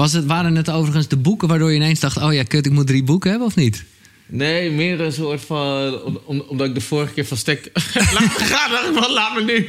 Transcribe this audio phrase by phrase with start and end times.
[0.00, 2.16] Was het, waren het overigens de boeken waardoor je ineens dacht...
[2.22, 3.84] oh ja, kut, ik moet drie boeken hebben of niet?
[4.26, 6.02] Nee, meer een soort van...
[6.02, 7.70] om- om- omdat ik de vorige keer van stek...
[7.94, 8.38] laat,
[8.70, 9.68] dan, van, laat me nu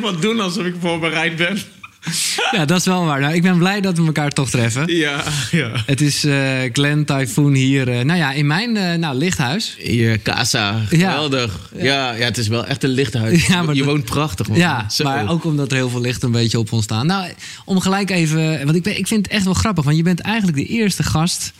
[0.00, 1.58] geval doen alsof ik voorbereid ben.
[2.52, 3.20] Ja, dat is wel waar.
[3.20, 4.96] Nou, ik ben blij dat we elkaar toch treffen.
[4.96, 5.70] Ja, ja.
[5.86, 7.88] Het is eh Glenn Typhoon hier.
[7.88, 9.76] eh, nou ja, in mijn eh, nou, lichthuis.
[9.82, 11.70] Je casa, geweldig.
[11.76, 12.12] Ja.
[12.12, 13.46] ja, het is wel echt een lichthuis.
[13.46, 14.58] Ja, maar je woont prachtig, man.
[14.58, 15.04] Ja, Zo.
[15.04, 17.06] maar ook omdat er heel veel licht een beetje op ons staan.
[17.06, 17.30] Nou,
[17.64, 18.64] om gelijk even...
[18.64, 19.84] Want ik, ben, ik vind het echt wel grappig.
[19.84, 21.52] Want je bent eigenlijk de eerste gast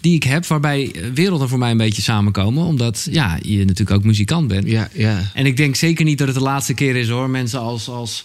[0.00, 0.46] die ik heb...
[0.46, 2.64] waarbij werelden voor mij een beetje samenkomen.
[2.64, 4.68] Omdat ja, je natuurlijk ook muzikant bent.
[4.68, 5.20] Ja, ja.
[5.34, 7.30] En ik denk zeker niet dat het de laatste keer is hoor.
[7.30, 8.24] Mensen als, als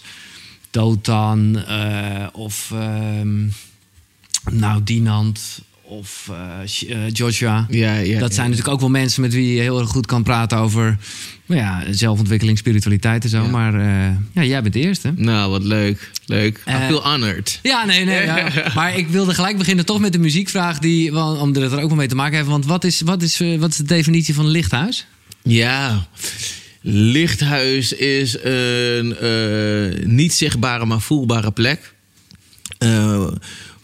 [0.74, 3.46] Dotan eh, of ehm,
[4.50, 7.66] nou Dinant of eh, Joshua.
[7.70, 8.34] Ja, ja, dat ja.
[8.34, 10.98] zijn natuurlijk ook wel mensen met wie je heel erg goed kan praten over
[11.46, 13.42] nou ja, zelfontwikkeling, spiritualiteit en zo.
[13.42, 13.48] Ja.
[13.48, 13.80] Maar
[14.32, 15.12] ja, jij bent de eerste.
[15.16, 16.10] Nou, wat leuk.
[16.26, 16.56] Leuk.
[16.56, 17.58] I Eh, feel honored.
[17.62, 18.24] Ja, nee, nee.
[18.24, 18.50] Ja.
[18.74, 21.96] Maar ik wilde gelijk beginnen toch met de muziekvraag, die, omdat het er ook wel
[21.96, 22.48] mee te maken heeft.
[22.48, 25.06] Want wat is, wat is, wat is de definitie van een lichthuis?
[25.42, 26.06] Ja.
[26.86, 31.94] Lichthuis is een eh, niet zichtbare, maar voelbare plek.
[32.78, 33.26] Eh,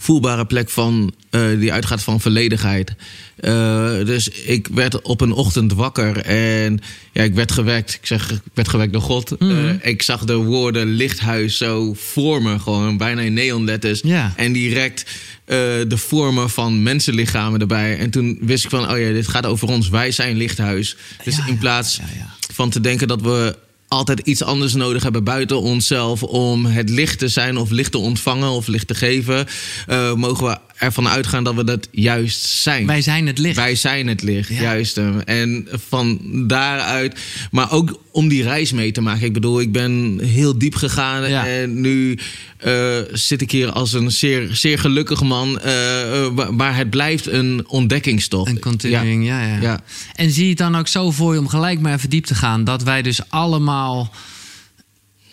[0.02, 2.94] voelbare plek van, eh, die uitgaat van volledigheid.
[3.36, 6.80] Eh, dus ik werd op een ochtend wakker en
[7.12, 7.94] ja, ik werd gewekt.
[7.94, 9.36] Ik zeg, ik werd gewekt door God.
[9.36, 14.00] Eh, ik zag de woorden lichthuis zo voor me, gewoon bijna in neonletters.
[14.02, 14.32] Ja.
[14.36, 15.04] En direct
[15.44, 15.56] eh,
[15.88, 17.98] de vormen van mensenlichamen erbij.
[17.98, 19.88] En toen wist ik van, oh ja, dit gaat over ons.
[19.88, 20.96] Wij zijn lichthuis.
[21.24, 22.34] Dus Ja, in plaats ja.
[22.52, 23.56] van te denken dat we
[23.90, 27.98] altijd iets anders nodig hebben buiten onszelf om het licht te zijn of licht te
[27.98, 29.46] ontvangen of licht te geven,
[29.86, 32.86] eh, mogen we ervan uitgaan dat we dat juist zijn.
[32.86, 33.56] Wij zijn het licht.
[33.56, 34.60] Wij zijn het licht, Ja.
[34.60, 34.98] juist.
[34.98, 37.18] eh, En van daaruit,
[37.50, 39.26] maar ook om die reis mee te maken.
[39.26, 41.46] Ik bedoel, ik ben heel diep gegaan Ja.
[41.46, 42.18] en nu
[42.56, 45.58] eh, zit ik hier als een zeer, zeer gelukkig man.
[45.60, 48.50] eh, eh, maar- maar het blijft een ontdekkingstocht.
[48.50, 49.46] Een continuing, ja.
[49.46, 49.80] Ja, Ja.
[50.14, 52.34] En zie je het dan ook zo voor je om gelijk maar even diep te
[52.34, 52.64] gaan...
[52.64, 54.12] dat wij dus allemaal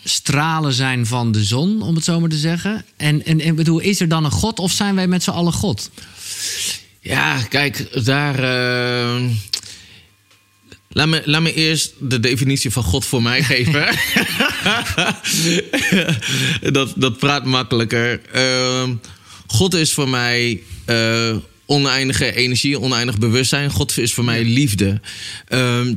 [0.10, 2.86] stralen zijn van de zon, om het zo maar te zeggen?
[2.98, 5.54] En, en, en bedoel, is er dan een God of zijn wij met z'n allen
[5.54, 5.90] God?
[7.02, 8.36] Ja, kijk, daar.
[8.40, 9.24] eh,
[10.90, 13.88] laat, me, laat me eerst de definitie van God voor mij geven.
[16.74, 18.22] dat, dat praat makkelijker.
[18.32, 18.96] Ehm,
[19.48, 21.36] God is voor mij eh,
[21.66, 23.70] oneindige energie, oneindig bewustzijn.
[23.70, 25.02] God is voor mij liefde.
[25.48, 25.94] Ehm,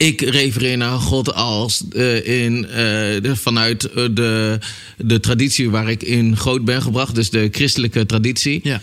[0.00, 2.74] ik refereer naar God als eh, in, eh,
[3.22, 4.58] de, vanuit eh, de,
[4.96, 8.60] de traditie waar ik in groot ben gebracht, dus de christelijke traditie.
[8.62, 8.80] Ja.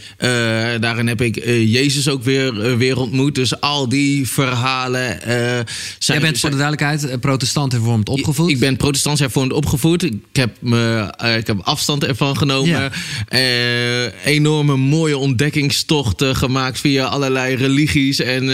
[0.80, 3.36] Daarin heb ik Jezus ook weer, weer ontmoet.
[3.36, 5.20] Dus al die verhalen.
[5.22, 5.66] zijn,
[5.98, 8.50] Jij bent voor de duidelijkheid protestant hervormd opgevoed.
[8.50, 10.04] ik ben protestants hervormd opgevoed.
[10.04, 12.92] Ik heb, me, ik heb afstand ervan genomen.
[13.30, 14.12] Ja.
[14.26, 18.52] Enorme mooie ontdekkingstochten gemaakt via allerlei religies en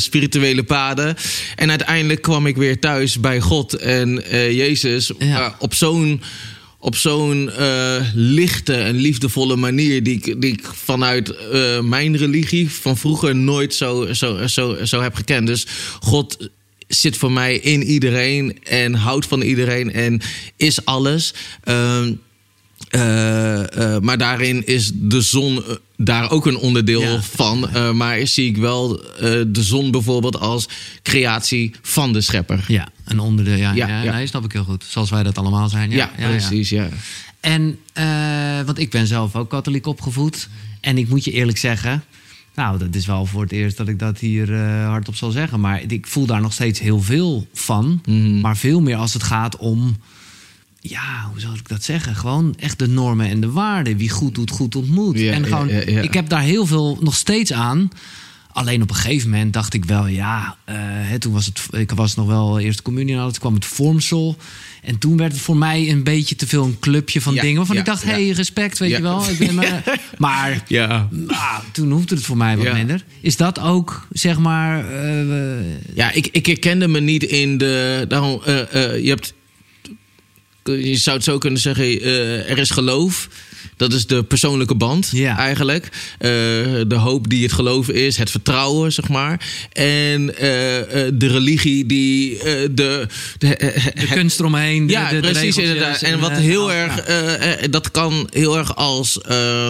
[0.00, 1.16] spirituele paden.
[1.56, 5.56] En uiteindelijk kwam ik weer thuis bij God en eh, Jezus Ja.
[5.58, 6.20] op zo'n
[6.78, 12.70] op zo'n eh, lichte en liefdevolle manier die ik, die ik vanuit eh, mijn religie
[12.70, 15.46] van vroeger nooit zo, zo, zo, zo heb gekend.
[15.46, 15.66] Dus
[16.00, 16.50] God
[16.88, 20.20] zit voor mij in iedereen en houdt van iedereen en
[20.56, 21.34] is alles.
[21.64, 22.12] Ehm,
[22.88, 27.22] eh, eh, maar daarin is de zon eh, daar ook een onderdeel Ja.
[27.22, 27.68] van.
[27.96, 29.00] Maar zie ik wel
[29.46, 30.68] de zon bijvoorbeeld als
[31.02, 32.64] creatie van de schepper.
[32.68, 33.56] Ja, een onderdeel.
[33.56, 34.12] Ja, ja, Ja.
[34.12, 34.84] Nee, snap ik heel goed.
[34.88, 35.90] Zoals wij dat allemaal zijn.
[35.90, 36.88] Ja, Ja, precies, ja.
[37.40, 37.78] En,
[38.66, 40.48] want ik ben zelf ook katholiek opgevoed.
[40.80, 42.04] En ik moet je eerlijk zeggen...
[42.54, 44.54] Nou, dat is wel voor het eerst dat ik dat hier
[44.84, 45.60] hardop zal zeggen.
[45.60, 48.02] Maar ik voel daar nog steeds heel veel van.
[48.06, 48.40] Mhm.
[48.40, 49.96] Maar veel meer als het gaat om...
[50.88, 52.14] Ja, hoe zal ik dat zeggen?
[52.16, 53.96] Gewoon echt de normen en de waarden.
[53.96, 55.18] Wie goed doet, goed ontmoet.
[55.18, 56.00] Ja, en gewoon, ja, ja.
[56.00, 57.88] ik heb daar heel veel nog steeds aan.
[58.52, 61.90] Alleen op een gegeven moment dacht ik wel, ja, eh, hè, toen was het, ik
[61.90, 64.36] was nog wel eerste communie aan, toen kwam het vormsel.
[64.82, 67.56] En toen werd het voor mij een beetje te veel een clubje van dingen.
[67.56, 69.28] Waarvan ik dacht, hé, hey, respect, weet je wel.
[69.28, 69.82] Ik ben maar,
[70.18, 71.08] maar Ja.
[71.28, 73.04] ah, toen hoefde het voor mij wat minder.
[73.20, 74.90] Is dat ook, zeg maar...
[74.92, 78.04] eh, Ja, ik, ik herkende me niet in de.
[78.08, 78.60] Daarom, eh,
[78.94, 79.34] eh, je hebt.
[80.66, 83.28] Je zou het zo kunnen zeggen: eh, er is geloof.
[83.76, 85.38] Dat is de persoonlijke band, Ja.
[85.38, 85.84] eigenlijk.
[86.18, 86.28] Eh,
[86.86, 89.40] de hoop die het geloven is, het vertrouwen, zeg maar.
[89.72, 90.42] En eh,
[91.14, 92.38] de religie die
[92.74, 93.06] de.
[93.38, 93.48] de,
[93.94, 94.86] de kunst eromheen.
[94.86, 96.02] de- ja, de, precies inderdaad.
[96.02, 97.04] En wat heel erg,
[97.70, 99.68] dat kan heel erg als, eh,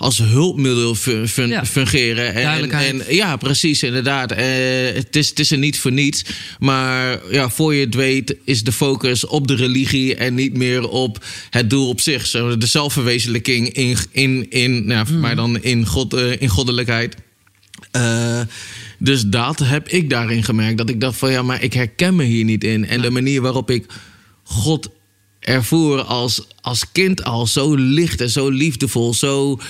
[0.00, 1.64] als hulpmiddel fun- fun- Ja.
[1.64, 2.34] fungeren.
[2.34, 4.32] En, en, ja, precies, inderdaad.
[4.32, 4.46] Eh,
[4.94, 6.24] het, is, het is er niet voor niets.
[6.58, 10.88] Maar ja, voor je het weet is de focus op de religie en niet meer
[10.88, 12.26] op het doel op zich.
[12.26, 17.16] Zo, de zelfverwezenlijking in, in, in nou, voor mij dan in, God, eh, in goddelijkheid.
[17.90, 18.40] Eh,
[18.98, 20.78] dus dat heb ik daarin gemerkt.
[20.78, 22.86] Dat ik dacht van ja, maar ik herken me hier niet in.
[22.86, 23.86] En de manier waarop ik
[24.42, 24.90] God
[25.40, 29.60] ervoer als, als kind al zo licht en zo liefdevol, zo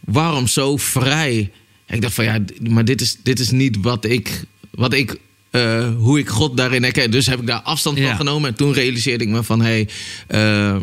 [0.00, 1.50] warm, zo vrij.
[1.86, 2.38] En ik dacht van ja,
[2.68, 5.16] maar dit is, dit is niet wat ik, wat ik
[5.50, 7.10] eh, hoe ik God daarin herken.
[7.10, 8.14] Dus heb ik daar afstand van Ja.
[8.14, 8.50] genomen.
[8.50, 9.88] En toen realiseerde ik me van hé, hey,
[10.26, 10.80] eh,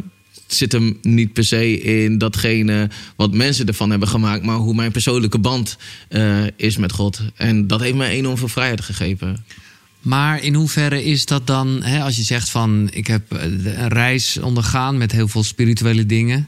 [0.47, 4.73] het zit hem niet per se in datgene wat mensen ervan hebben gemaakt, maar hoe
[4.75, 5.77] mijn persoonlijke band
[6.09, 7.19] eh, is met God.
[7.35, 9.45] En dat heeft mij enorm veel vrijheid gegeven.
[9.99, 13.87] Maar in hoeverre is dat dan, hè, als je zegt van ik heb eh, een
[13.87, 16.47] reis ondergaan met heel veel spirituele dingen,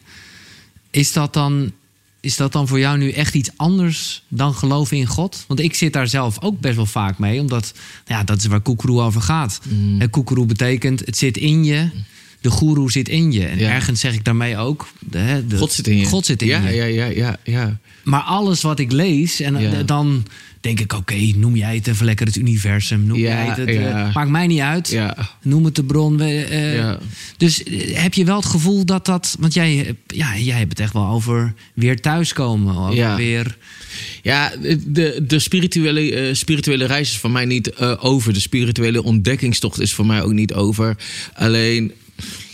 [0.92, 1.72] is dat dan,
[2.20, 5.44] is dat dan voor jou nu echt iets anders dan geloven in God?
[5.48, 7.74] Want ik zit daar zelf ook best wel vaak mee, omdat
[8.06, 9.60] nou ja, dat is waar koekeroe over gaat.
[9.70, 10.02] Mm.
[10.02, 11.90] En koekeroe betekent het zit in je,
[12.42, 13.46] de goeroe zit in je.
[13.46, 13.70] En Ja.
[13.72, 16.06] ergens zeg ik daarmee ook, de, de- God zit in je.
[16.06, 16.76] God zit in ja, je.
[16.76, 17.80] Ja, ja, ja, ja.
[18.04, 20.26] Maar alles wat ik lees, en eh, dan
[20.62, 23.06] denk ik: oké, noem jij het even lekker het universum.
[23.06, 23.58] Noem Ja, jij het.
[23.58, 24.90] het, eh, maakt mij niet uit.
[24.90, 25.18] Ja.
[25.42, 26.18] Noem het de bron.
[26.18, 27.00] Ja.
[27.38, 29.36] Dus heb je wel het gevoel dat dat.
[29.40, 32.76] Want jij, ja, jij hebt het echt wel over weer thuiskomen.
[32.78, 33.16] Over Ja.
[33.16, 33.58] weer.
[34.22, 34.52] Ja,
[34.88, 38.34] de, de spirituele, spirituele reis is voor mij niet over.
[38.34, 40.98] De spirituele ontdekkingstocht is voor mij ook niet over.
[41.34, 41.92] Alleen,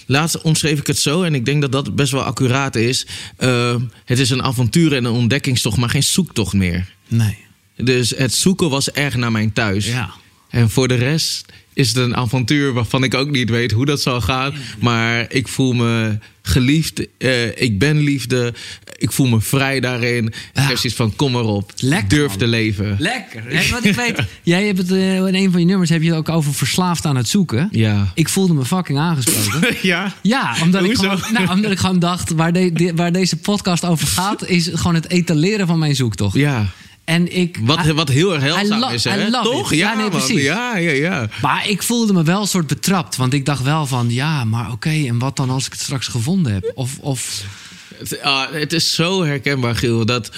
[0.07, 3.07] laatst omschreef ik het zo, en ik denk dat dat best wel accuraat is.
[3.38, 3.75] Eh,
[4.06, 6.94] het is een avontuur en een ontdekkingstocht, maar geen zoektocht meer.
[7.07, 7.38] Nee.
[7.75, 9.88] Dus het zoeken was erg naar mijn thuis.
[9.88, 10.09] Ja.
[10.50, 11.45] En voor de rest
[11.77, 14.53] is het een avontuur waarvan ik ook niet weet hoe dat zal gaan.
[14.79, 17.07] Maar ik voel me geliefd.
[17.18, 18.53] eh, ik ben liefde.
[18.97, 20.25] Ik voel me vrij daarin.
[20.27, 20.62] Ik Ja.
[20.62, 21.71] heb zoiets van, kom maar op.
[21.75, 22.38] Lekker, Durf man.
[22.38, 22.95] te leven.
[23.00, 23.44] Lekker.
[23.71, 26.18] Want ik weet, jij hebt het eh, in een van je nummers heb je het
[26.18, 27.68] ook over verslaafd aan het zoeken.
[27.71, 28.12] Ja.
[28.13, 29.75] Ik voelde me fucking aangesproken.
[29.81, 30.13] ja.
[30.21, 33.85] Ja, omdat ik, gewoon, nou, omdat ik gewoon dacht, waar, de- de- waar deze podcast
[33.85, 36.35] over gaat, is gewoon het etaleren van mijn zoektocht.
[36.35, 36.65] Ja.
[37.07, 39.31] En ik, Wat, wat heel erg lo- is, hè?
[39.31, 39.74] Toch?
[39.74, 40.42] Ja, Ja, nee, precies.
[40.42, 41.30] Ja, ja, ja.
[41.42, 43.15] Maar ik voelde me wel een soort betrapt.
[43.15, 46.07] Want ik dacht wel van, ja, maar oké, en wat dan als ik het straks
[46.07, 46.71] gevonden heb?
[46.75, 47.44] Of, of
[47.95, 50.06] Het, ah, het is zo herkenbaar, Giel.
[50.06, 50.31] Dat,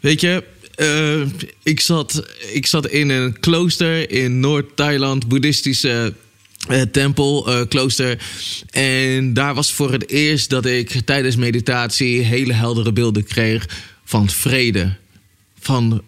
[0.00, 0.44] weet je,
[0.74, 1.20] eh,
[1.62, 2.22] ik, zat,
[2.52, 6.14] ik zat in een klooster in Noord-Thailand, boeddhistische
[6.68, 8.18] eh, tempel, eh, klooster.
[8.70, 13.66] En daar was voor het eerst dat ik tijdens meditatie hele heldere beelden kreeg
[14.04, 15.00] van vrede.
[15.62, 16.02] Van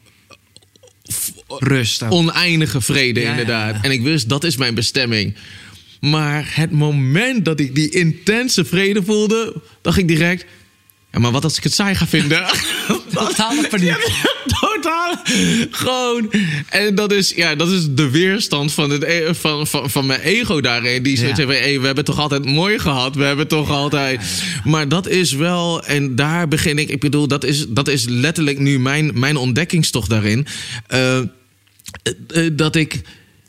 [1.49, 2.03] rust.
[2.03, 3.75] oneindige vrede, ja, inderdaad.
[3.75, 3.83] ja.
[3.83, 5.35] En ik wist, dat is mijn bestemming.
[6.01, 10.45] Maar het moment dat ik die intense vrede voelde, dacht ik direct...
[11.15, 12.45] Ja, maar wat als ik het saai ga vinden?
[13.15, 14.23] Totale paniek.
[14.61, 15.15] Totaal.
[15.71, 16.33] Gewoon.
[16.69, 20.21] En dat is, ja, dat is de weerstand van, het, e- van, van, van mijn
[20.21, 21.03] ego daarin.
[21.03, 21.47] Die zoiets Ja.
[21.47, 23.15] heeft van, hey, we hebben toch altijd mooi gehad.
[23.15, 24.43] We hebben toch altijd...
[24.65, 25.85] Maar dat is wel...
[25.85, 26.89] En daar begin ik...
[26.89, 30.47] Ik bedoel, dat is, dat is letterlijk nu mijn, mijn ontdekkingstocht daarin.
[30.87, 31.25] Eh, eh,
[32.29, 33.01] eh, dat ik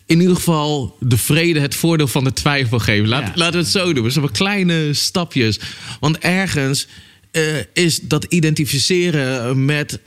[0.06, 3.06] in ieder geval de vrede het voordeel van de twijfel geef.
[3.06, 3.32] Laat, Ja.
[3.36, 4.04] Laten we het zo doen.
[4.04, 5.60] Dus op kleine stapjes.
[6.00, 6.88] Want ergens
[7.36, 7.44] eh,
[7.84, 10.00] is dat identificeren met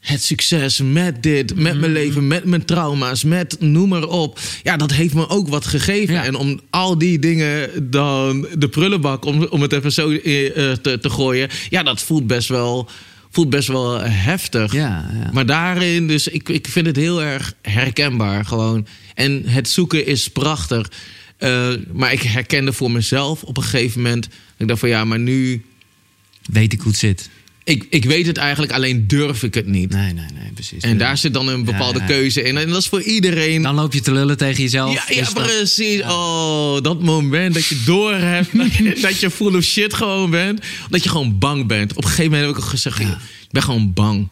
[0.00, 1.80] het succes, met dit, met Mhm.
[1.80, 4.38] mijn leven, met mijn trauma's, met noem maar op.
[4.62, 6.14] Ja, dat heeft me ook wat gegeven.
[6.14, 6.24] Ja.
[6.24, 10.98] En om al die dingen dan de prullenbak, om, om het even zo eh, te,
[11.00, 11.48] te gooien.
[11.68, 12.88] Ja, dat voelt best wel,
[13.30, 14.72] voelt best wel heftig.
[14.72, 15.30] Ja, ja.
[15.32, 18.86] Maar daarin, dus ik, ik vind het heel erg herkenbaar gewoon.
[19.14, 20.90] En het zoeken is prachtig.
[21.92, 24.28] Maar ik herkende voor mezelf op een gegeven moment.
[24.58, 25.64] Ik dacht van ja, maar nu.
[26.50, 27.28] Weet ik hoe het zit.
[27.64, 29.90] Ik, ik weet het eigenlijk, alleen durf ik het niet.
[29.90, 30.82] Nee, nee, nee, precies.
[30.82, 32.04] En daar zit dan een bepaalde Ja.
[32.04, 32.56] keuze in.
[32.56, 33.62] En dat is voor iedereen.
[33.62, 34.94] Dan loop je te lullen tegen jezelf.
[34.94, 36.00] ja, ja, dus dat- precies.
[36.02, 38.52] Oh, dat moment dat je door hebt.
[39.02, 40.60] dat, je, full of shit gewoon bent.
[40.90, 41.90] Dat je gewoon bang bent.
[41.90, 43.06] Op een gegeven moment heb ik ook gezegd: ik
[43.50, 44.28] ben gewoon bang.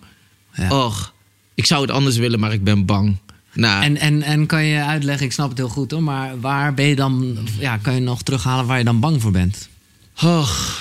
[0.54, 0.85] Ja.
[0.85, 1.14] Och,
[1.54, 3.16] ik zou het anders willen, maar ik ben bang.
[3.54, 6.75] Nou, En, en, en kan je uitleggen, ik snap het heel goed hoor, maar waar
[6.75, 9.69] ben je dan, ja, kan je nog terughalen waar je dan bang voor bent?
[10.23, 10.81] Och,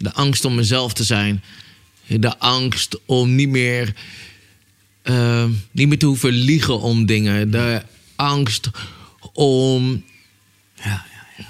[0.00, 1.42] de angst om mezelf te zijn.
[2.06, 3.94] De angst om niet meer,
[5.02, 7.50] eh, niet meer te hoeven liegen om dingen.
[7.50, 7.82] De
[8.16, 8.70] angst
[9.32, 10.04] om.
[10.74, 11.04] Ja,
[11.36, 11.44] ja,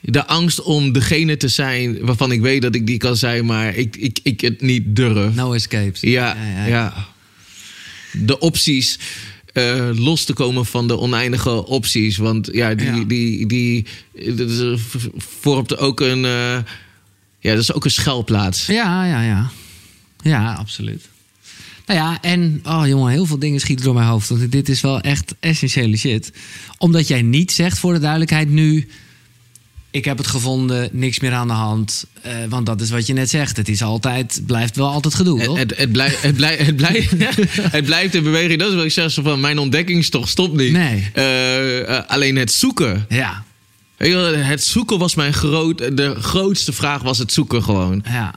[0.00, 3.74] De angst om degene te zijn waarvan ik weet dat ik die kan zijn, maar
[3.74, 5.34] ik, ik, ik het niet durf.
[5.34, 6.00] No escapes.
[6.00, 7.06] Ja, ja,
[8.12, 8.98] De opties.
[9.54, 12.16] Eh, los te komen van de oneindige opties.
[12.16, 13.04] Want ja, die, Ja.
[13.04, 13.86] die, die,
[14.34, 16.24] dat is, v- vormt ook een.
[16.24, 16.58] eh,
[17.40, 18.66] Ja, dat is ook een schuilplaats.
[18.66, 19.50] Ja, ja, ja.
[20.22, 21.08] Ja, absoluut.
[21.86, 24.28] Nou ja, en oh jongen, heel veel dingen schieten door mijn hoofd.
[24.28, 26.32] Want dit is wel echt essentiële shit.
[26.78, 28.88] Omdat jij niet zegt voor de duidelijkheid nu.
[29.94, 32.04] Ik heb het gevonden, niks meer aan de hand.
[32.22, 33.56] Eh, want dat is wat je net zegt.
[33.56, 35.40] Het is altijd, blijft wel altijd gedoe.
[35.40, 37.10] Het, het, het, blijft, het, blijft, het, blijft,
[37.72, 38.58] het blijft in beweging.
[38.58, 39.12] Dat is wat ik zeg.
[39.12, 40.72] Van, mijn ontdekkingstocht stopt niet.
[40.72, 41.10] Nee.
[41.12, 43.06] Eh, alleen het zoeken.
[43.08, 43.44] Ja,
[43.96, 45.78] Het zoeken was mijn groot...
[45.78, 48.04] De grootste vraag was het zoeken gewoon.
[48.10, 48.34] ja.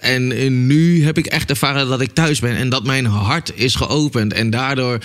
[0.00, 3.74] En nu heb ik echt ervaren dat ik thuis ben en dat mijn hart is
[3.74, 4.32] geopend.
[4.32, 4.98] En daardoor,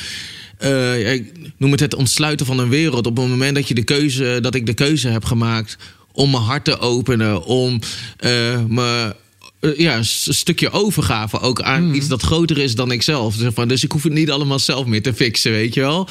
[0.57, 3.07] eh, ik noem het het ontsluiten van een wereld.
[3.07, 5.77] Op het moment dat, je de keuze, dat ik de keuze heb gemaakt
[6.11, 7.79] om mijn hart te openen, om
[8.17, 9.15] eh, me.
[9.59, 13.35] eh, Ja, een stukje overgave ook aan iets dat groter is dan ikzelf.
[13.35, 13.67] Zeg maar.
[13.67, 16.07] Dus ik hoef het niet allemaal zelf meer te fixen, weet je wel.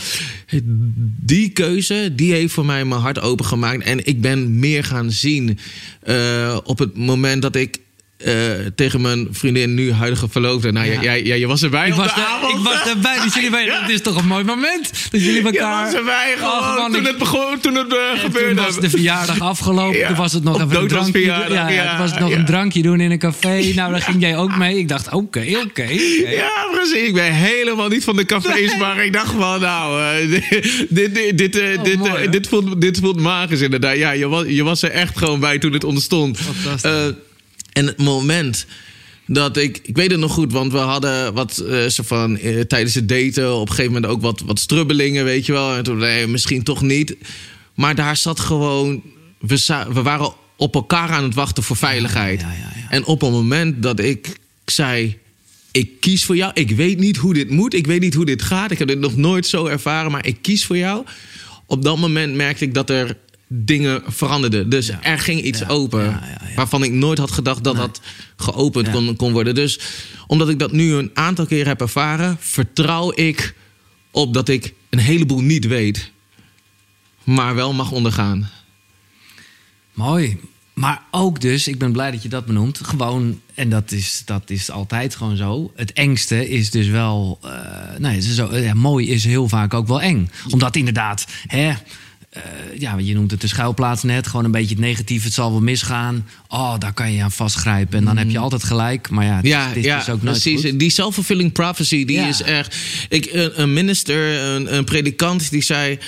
[1.21, 3.85] Die keuze, die heeft voor mij mijn hart opengemaakt.
[3.85, 5.59] En ik ben meer gaan zien
[6.65, 7.79] op het moment dat ik
[8.25, 8.35] eh,
[8.75, 10.73] tegen mijn vriendin, nu huidige verloofde.
[10.73, 10.93] Nou, Ja.
[10.93, 11.01] ja.
[11.03, 12.53] jij, jij, je was erbij Ik op was, de er, avond.
[12.59, 13.21] ik was erbij.
[13.25, 15.85] Dus jullie weten, Het is toch een mooi moment dat jullie Je elkaar.
[15.85, 18.55] was erbij Oh, gewoon, toen, ik- het begon, toen het eh, gebeurde.
[18.55, 19.99] Toen was de verjaardag afgelopen.
[19.99, 21.23] Ja, Toen was het nog even een drankje doen.
[21.25, 22.37] Ja, ja, ja, toen was het nog ja.
[22.37, 23.63] een drankje doen in een café.
[23.75, 24.79] Nou, daar ging jij ook mee.
[24.79, 25.87] Ik dacht, oké, oké.
[26.27, 27.07] Ja, precies.
[27.07, 30.45] Ik ben helemaal niet van de cafés, maar ik dacht van, nou, eh, dit,
[30.89, 32.29] dit, dit, dit, eh, Oh, dit, mooi, eh, hè?
[32.29, 33.97] dit, voelt, dit voelt magisch inderdaad.
[33.97, 36.39] Ja, je was, je was er echt gewoon bij toen het ontstond.
[36.41, 37.13] Fantastisch.
[37.75, 38.67] En het moment
[39.27, 42.61] dat ik, ik weet het nog goed, want we hadden wat eh, zo van eh,
[42.61, 45.75] tijdens het daten op een gegeven moment ook wat, wat strubbelingen, weet je wel.
[45.75, 47.17] En toen, nee, misschien toch niet.
[47.75, 49.03] Maar daar zat gewoon,
[49.39, 52.41] we, we waren op elkaar aan het wachten voor veiligheid.
[52.41, 52.91] Ja, ja, ja.
[52.91, 55.19] En op het moment dat ik zei:
[55.73, 56.51] Ik kies voor jou.
[56.55, 57.75] Ik weet niet hoe dit moet.
[57.75, 58.71] Ik weet niet hoe dit gaat.
[58.71, 61.05] Ik heb dit nog nooit zo ervaren, maar ik kies voor jou.
[61.67, 63.17] Op dat moment merkte ik dat er
[63.49, 64.69] dingen veranderden.
[64.69, 65.03] Dus Ja.
[65.03, 66.05] er ging iets Ja, open.
[66.05, 66.39] ja.
[66.57, 67.83] Waarvan ik nooit had gedacht dat Nee.
[67.87, 68.01] dat
[68.37, 69.55] geopend kon, kon worden.
[69.55, 69.79] Dus
[70.27, 73.55] omdat ik dat nu een aantal keer heb ervaren, vertrouw ik
[74.11, 76.11] op dat ik een heleboel niet weet.
[77.25, 78.51] Maar wel mag ondergaan.
[79.93, 80.39] Mooi.
[80.75, 82.81] Maar ook dus, ik ben blij dat je dat benoemt.
[82.83, 85.73] Gewoon, en dat is, dat is altijd gewoon zo.
[85.77, 87.39] Het engste is dus wel.
[87.43, 90.31] eh nee, zo, ja, mooi is heel vaak ook wel eng.
[90.51, 91.73] Omdat inderdaad, hè,
[92.35, 92.43] eh,
[92.79, 94.27] ja, je noemt het de schuilplaats net.
[94.27, 95.25] Gewoon een beetje het negatief.
[95.25, 96.27] Het zal wel misgaan.
[96.49, 97.99] Oh, daar kan je aan vastgrijpen.
[97.99, 99.11] En dan heb je altijd gelijk.
[99.11, 100.63] Maar ja, dit ja is ook nooit precies.
[100.71, 100.79] goed.
[100.79, 102.29] Die self-fulfilling prophecy, die Ja.
[102.29, 102.77] is echt...
[103.09, 105.99] Ik, een, een minister, een, een predikant, die zei...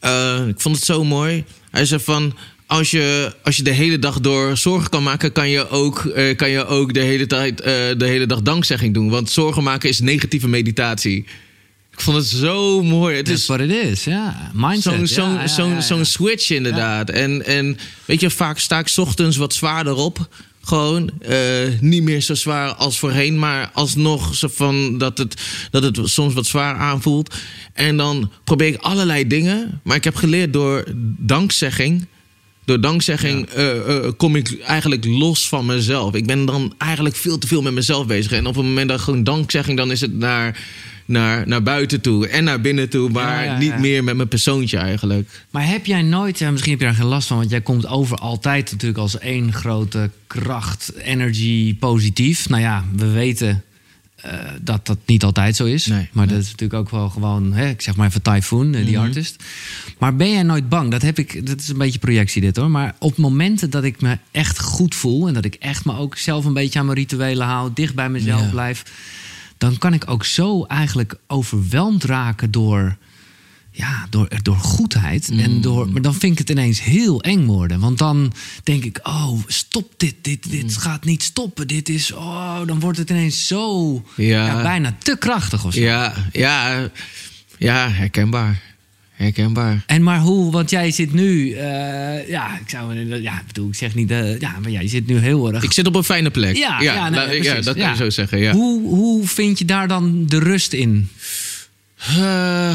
[0.00, 1.44] eh, ik vond het zo mooi.
[1.70, 2.34] Hij zei van...
[2.66, 6.36] Als je, als je de hele dag door zorgen kan maken, kan je ook, eh,
[6.36, 9.10] kan je ook de, hele tijd, de hele dag dankzegging doen.
[9.10, 11.24] Want zorgen maken is negatieve meditatie.
[12.02, 13.16] Ik vond het zo mooi.
[13.16, 14.50] Het is what it is, ja.
[14.54, 14.92] Mindset.
[14.92, 15.80] zo'n zo'n ja, ja, ja.
[15.80, 17.10] zo'n switch inderdaad.
[17.10, 20.28] En, en weet je, vaak sta ik 's ochtends wat zwaarder op.
[20.62, 21.38] Gewoon eh,
[21.80, 25.40] niet meer zo zwaar als voorheen, maar alsnog zo van dat het,
[25.70, 27.34] dat het soms wat zwaar aanvoelt.
[27.72, 29.80] En dan probeer ik allerlei dingen.
[29.82, 30.84] Maar ik heb geleerd door
[31.18, 32.06] dankzegging.
[32.64, 36.14] Door dankzegging eh, eh, kom ik eigenlijk los van mezelf.
[36.14, 38.32] Ik ben dan eigenlijk veel te veel met mezelf bezig.
[38.32, 40.58] En op het moment dat gewoon dankzegging, dan is het naar,
[41.04, 43.10] naar, naar buiten toe en naar binnen toe.
[43.10, 45.44] Maar Ja, ja, niet meer met mijn persoontje eigenlijk.
[45.50, 47.86] Maar heb jij nooit, ja, misschien heb je daar geen last van, want jij komt
[47.86, 52.48] over altijd natuurlijk als één grote kracht, energy, positief.
[52.48, 53.62] Nou ja, we weten
[54.16, 55.86] eh, dat dat niet altijd zo is.
[55.86, 56.34] Nee, maar nee.
[56.34, 59.04] dat is natuurlijk ook wel gewoon, hè, ik zeg maar even Typhoon, eh, die Mhm.
[59.06, 59.42] artist.
[59.98, 60.90] Maar ben jij nooit bang?
[60.90, 62.70] Dat heb ik, dat is een beetje projectie dit hoor.
[62.70, 66.16] Maar op momenten dat ik me echt goed voel en dat ik echt me ook
[66.16, 68.48] zelf een beetje aan mijn rituelen hou, dicht bij mezelf Ja.
[68.50, 68.82] blijf,
[69.62, 72.96] dan kan ik ook zo eigenlijk overweldigd raken door
[73.74, 75.28] ja, door, door goedheid.
[75.30, 75.60] En Mm.
[75.60, 77.80] door, maar dan vind ik het ineens heel eng worden.
[77.80, 80.14] Want dan denk ik, oh, stop dit.
[80.22, 80.68] Dit, dit Mm.
[80.76, 81.66] gaat niet stoppen.
[81.68, 84.46] Dit is, oh, dan wordt het ineens zo Ja.
[84.46, 85.80] ja, bijna te krachtig of zo.
[85.80, 86.88] Ja, ja,
[87.58, 88.60] ja, herkenbaar.
[89.22, 89.82] Herkenbaar.
[89.86, 93.94] En maar hoe, want jij zit nu, eh, ja, ik zou, ja, bedoel, ik zeg
[93.94, 95.62] niet, eh, ja, maar jij zit nu heel erg.
[95.62, 96.56] Ik zit op een fijne plek.
[96.56, 97.10] ja, ja, ja,
[97.60, 97.90] dat kan ja.
[97.90, 98.38] je zo zeggen.
[98.38, 98.52] Ja.
[98.52, 101.08] Hoe, hoe vind je daar dan de rust in?
[101.96, 102.74] Eh,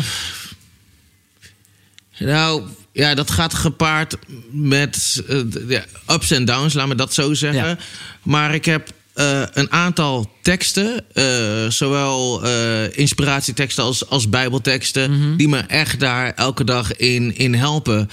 [2.17, 4.17] nou, ja, dat gaat gepaard
[4.51, 5.23] met
[5.67, 7.67] ja, ups en downs, laat me dat zo zeggen.
[7.67, 7.77] Ja.
[8.23, 15.35] Maar ik heb eh, een aantal teksten, eh, zowel eh, inspiratieteksten als, als bijbelteksten, Mhm.
[15.37, 18.09] die me echt daar elke dag in, in helpen.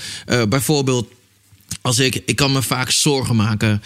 [0.48, 1.08] Bijvoorbeeld
[1.82, 3.82] als ik, ik kan me vaak zorgen maken.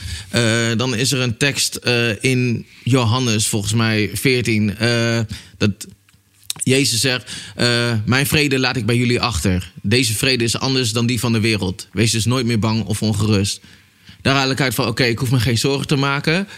[0.76, 1.76] Dan is er een tekst
[2.20, 4.76] in Johannes, volgens mij 14.
[4.76, 5.20] eh,
[5.58, 5.70] dat
[6.62, 7.32] Jezus zegt:
[8.04, 9.72] Mijn vrede laat ik bij jullie achter.
[9.82, 11.88] Deze vrede is anders dan die van de wereld.
[11.92, 13.60] Wees dus nooit meer bang of ongerust.
[14.22, 16.48] Daar haal ik uit van, oké, ik hoef me geen zorgen te maken.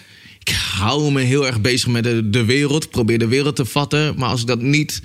[0.40, 2.90] Ik hou me heel erg bezig met de, de wereld.
[2.90, 4.14] Probeer de wereld te vatten.
[4.16, 5.02] Maar als ik dat niet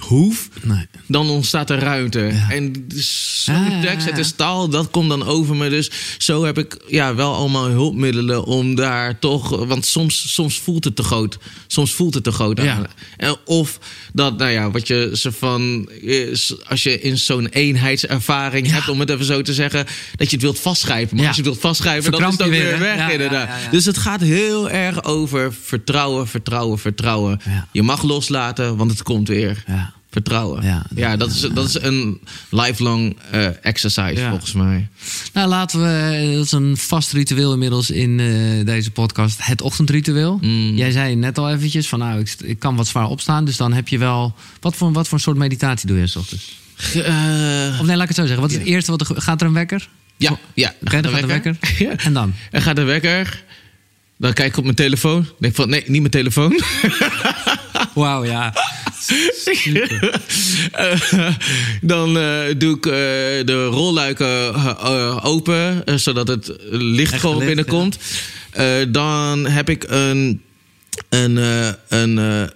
[0.00, 0.86] hoef, Nee.
[1.06, 2.30] dan ontstaat er ruimte.
[2.48, 2.84] En
[3.44, 5.68] zo'n ja, tekst, het is taal, dat komt dan over me.
[5.68, 9.64] Dus zo heb ik ja, wel allemaal hulpmiddelen om daar toch...
[9.66, 11.38] Want soms, soms voelt het te groot.
[11.66, 12.74] Soms voelt het te groot Ja.
[12.74, 12.86] aan.
[13.16, 13.78] En Of
[14.12, 15.88] dat, nou ja, wat je ze van...
[16.00, 19.86] is, Als je in zo'n eenheidservaring hebt, om het even zo te zeggen...
[20.16, 21.16] dat je het wilt vastschrijven.
[21.16, 23.48] Maar als je het wilt vastschrijven, dan is het ook weer weer, weg inderdaad.
[23.70, 27.40] Dus het gaat heel erg over vertrouwen, vertrouwen, vertrouwen.
[27.72, 29.64] Je mag loslaten, want het komt weer.
[29.74, 29.92] Ja.
[30.10, 30.62] Vertrouwen.
[30.62, 30.86] Ja.
[30.94, 34.28] Ja, dat, is, dat is een lifelong eh, exercise Ja.
[34.30, 34.88] volgens mij.
[35.32, 40.38] Nou, laten we, dat is een vast ritueel inmiddels in eh, deze podcast, het ochtendritueel.
[40.40, 40.76] Mm.
[40.76, 43.72] Jij zei net al eventjes van, nou, ik, ik kan wat zwaar opstaan, dus dan
[43.72, 46.58] heb je wel, wat voor, wat voor soort meditatie doe je 's ochtends?
[46.94, 49.40] Eh, Of nee, laat ik het zo zeggen, wat is het eerste, wat er, gaat
[49.40, 49.88] er een wekker?
[50.16, 50.74] ja, ja.
[50.80, 51.56] Dan gaat de wekker.
[51.78, 51.96] Ja.
[51.96, 52.34] En dan?
[52.50, 53.44] En gaat de wekker.
[54.18, 55.26] Dan kijk ik op mijn telefoon.
[55.38, 56.60] Denk van, nee, niet mijn telefoon.
[57.94, 58.52] Wauw, ja.
[60.72, 61.34] Eh,
[61.80, 62.92] dan eh, doe ik eh,
[63.46, 64.54] de rolluiken
[65.22, 67.98] open, zodat het licht Echt gewoon licht, binnenkomt.
[68.88, 70.42] Dan heb ik een,
[71.08, 71.38] een,
[71.88, 72.50] een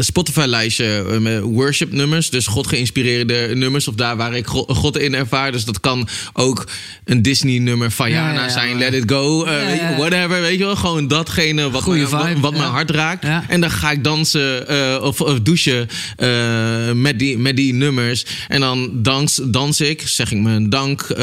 [0.00, 2.30] Spotify-lijstje met worship nummers.
[2.30, 3.88] Dus God geïnspireerde nummers.
[3.88, 5.52] Of daar waar ik Go- God in ervaar.
[5.52, 6.66] Dus dat kan ook
[7.04, 8.78] een Disney-nummer van Ja, zijn.
[8.78, 9.44] Let it go.
[9.44, 9.96] eh, ja.
[9.96, 10.40] whatever.
[10.40, 10.76] Weet je wel.
[10.76, 13.24] Gewoon datgene wat, mijn, wat, vibe, wat mijn hart raakt.
[13.48, 18.24] En dan ga ik dansen eh, of, of douchen eh, met, die, met die nummers.
[18.48, 21.16] En dan dans, dans ik, zeg ik mijn dank, eh,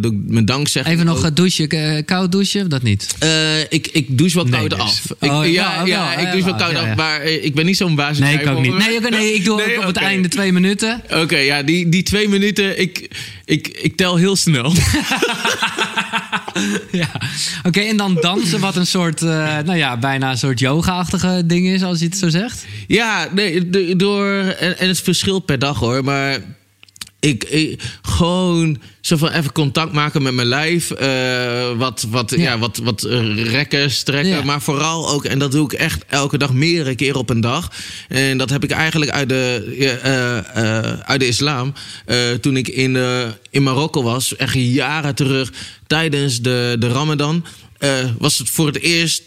[0.00, 1.24] doe ik mijn dank zeg Even nog ook.
[1.24, 3.14] eh, douchen, eh, koud douchen, of dat niet?
[3.18, 4.78] Eh, ik, ik douche wel Nee, koud dus.
[4.80, 5.02] af.
[5.10, 6.96] Oh, ik, wel, ja, ja, wel, ik douche wel koud af.
[6.96, 8.18] Maar eh, ik ben niet zo'n baas.
[8.18, 8.76] Nee, ik ook niet.
[8.76, 11.02] Nee, nee ik doe Nee, ook op het einde twee minuten.
[11.10, 13.08] Oké, ja, die, die twee minuten, ik,
[13.44, 14.72] ik, ik tel heel snel.
[16.90, 17.08] Ja.
[17.62, 19.28] Oké, en dan dansen, wat een soort, eh,
[19.64, 22.66] nou ja, bijna een soort yoga-achtige ding is, als je het zo zegt.
[22.86, 24.34] Ja, nee, door.
[24.34, 26.04] En, en het verschilt per dag hoor.
[26.04, 26.38] Maar
[27.20, 30.90] ik, ik gewoon zo van even contact maken met mijn lijf.
[30.90, 32.36] eh, wat, wat, ja.
[32.36, 32.58] Ja.
[32.58, 34.36] wat, wat eh, rekken, strekken.
[34.36, 34.42] Ja.
[34.42, 37.72] Maar vooral ook, en dat doe ik echt elke dag, meerdere keer op een dag.
[38.08, 41.72] En dat heb ik eigenlijk uit de, eh, uit de islam.
[42.40, 42.96] Toen ik in,
[43.50, 45.52] in Marokko was, echt jaren terug,
[45.86, 47.44] tijdens de, de Ramadan.
[48.18, 49.22] was het voor het eerst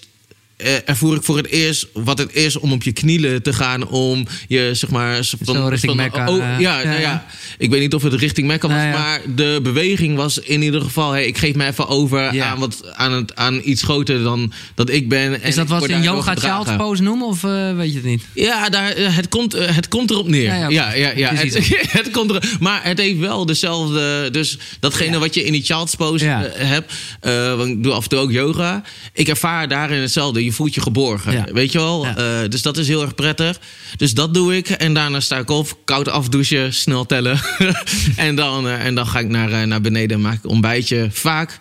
[0.86, 3.88] ervoer ik voor het eerst wat het is om op je knieën te gaan.
[3.88, 5.24] Om je, zeg maar...
[5.24, 7.02] Zo richting Mekka, Oh, eh, ja, ja, nou ja.
[7.02, 7.26] ja.
[7.58, 8.78] Ik weet niet of het richting Mekka was.
[8.78, 8.92] Nou.
[8.92, 11.12] Maar de beweging was in ieder geval...
[11.12, 14.89] Hey, ik geef me even over aan, wat, aan, het, aan iets groter dan dat
[14.89, 15.42] ik ben.
[15.42, 17.96] En Is dat wat ze in daardoor yoga child pose noemen, of eh, weet je
[17.96, 18.24] het niet?
[18.34, 20.44] Ja, daar, eh, het, komt, eh, het komt erop neer.
[20.44, 21.34] Ja, Ja, ja.
[21.34, 21.68] Het,
[22.00, 24.30] het komt er, maar het heeft wel dezelfde.
[24.32, 26.94] Dus datgene wat je in die child's pose eh, hebt.
[27.20, 28.84] eh, want ik doe af en toe ook yoga.
[29.13, 30.42] Ik ervaar daarin hetzelfde.
[30.43, 31.32] Je voelt je geborgen.
[31.32, 31.45] Ja.
[31.53, 32.06] Weet je wel?
[32.06, 32.15] Ja.
[32.15, 33.60] Eh, dus dat is heel erg prettig.
[33.97, 34.69] Dus dat doe ik.
[34.69, 37.39] En daarna sta ik op, koud afdouchen, snel tellen.
[38.15, 41.08] en, dan, eh, en dan ga ik naar, eh, naar beneden en maak ik ontbijtje.
[41.12, 41.58] Vaak.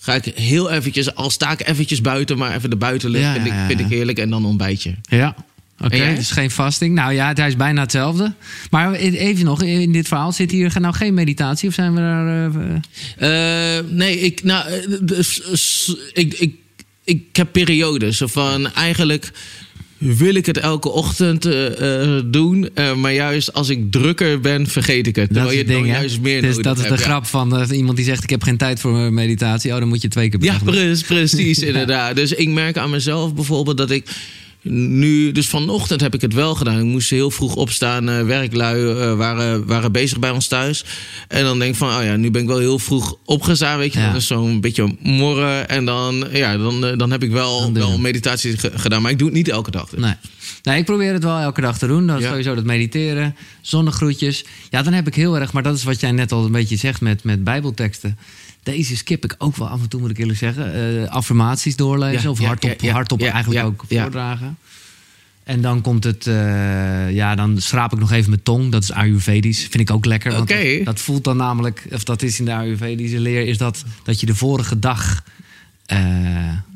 [0.00, 3.46] Ga ik heel eventjes, al sta ik eventjes buiten, maar even de buitenlucht Ja, vind,
[3.46, 4.18] ik, vind ik heerlijk.
[4.18, 4.94] En dan ontbijtje.
[5.02, 5.34] Ja.
[5.80, 6.14] Oké, jij?
[6.14, 6.94] dus geen vasting.
[6.94, 8.32] Nou ja, het is bijna hetzelfde.
[8.70, 11.68] Maar even nog, in dit verhaal zit hier nou geen meditatie?
[11.68, 13.84] Of zijn we daar...
[13.84, 14.72] nee, ik, nou,
[16.12, 16.54] ik, ik,
[17.08, 18.22] ik heb periodes.
[18.24, 19.30] Van eigenlijk
[19.98, 22.70] wil ik het elke ochtend eh, eh, doen.
[22.74, 25.34] eh, maar juist als ik drukker ben, vergeet ik het.
[25.34, 25.92] dat is je het ding, hè?
[25.92, 27.06] juist meer dus dat is de hebt, ja.
[27.06, 28.22] grap van iemand die zegt...
[28.22, 29.72] ik heb geen tijd voor meditatie.
[29.72, 32.16] Oh, dan moet je twee keer per Ja, precies, precies inderdaad.
[32.16, 34.04] Dus ik merk aan mezelf bijvoorbeeld dat ik
[34.62, 35.32] nu...
[35.32, 36.78] Dus vanochtend heb ik het wel gedaan.
[36.78, 38.08] Ik moest heel vroeg opstaan.
[38.08, 40.84] eh, werklui eh, waren, waren bezig bij ons thuis.
[41.28, 43.78] En dan denk ik van, oh ja, nu ben ik wel heel vroeg opgestaan.
[43.78, 44.06] Weet je, Ja.
[44.12, 45.68] dat is zo'n beetje morren.
[45.68, 49.02] En dan, ja, dan, eh, dan heb ik wel, wel meditatie ge- gedaan.
[49.02, 49.88] Maar ik doe het niet elke dag.
[49.88, 50.00] dus.
[50.00, 50.14] Nee.
[50.62, 52.06] nee, ik probeer het wel elke dag te doen.
[52.06, 52.28] Dat Ja.
[52.28, 54.44] sowieso dat mediteren, zonnegroetjes.
[54.70, 56.76] Ja, dan heb ik heel erg, maar dat is wat jij net al een beetje
[56.76, 58.18] zegt met, met bijbelteksten.
[58.74, 60.74] Deze skip ik ook wel af en toe, moet ik eerlijk zeggen.
[60.74, 64.02] Eh, affirmaties doorlezen Ja, of hardop, hardop eigenlijk ook ja.
[64.02, 64.56] voordragen.
[65.44, 68.72] En dan komt het, eh, ja, dan schraap ik nog even mijn tong.
[68.72, 69.60] Dat is Ayurvedisch.
[69.60, 70.32] Vind ik ook lekker.
[70.32, 70.76] want Oké.
[70.76, 74.20] dat, dat voelt dan namelijk, of dat is in de Ayurvedische leer, is dat, dat
[74.20, 75.24] je de vorige dag
[75.88, 75.98] eh,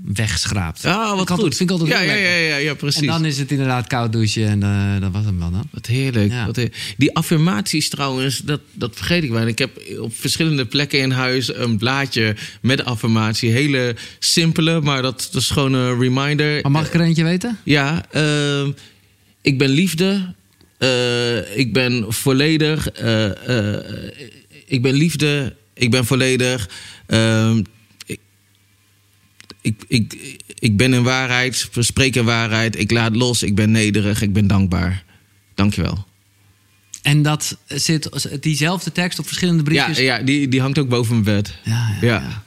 [0.05, 0.85] wegschraapt.
[0.85, 1.57] Ah, wat Ik had- goed.
[1.57, 3.01] vind ik altijd ja, ja, ja, ja, ja, precies.
[3.01, 5.69] En dan is het inderdaad koud douchen en eh, dat was hem wel dan.
[5.71, 6.31] Wat heerlijk.
[6.31, 6.47] Ja.
[6.47, 6.95] Wat heerlijk.
[6.97, 9.47] Die affirmaties trouwens, dat, dat vergeet ik wel.
[9.47, 13.51] Ik heb op verschillende plekken in huis een blaadje met affirmatie.
[13.51, 16.63] Hele simpele, maar dat, dat is gewoon een reminder.
[16.63, 17.59] Maar mag ik er eentje weten?
[17.65, 18.05] Ja,
[19.43, 20.35] ik ben liefde.
[21.55, 22.87] Ik ben volledig.
[24.67, 25.57] ik ben liefde.
[25.75, 26.69] Ik ben volledig.
[29.63, 32.79] Ik, ik, ik, ben in waarheid, spreek in waarheid.
[32.79, 35.05] Ik laat los, ik ben nederig, ik ben dankbaar.
[35.55, 36.07] Dankjewel.
[37.03, 40.05] En dat zit diezelfde tekst op verschillende Ja, briefjes.
[40.05, 41.55] ja die, die hangt ook boven mijn bed.
[41.65, 42.15] ja, ja, Ja.
[42.21, 42.43] ja.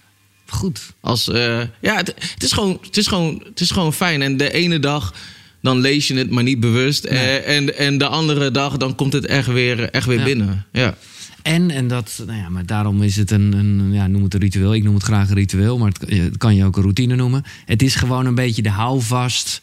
[0.48, 0.82] Goed.
[1.00, 4.22] Als, eh, ja, het, het, is gewoon, het, is gewoon, het is gewoon fijn.
[4.22, 5.14] En de ene dag
[5.62, 7.10] dan lees je het, maar niet bewust.
[7.10, 7.18] Nee.
[7.40, 10.24] Eh, en, en de andere dag dan komt het echt weer, echt weer Ja.
[10.24, 10.66] binnen.
[10.72, 10.98] Ja.
[11.46, 14.40] En, en dat, nou ja, maar daarom is het een, een, ja, noem het een
[14.40, 14.74] ritueel.
[14.74, 17.44] Ik noem het graag een ritueel, maar het, kan je ook een routine noemen.
[17.66, 19.62] Het is gewoon een beetje de houvast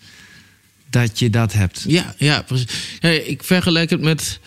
[0.90, 1.84] dat je dat hebt.
[1.86, 2.66] Ja, ja, precies.
[3.24, 4.40] Ik vergelijk het met.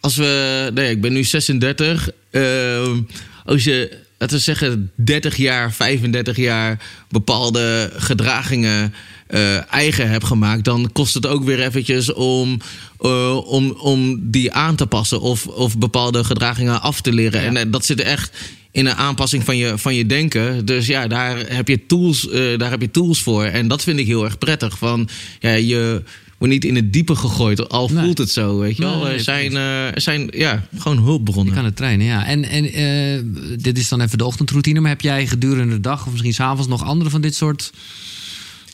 [0.00, 0.70] Als we.
[0.74, 2.10] Nee, ik ben nu 36.
[2.30, 3.00] Ehm,
[3.44, 8.94] als je, laten we zeggen, 30 jaar, 35 jaar bepaalde gedragingen
[9.26, 12.60] eh, eigen hebt gemaakt, dan kost het ook weer eventjes om,
[13.00, 17.40] eh, om, om die aan te passen of, of bepaalde gedragingen af te leren.
[17.40, 17.46] Ja.
[17.46, 18.36] En eh, dat zit echt
[18.70, 20.64] in een aanpassing van je, van je denken.
[20.64, 23.44] Dus ja, daar heb je tools, daar heb je tools voor.
[23.44, 24.78] En dat vind ik heel erg prettig.
[24.78, 25.08] Van,
[25.40, 26.02] ja, je
[26.44, 28.04] wordt niet in het diepe gegooid, al Nee.
[28.04, 29.02] voelt het zo, weet je wel.
[29.02, 31.46] nee, er zijn, er zijn ja, gewoon hulpbronnen.
[31.46, 32.26] Je kan het trainen, ja.
[32.26, 33.20] En, en eh,
[33.62, 34.80] dit is dan even de ochtendroutine.
[34.80, 37.72] Maar heb jij gedurende de dag of misschien s'avonds nog andere van dit soort...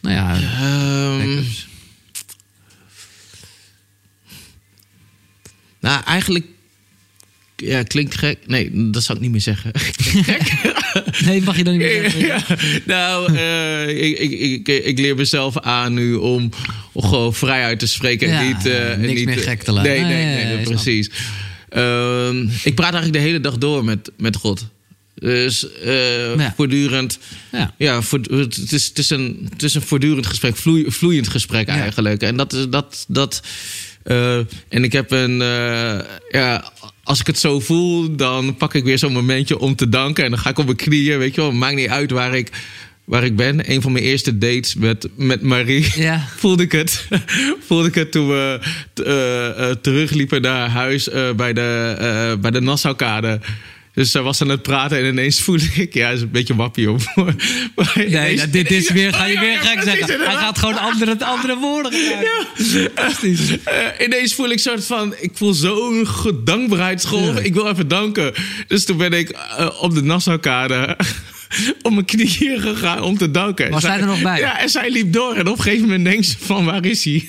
[0.03, 1.43] Nou ja, Ehm,
[5.81, 6.45] nou, eigenlijk...
[7.57, 8.39] Ja, klinkt gek.
[8.47, 9.71] Nee, dat zou ik niet meer zeggen.
[11.27, 12.27] Nee, mag je dan niet meer zeggen?
[12.27, 12.43] Ja,
[12.85, 14.31] nou, eh, ik, ik,
[14.69, 16.51] ik, ik leer mezelf aan nu om,
[16.97, 18.29] gewoon vrijuit te spreken.
[18.31, 19.91] en Ja, niet, eh, niks niet, meer gek te laten.
[19.91, 21.11] Nee, nee, Nee, precies.
[21.69, 24.67] Ehm, ik praat eigenlijk de hele dag door met, met God.
[25.15, 26.53] Dus eh, Ja.
[26.57, 27.19] voortdurend.
[27.53, 27.75] Ja.
[27.79, 31.67] Ja, voor, het, is, het, is een, het is een voortdurend gesprek, vloei- vloeiend gesprek
[31.67, 31.75] Ja.
[31.81, 32.23] eigenlijk.
[32.23, 33.05] En dat is dat.
[33.09, 33.43] dat
[34.69, 35.37] en ik heb een.
[36.31, 36.73] ja,
[37.11, 40.25] als ik het zo voel, dan pak ik weer zo'n momentje om te danken.
[40.25, 41.19] En dan ga ik op mijn knieën.
[41.19, 42.51] Weet je wel, maakt niet uit waar ik,
[43.05, 43.71] waar ik ben.
[43.71, 45.93] Een van mijn eerste dates met, met Marie.
[45.95, 46.27] Ja.
[46.37, 47.09] Voelde ik het.
[47.67, 48.61] Voelde ik het toen we
[48.93, 53.41] t- eh, eh, terugliepen naar huis eh, bij de, bij de Nassaukade.
[53.95, 55.95] Dus zij was aan het praten en ineens voelde ik...
[55.95, 57.01] Ja, is een beetje wappie op.
[57.95, 60.21] Nee, ineens- dit is weer, ga je Oh, ja, weer ja, gek zeggen.
[60.21, 62.47] Hij gaat gewoon andere, andere woorden gebruiken.
[62.95, 63.63] Fantastisch.
[63.65, 67.35] Eh, ineens voel ik soort van, ik voel zo'n ge- dankbaarheidsgolf.
[67.37, 67.41] Ja.
[67.41, 68.33] Ik wil even danken.
[68.67, 70.97] Dus toen ben ik eh, op de Nassaukade
[71.83, 73.71] op mijn knieën gegaan om te danken.
[73.71, 74.39] Was zij er nog bij?
[74.39, 75.35] Ja, en zij liep door.
[75.35, 77.29] En op een gegeven moment denkt ze van, waar is hij?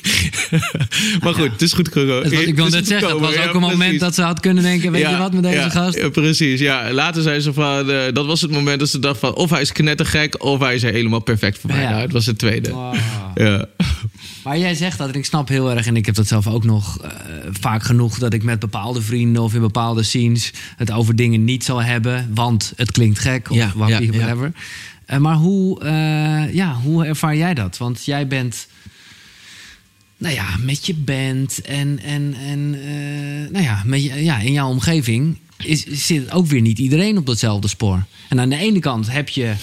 [1.23, 2.47] maar goed, het is goed gekomen.
[2.47, 4.91] Ik wil net zeggen, het was ook een moment dat ze had kunnen denken...
[4.91, 5.97] weet je wat met deze gast?
[5.97, 6.91] Ja, precies, ja.
[6.91, 9.33] Later zei ze van, eh, dat was het moment dat ze dacht van...
[9.33, 11.85] of hij is knettergek, of hij is helemaal perfect voor mij.
[11.85, 12.71] Nou, het was het tweede.
[12.71, 12.95] Wow.
[13.35, 13.65] Ja.
[14.43, 15.85] Maar jij zegt dat en ik snap heel erg...
[15.85, 17.11] en ik heb dat zelf ook nog eh,
[17.51, 18.19] vaak genoeg...
[18.19, 20.53] dat ik met bepaalde vrienden of in bepaalde scenes...
[20.77, 24.17] het over dingen niet zal hebben, want het klinkt gek of Ja, wappie, ja, ja.
[24.17, 24.51] whatever.
[25.05, 27.77] Eh, maar hoe, eh, ja, hoe ervaar jij dat?
[27.77, 28.67] Want jij bent...
[30.17, 32.69] Nou ja, met je band en, en, en
[33.51, 37.25] nou ja, met je, ja, in jouw omgeving is, zit ook weer niet iedereen op
[37.25, 38.03] datzelfde spoor.
[38.29, 39.53] En aan de ene kant heb je,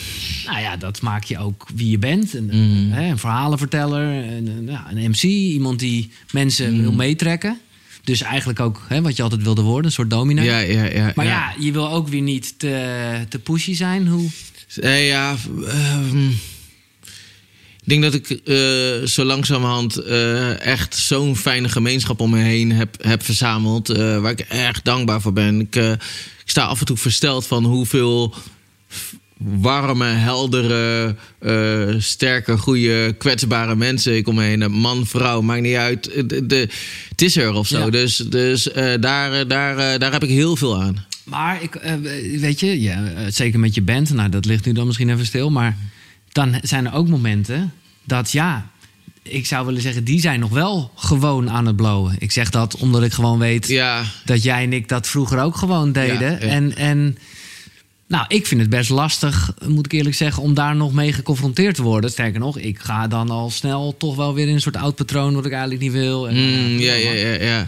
[0.47, 2.35] nou ja, dat maak je ook wie je bent.
[2.35, 2.93] Een, Mm.
[2.93, 6.81] hè, een verhalenverteller, een, een, ja, een MC, iemand die mensen Mm.
[6.81, 7.59] wil meetrekken.
[8.05, 10.43] Dus eigenlijk ook hè, wat je altijd wilde worden, een soort domino.
[10.43, 11.13] Ja, ja, ja.
[11.15, 11.55] Maar ja.
[11.59, 14.07] je wil ook weer niet te, te pushy zijn.
[14.07, 14.29] Hoe?
[14.81, 15.37] Eh, ja,
[15.69, 16.35] ehm, ik
[17.89, 22.97] denk dat ik eh, zo langzamerhand eh, echt zo'n fijne gemeenschap om me heen heb,
[23.01, 23.89] heb verzameld.
[23.89, 25.61] eh, waar ik erg dankbaar voor ben.
[25.61, 26.01] Ik, ik
[26.45, 28.35] sta af en toe versteld van hoeveel
[29.39, 31.15] warme, heldere,
[31.99, 34.71] sterke, goede, kwetsbare mensen ik om me heen heb.
[34.71, 36.05] Man, vrouw, maakt niet uit.
[36.29, 36.69] De, de-
[37.09, 37.79] het is er of zo.
[37.79, 37.91] Ja.
[37.91, 38.63] Dus, dus
[39.01, 41.05] daar, daar, daar heb ik heel veel aan.
[41.25, 41.75] Maar ik,
[42.41, 45.51] weet je, ja, zeker met je band, nou dat ligt nu dan misschien even stil,
[45.51, 45.77] maar
[46.33, 47.73] dan zijn er ook momenten
[48.09, 48.71] dat ja,
[49.23, 52.17] ik zou willen zeggen, die zijn nog wel gewoon aan het blowen.
[52.19, 55.57] Ik zeg dat omdat ik gewoon weet Ja, dat jij en ik dat vroeger ook
[55.57, 56.31] gewoon deden.
[56.31, 56.53] Ja, ja.
[56.53, 57.19] En, en
[58.07, 61.75] nou, ik vind het best lastig, moet ik eerlijk zeggen, om daar nog mee geconfronteerd
[61.75, 62.11] te worden.
[62.11, 65.35] Sterker nog, ik ga dan al snel toch wel weer in een soort oud patroon
[65.35, 66.29] wat ik eigenlijk niet wil.
[66.29, 67.67] En, Mm, eh, ja, ja, ja, ja.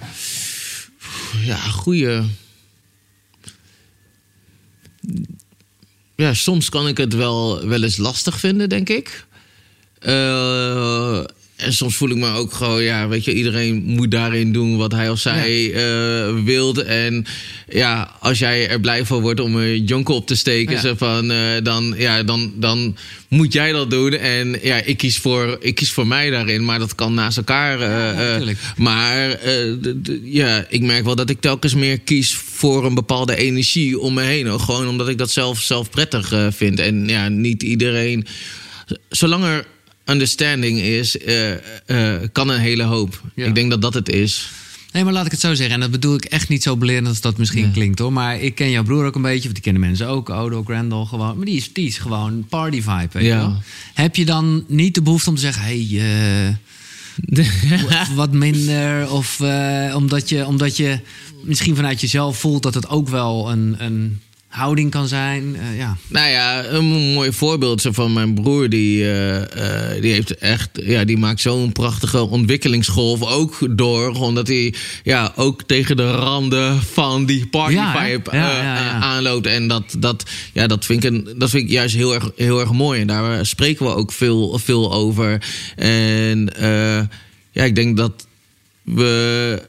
[1.44, 2.20] Ja, goeie.
[6.16, 9.26] Ja, soms kan ik het wel, wel eens lastig vinden, denk ik.
[10.00, 11.18] Eh,
[11.56, 14.92] en soms voel ik me ook gewoon, ja, weet je, iedereen moet daarin doen wat
[14.92, 16.82] hij of zij eh wilde.
[16.82, 17.24] En
[17.68, 20.80] ja, als jij er blij van wordt om een jonker op te steken, Ja.
[20.80, 22.96] zo van, eh, dan, ja, dan, dan
[23.28, 24.12] moet jij dat doen.
[24.12, 27.80] En ja, ik kies voor, ik kies voor mij daarin, maar dat kan naast elkaar.
[27.80, 29.64] eh, Ja, eh, maar eh,
[30.24, 34.22] ja, ik merk wel dat ik telkens meer kies voor een bepaalde energie om me
[34.22, 34.48] heen.
[34.48, 36.78] Ook Gewoon omdat ik dat zelf, zelf prettig eh, vind.
[36.80, 38.26] En ja, niet iedereen.
[39.08, 39.66] Zolang er
[40.10, 41.52] understanding is, eh,
[41.86, 43.22] eh, kan een hele hoop.
[43.34, 43.46] Ja.
[43.46, 44.50] Ik denk dat dat het is.
[44.92, 45.74] Nee, maar laat ik het zo zeggen.
[45.74, 48.12] En dat bedoel ik echt niet zo belerend als dat misschien klinkt hoor.
[48.12, 49.48] Maar ik ken jouw broer ook een beetje.
[49.48, 50.30] Of die kennen mensen ook.
[50.30, 51.36] Odo, Grandel gewoon.
[51.36, 53.08] Maar die is, die is gewoon party vibe.
[53.12, 53.36] Weet Ja.
[53.36, 53.62] wel?
[53.94, 55.62] Heb je dan niet de behoefte om te zeggen...
[55.62, 56.54] Hey, eh,
[58.16, 59.10] wat minder?
[59.10, 60.98] Of eh, omdat, je, omdat je
[61.44, 62.62] misschien vanuit jezelf voelt...
[62.62, 64.20] dat het ook wel een, een
[64.50, 65.56] houding kan zijn.
[65.56, 65.96] Eh, ja.
[66.08, 68.68] Nou ja, een mooi voorbeeld van mijn broer.
[68.68, 74.14] Die, eh, eh, die heeft echt, ja, die maakt zo'n prachtige ontwikkelingsgolf ook door.
[74.14, 78.08] Omdat hij ja, ook tegen de randen van die party Ja, hè?
[78.08, 78.92] vibe Ja, ja, ja.
[79.00, 79.46] aanloopt.
[79.46, 82.60] En dat, dat, ja, dat, vind ik een, dat vind ik juist heel erg, heel
[82.60, 83.00] erg mooi.
[83.00, 85.42] En daar spreken we ook veel, veel over.
[85.76, 86.50] En
[87.52, 88.26] ja, ik denk dat
[88.82, 89.68] we.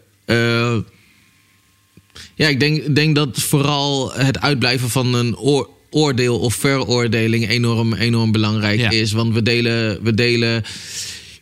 [2.41, 7.93] Ja, ik denk, denk dat vooral het uitblijven van een oor- oordeel of veroordeling enorm,
[7.93, 8.89] enorm belangrijk Ja.
[8.89, 9.11] is.
[9.11, 10.63] Want we delen, we delen,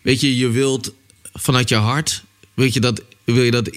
[0.01, 0.93] weet je, je wilt
[1.33, 3.01] vanuit je hart, weet je dat.
[3.33, 3.67] Wil je dat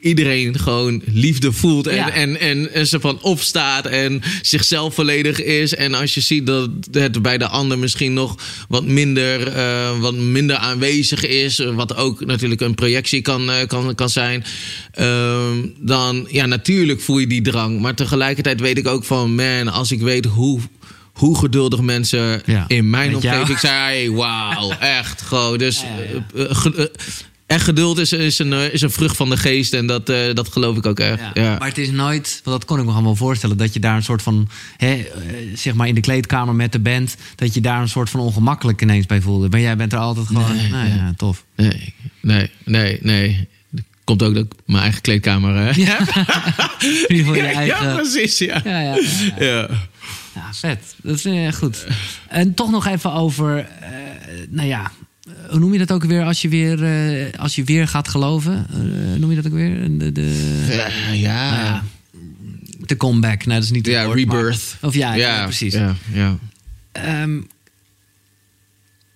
[0.00, 2.10] iedereen gewoon liefde voelt en, Ja.
[2.12, 5.74] en, en, en ze van opstaat en zichzelf volledig is.
[5.74, 8.36] En als je ziet dat het bij de ander misschien nog
[8.68, 13.66] wat minder, eh, wat minder aanwezig is, eh, wat ook natuurlijk een projectie kan, eh,
[13.66, 14.44] kan, kan zijn,
[14.92, 17.80] ehm, dan ja, natuurlijk voel je die drang.
[17.80, 20.60] Maar tegelijkertijd weet ik ook van, man, als ik weet hoe.
[21.12, 23.34] Hoe geduldig mensen Ja, in mijn met jou.
[23.36, 24.14] omgeving zijn.
[24.14, 25.58] Wauw, echt gewoon.
[25.58, 26.88] Dus Ja, ja,
[27.46, 29.74] echt geduld is, is, een, eh, is een vrucht van de geest.
[29.74, 31.20] En dat, eh, dat geloof ik ook echt.
[31.20, 31.30] Ja.
[31.34, 31.56] Ja.
[31.58, 33.96] Maar het is nooit, want dat kon ik me gewoon wel voorstellen, dat je daar
[33.96, 35.02] een soort van, hè, eh,
[35.54, 38.82] zeg maar in de kleedkamer met de band, dat je daar een soort van ongemakkelijk
[38.82, 39.48] ineens bij voelde.
[39.48, 41.44] Maar jij bent er altijd gewoon, Nee, nou ja, tof.
[41.56, 43.48] Nee, nee, nee, nee.
[44.04, 45.70] Komt ook dat mijn eigen kleedkamer hè?
[45.80, 45.98] Ja.
[47.08, 47.86] In ieder geval je eigen.
[47.86, 48.60] ja, precies, ja.
[48.64, 48.96] Ja, ja,
[49.38, 49.68] ja,
[50.34, 50.52] ja.
[50.52, 50.94] Vet.
[51.02, 51.86] Dat is eh, goed.
[52.28, 53.88] En toch nog even over, eh,
[54.48, 54.90] nou ja,
[55.50, 58.66] hoe noem je dat ook weer als je weer, eh, als je weer gaat geloven?
[58.70, 59.98] Eh, noem je dat ook weer?
[59.98, 61.50] De, de, Ja, ja.
[61.50, 61.84] nou ja,
[62.86, 63.38] de comeback.
[63.44, 64.76] Nou, dat is niet Ja, woord, maar- rebirth.
[64.80, 65.74] Of ja, ja, precies.
[65.74, 66.38] Ja, ja.
[66.92, 67.40] Ehm,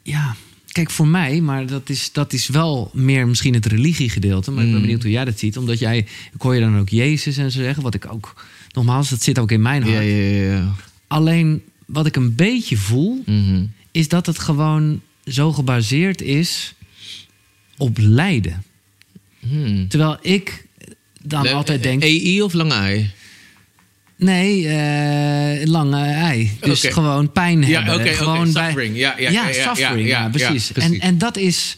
[0.02, 0.36] ja,
[0.72, 4.50] kijk, voor mij, maar dat is, dat is wel meer misschien het religiegedeelte.
[4.50, 4.82] Maar ik ben Mm.
[4.84, 5.56] benieuwd hoe jij dat ziet.
[5.56, 5.98] Omdat jij,
[6.32, 7.82] ik hoor je dan ook Jezus en zo zeggen.
[7.82, 9.94] Wat ik ook, nogmaals, dat zit ook in mijn hart.
[9.94, 10.52] Ja, ja, ja.
[10.52, 10.72] ja.
[11.06, 13.64] Alleen, wat ik een beetje voel, Mhm.
[13.90, 16.74] is dat het gewoon zo gebaseerd is
[17.76, 18.62] op lijden.
[19.40, 19.88] Hmm.
[19.88, 20.66] Terwijl ik
[21.22, 22.02] dan altijd denk...
[22.02, 23.10] EI of lange ei?
[24.16, 26.50] Nee, eh, lange ei.
[26.60, 28.14] Dus gewoon pijn Ja, hebben.
[28.14, 28.96] gewoon bij- suffering.
[28.96, 30.08] Ja, ja, ja, ja, ja, suffering.
[30.08, 30.70] ja, precies.
[30.72, 30.92] precies.
[30.92, 31.76] En, en dat is...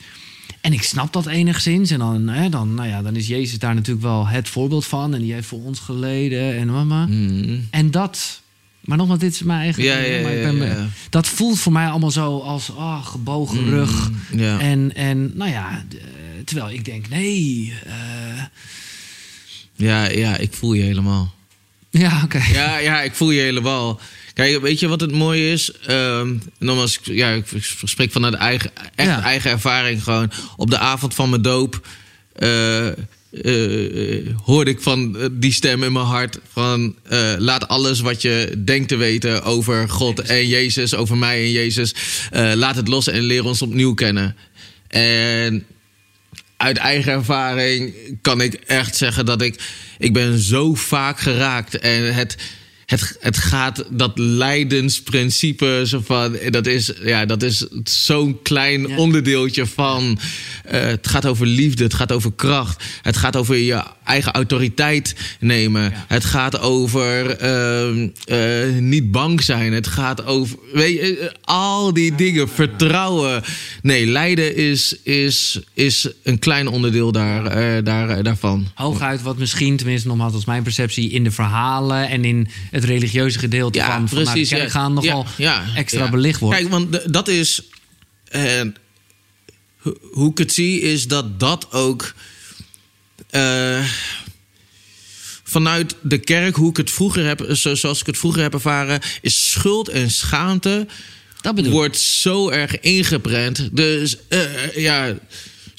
[0.61, 1.91] En ik snap dat enigszins.
[1.91, 5.15] En dan, hè, dan, nou ja, dan is Jezus daar natuurlijk wel het voorbeeld van.
[5.15, 7.07] En die heeft voor ons geleden en mama.
[7.07, 7.59] Mhm.
[7.71, 8.43] En dat...
[8.89, 9.83] Maar nogmaals, dit is mijn eigen...
[9.83, 10.87] Ja, ja, maar ik ben, ja.
[11.11, 14.11] Dat voelt voor mij allemaal zo als oh, gebogen rug.
[14.11, 14.61] Mm, ja.
[14.61, 15.97] En, en nou ja, d-
[16.47, 17.75] terwijl ik denk, nee...
[17.87, 18.43] eh,
[19.75, 21.35] Ja, ja, ik voel je helemaal.
[21.91, 22.43] ja, oké.
[22.53, 24.01] Ja, ja, ik voel je helemaal.
[24.35, 25.73] Kijk, weet je wat het mooie is?
[25.73, 27.45] Ehm nogmaals, ik- ja, ik
[27.85, 30.31] spreek vanuit eigen, echt eigen ervaring gewoon.
[30.57, 31.87] Op de avond van mijn doop
[32.33, 32.87] eh,
[33.31, 38.23] eh, hoorde ik van eh, die stem in mijn hart van eh, laat alles wat
[38.23, 41.95] je denkt te weten over God en Jezus, over mij en Jezus,
[42.55, 44.37] laat het los en leer ons opnieuw kennen.
[44.89, 45.65] En
[46.57, 49.61] uit eigen ervaring kan ik echt zeggen dat ik...
[49.99, 51.79] Ik ben zo vaak geraakt.
[51.79, 52.37] En het,
[52.89, 53.85] het, het gaat...
[53.91, 55.83] Dat lijdensprincipe...
[55.87, 58.97] Zo van, dat is, ja, dat is zo'n klein Ja.
[58.97, 60.19] onderdeeltje van...
[60.65, 61.85] eh, het gaat over liefde.
[61.85, 62.85] Het gaat over kracht.
[63.03, 65.83] Het gaat over je eigen autoriteit nemen.
[65.83, 66.05] Ja.
[66.09, 69.73] Het gaat over ehm, eh, niet bang zijn.
[69.73, 70.59] Het gaat over...
[70.73, 72.49] Weet je, al die dingen.
[72.49, 73.43] Vertrouwen.
[73.83, 78.67] Nee, lijden is, is, is een klein onderdeel daar, eh, daar, daarvan.
[78.75, 81.11] Hooguit wat misschien, tenminste nogmaals als mijn perceptie...
[81.11, 82.49] in de verhalen en in
[82.81, 84.93] het religieuze gedeelte van, van naar de kerk gaan...
[84.95, 85.27] nogal
[85.75, 86.57] extra belicht wordt.
[86.59, 87.63] Kijk, want dat is...
[88.25, 88.61] eh,
[89.77, 92.15] ho- hoe ik het zie, is dat dat ook...
[93.31, 93.85] eh,
[95.45, 97.47] vanuit de kerk, hoe ik het vroeger heb...
[97.53, 99.01] zo- zoals ik het vroeger heb ervaren...
[99.21, 100.87] is schuld en schaamte
[101.65, 103.69] Dat wordt zo erg ingeprent.
[103.77, 105.15] Dus eh, ja,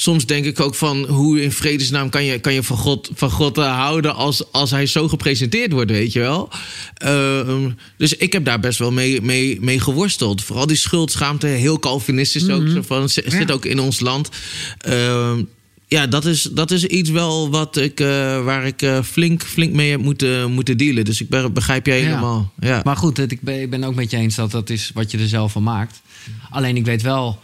[0.02, 3.32] soms denk ik ook van hoe in vredesnaam kan je, kan je van God, van
[3.32, 6.50] God eh, houden als, als hij zo gepresenteerd wordt, weet je wel.
[6.94, 10.44] Ehm, dus ik heb daar best wel mee, mee, mee geworsteld.
[10.44, 12.68] Vooral die schuldschaamte, heel Calvinistisch ook.
[12.68, 13.54] zo Van, zit Ja.
[13.54, 14.30] ook in ons land.
[14.78, 15.44] Ehm,
[15.88, 18.08] ja, dat is, dat is iets wel wat ik, eh,
[18.44, 21.06] waar ik eh, flink, flink mee heb moeten, moeten dealen.
[21.06, 22.06] Dus ik be- begrijp jij Ja.
[22.06, 22.54] helemaal.
[22.60, 22.82] Ja.
[22.84, 25.12] Maar goed, het- ik ben, ik ben ook met je eens dat dat is wat
[25.12, 26.02] je er zelf van maakt.
[26.50, 27.40] Alleen ik weet wel...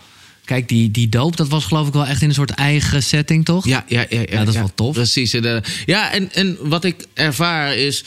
[0.46, 3.46] Kijk, die, die doop, dat was geloof ik wel echt in een soort eigen setting,
[3.46, 3.66] toch?
[3.68, 4.94] Ja, ja, ja, ja, dat is wel tof.
[4.94, 5.34] Precies.
[5.34, 5.68] inderdaad.
[5.86, 8.04] Ja, en, en wat ik ervaar is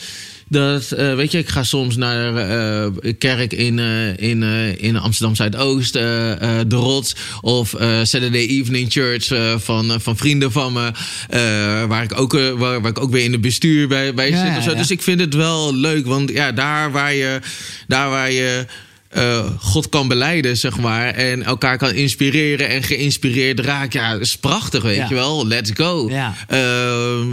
[0.47, 4.97] dat, eh, weet je, ik ga soms naar eh kerk in, eh, in, eh, in
[4.97, 10.17] Amsterdam Zuidoost, eh, eh, De Rots, of eh, Saturday Evening Church eh, van, eh, van
[10.17, 10.91] vrienden van me,
[11.29, 11.39] eh,
[11.85, 14.45] waar, ik ook, eh, waar, waar ik ook weer in het bestuur bij, bij Ja,
[14.47, 14.57] zit.
[14.57, 14.71] Of zo.
[14.71, 14.77] ja.
[14.77, 17.39] Dus ik vind het wel leuk, want ja, daar waar je.
[17.87, 18.65] Daar waar je
[19.09, 21.07] eh, God kan beleiden, zeg maar.
[21.13, 23.99] En elkaar kan inspireren en geïnspireerd raken.
[24.01, 25.05] Ja, dat is prachtig, weet Ja.
[25.09, 25.47] je wel.
[25.47, 26.09] Let's go.
[26.09, 26.33] Ja.
[26.47, 27.25] Eh, eh,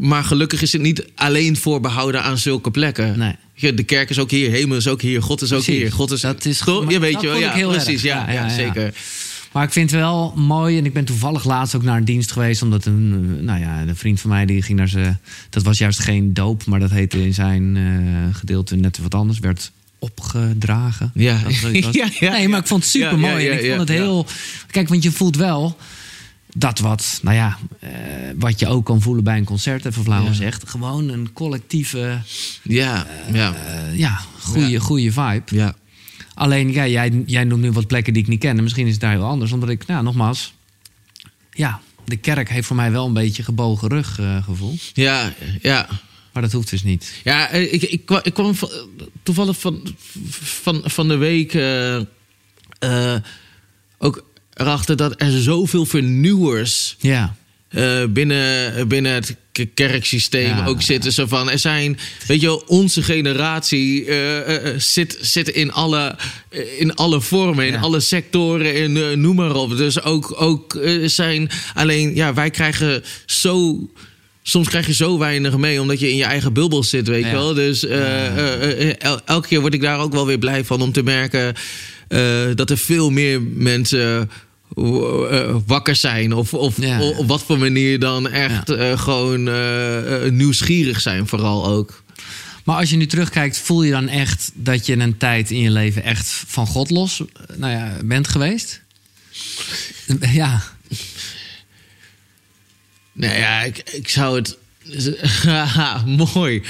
[0.00, 3.18] maar gelukkig is het niet alleen voorbehouden aan zulke plekken.
[3.18, 3.34] Nee.
[3.54, 5.92] Ja, De kerk is ook hier, hemel is ook hier, God is ook hier.
[5.92, 6.90] God is, Dat is- Toch?
[6.90, 7.38] Ja, weet dat je wel.
[7.38, 8.02] Ja, heel precies.
[8.02, 8.94] Ja, zeker.
[9.52, 12.32] Maar ik vind het wel mooi, en ik ben toevallig laatst ook naar een dienst
[12.32, 15.20] geweest, omdat een, nou ja, een vriend van mij die ging naar zijn.
[15.50, 17.78] Dat was juist geen doop, maar dat heette in zijn
[18.32, 19.38] gedeelte net wat anders.
[19.38, 21.10] Werd opgedragen.
[21.14, 21.38] Ja.
[21.42, 21.52] Dat.
[21.94, 23.46] Ja, ja, nee, maar ik vond het super mooi.
[23.48, 24.26] Ik vond het heel.
[24.70, 25.76] Kijk, want je voelt wel
[26.54, 27.90] dat wat, nou ja, eh,
[28.38, 30.28] wat je ook kan voelen bij een concert, even flauw Ja.
[30.28, 30.68] gezegd.
[30.68, 32.18] Gewoon een collectieve,
[32.62, 34.80] Ja, ja, eh, ja, goede, Ja.
[34.80, 35.42] goede vibe.
[35.46, 35.74] ja.
[36.34, 38.56] Alleen, ja, jij, jij noemt nu wat plekken die ik niet ken.
[38.56, 39.52] En misschien is het daar heel anders.
[39.52, 40.54] Omdat ik, nou, nogmaals...
[41.52, 44.76] Ja, de kerk heeft voor mij wel een beetje gebogen rug eh, gevoel.
[44.92, 45.32] Ja,
[45.62, 45.88] ja.
[46.32, 47.12] Maar dat hoeft dus niet.
[47.24, 48.70] Ja, eh, ik, ik, kwam, ik kwam van-
[49.22, 49.94] toevallig van,
[50.40, 51.96] van, van de week eh,
[52.78, 53.16] eh,
[53.98, 57.34] ook erachter dat er zoveel vernieuwers Ja,
[57.68, 59.36] eh, binnen, binnen het
[59.74, 60.66] kerksysteem Ja.
[60.66, 61.12] ook zitten.
[61.12, 66.16] Zo van, er zijn, weet je onze generatie eh, eh, eh, zit, zit in, alle,
[66.48, 69.76] eh, in alle vormen, in alle sectoren en eh, noem maar op.
[69.76, 73.78] Dus ook, ook eh, zijn, alleen ja, wij krijgen zo...
[74.42, 77.26] Soms krijg je zo weinig mee, omdat je in je eigen bubbel zit, weet je
[77.30, 77.32] Ja.
[77.32, 77.54] wel.
[77.54, 80.82] Dus eh, eh, eh, el- elke keer word ik daar ook wel weer blij van
[80.82, 81.54] om te merken
[82.54, 84.30] dat er veel meer mensen
[85.66, 86.32] wakker zijn.
[86.34, 87.00] Of, of Ja.
[87.02, 89.42] op wat voor manier dan echt gewoon
[90.36, 92.02] nieuwsgierig zijn, vooral ook.
[92.64, 95.70] maar als je nu terugkijkt, voel je dan echt dat je een tijd in je
[95.70, 97.22] leven echt van God los
[97.56, 98.80] nou ja, bent geweest?
[100.32, 100.62] Ja,
[103.12, 104.58] Nou ja, ik, ik zou het.
[105.44, 106.62] Haha, mooi.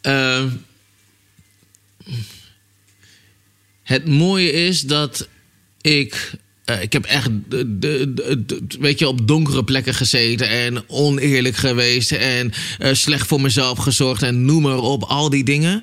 [0.00, 0.48] Ehm,
[3.82, 5.28] het mooie is dat
[5.80, 6.30] ik.
[6.64, 8.12] eh, ik heb echt, de,
[8.80, 14.22] weet je, op donkere plekken gezeten en oneerlijk geweest en eh, slecht voor mezelf gezorgd
[14.22, 15.82] en noem maar op, al die dingen.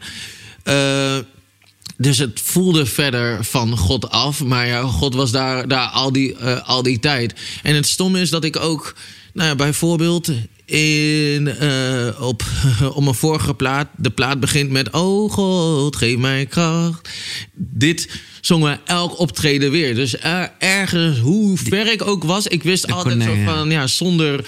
[1.97, 4.43] Eh, dus het voelde verder van God af.
[4.43, 7.33] Maar ja, God was daar, daar al, die, eh, al die tijd.
[7.63, 8.95] En het stomme is dat ik ook,
[9.33, 10.31] nou ja, bijvoorbeeld
[10.65, 12.43] in, eh, op,
[12.97, 17.09] op mijn vorige plaat, de plaat begint met: Oh God, geef mij kracht.
[17.53, 18.09] Dit
[18.41, 19.95] zongen elk optreden weer.
[19.95, 24.45] Dus er- ergens, hoe ver ik ook was, ik wist altijd zo van: ja, zonder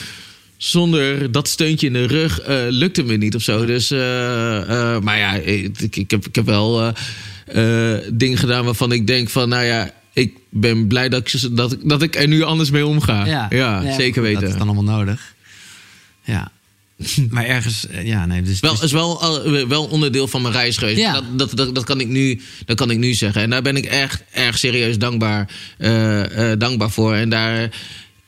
[0.58, 3.66] zonder dat steuntje in de rug eh, lukte me niet of zo.
[3.66, 4.62] Dus, eh,
[4.96, 6.94] eh, maar ja, ik, ik, heb, ik heb wel
[7.50, 11.56] eh, eh, dingen gedaan waarvan ik denk van, nou ja, ik ben blij dat ik,
[11.58, 13.26] dat, ik- dat ik er nu anders mee omga.
[13.50, 13.94] ja.
[13.96, 14.42] Zeker weten.
[14.42, 15.34] Dat is dan allemaal nodig.
[16.24, 16.52] Ja.
[17.30, 18.42] maar ergens, eh, ja, nee.
[18.42, 21.00] Dus, Wel, dus- is wel, al- wel onderdeel van mijn reis geweest.
[21.00, 21.14] Ja.
[21.14, 23.42] Dat, dat, dat, dat, kan ik nu, dat kan ik nu zeggen.
[23.42, 27.14] En daar ben ik echt erg serieus dankbaar, eh, eh, dankbaar voor.
[27.16, 27.70] En daar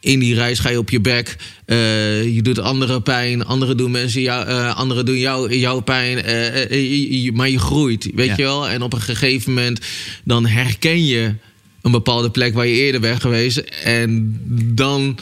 [0.02, 1.36] in die reis ga je op je bek.
[1.66, 3.46] Eh, je doet anderen pijn.
[3.46, 6.18] Anderen doen mensen jou, eh, anderen doen jou, jouw pijn.
[6.24, 8.34] eh, maar je groeit, weet Ja.
[8.38, 8.70] je wel.
[8.70, 9.80] En op een gegeven moment
[10.24, 11.34] dan herken je
[11.82, 13.58] een bepaalde plek waar je eerder bent geweest.
[13.84, 14.40] En
[14.76, 15.18] dan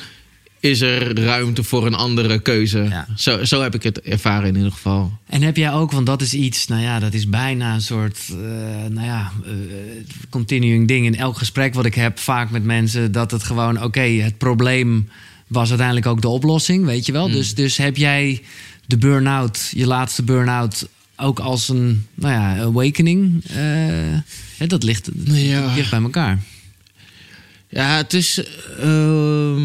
[0.60, 2.80] is er ruimte voor een andere keuze.
[2.90, 3.08] Ja.
[3.18, 5.18] Zo, zo heb ik het ervaren in ieder geval.
[5.28, 8.20] En heb jij ook, want dat is iets, nou ja, dat is bijna een soort,
[8.30, 8.36] eh,
[8.90, 9.52] nou ja, eh,
[10.30, 14.02] continuing ding in elk gesprek wat ik heb, vaak met mensen, dat het gewoon, oké,
[14.02, 15.10] het probleem
[15.48, 17.24] was uiteindelijk ook de oplossing, weet je wel.
[17.26, 17.34] Hmm.
[17.34, 18.42] Dus, dus heb jij
[18.86, 23.44] de burn-out, je laatste burn-out, ook als een, nou ja, awakening?
[24.58, 25.74] hè, dat ligt, Ja.
[25.76, 26.40] ligt bij elkaar.
[27.70, 28.44] Ja, het is.
[28.80, 29.62] ehm,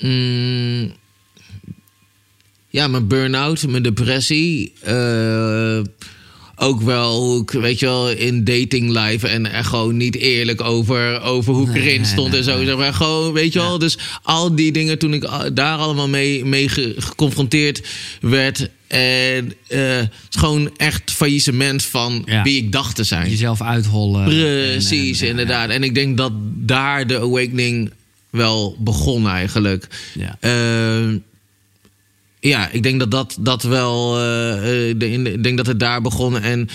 [0.00, 0.92] mm,
[2.70, 4.72] ja, mijn burn-out, mijn depressie.
[4.82, 5.80] eh,
[6.60, 10.60] ook wel hoe ik, weet je wel, in dating life en er gewoon niet eerlijk
[10.60, 12.56] over, over hoe ik Nee, erin stond nee, en zo.
[12.56, 12.66] nee.
[12.66, 13.78] Zeg maar gewoon, weet je wel.
[13.78, 17.82] Dus al die dingen toen ik daar allemaal mee, mee ge- geconfronteerd
[18.20, 18.70] werd.
[18.86, 22.42] En eh, het is gewoon echt faillissement van Ja.
[22.42, 23.30] wie ik dacht te zijn.
[23.30, 24.24] Jezelf uithollen.
[24.24, 25.70] Precies, En, en, inderdaad.
[25.70, 27.90] En ik denk dat daar de awakening
[28.38, 29.86] wel begon eigenlijk.
[30.14, 30.36] Ja.
[30.40, 31.14] Eh,
[32.40, 34.18] ja, ik denk dat dat, dat wel.
[34.18, 36.40] eh, eh, de- in de- ik denk dat het daar begon.
[36.40, 36.68] En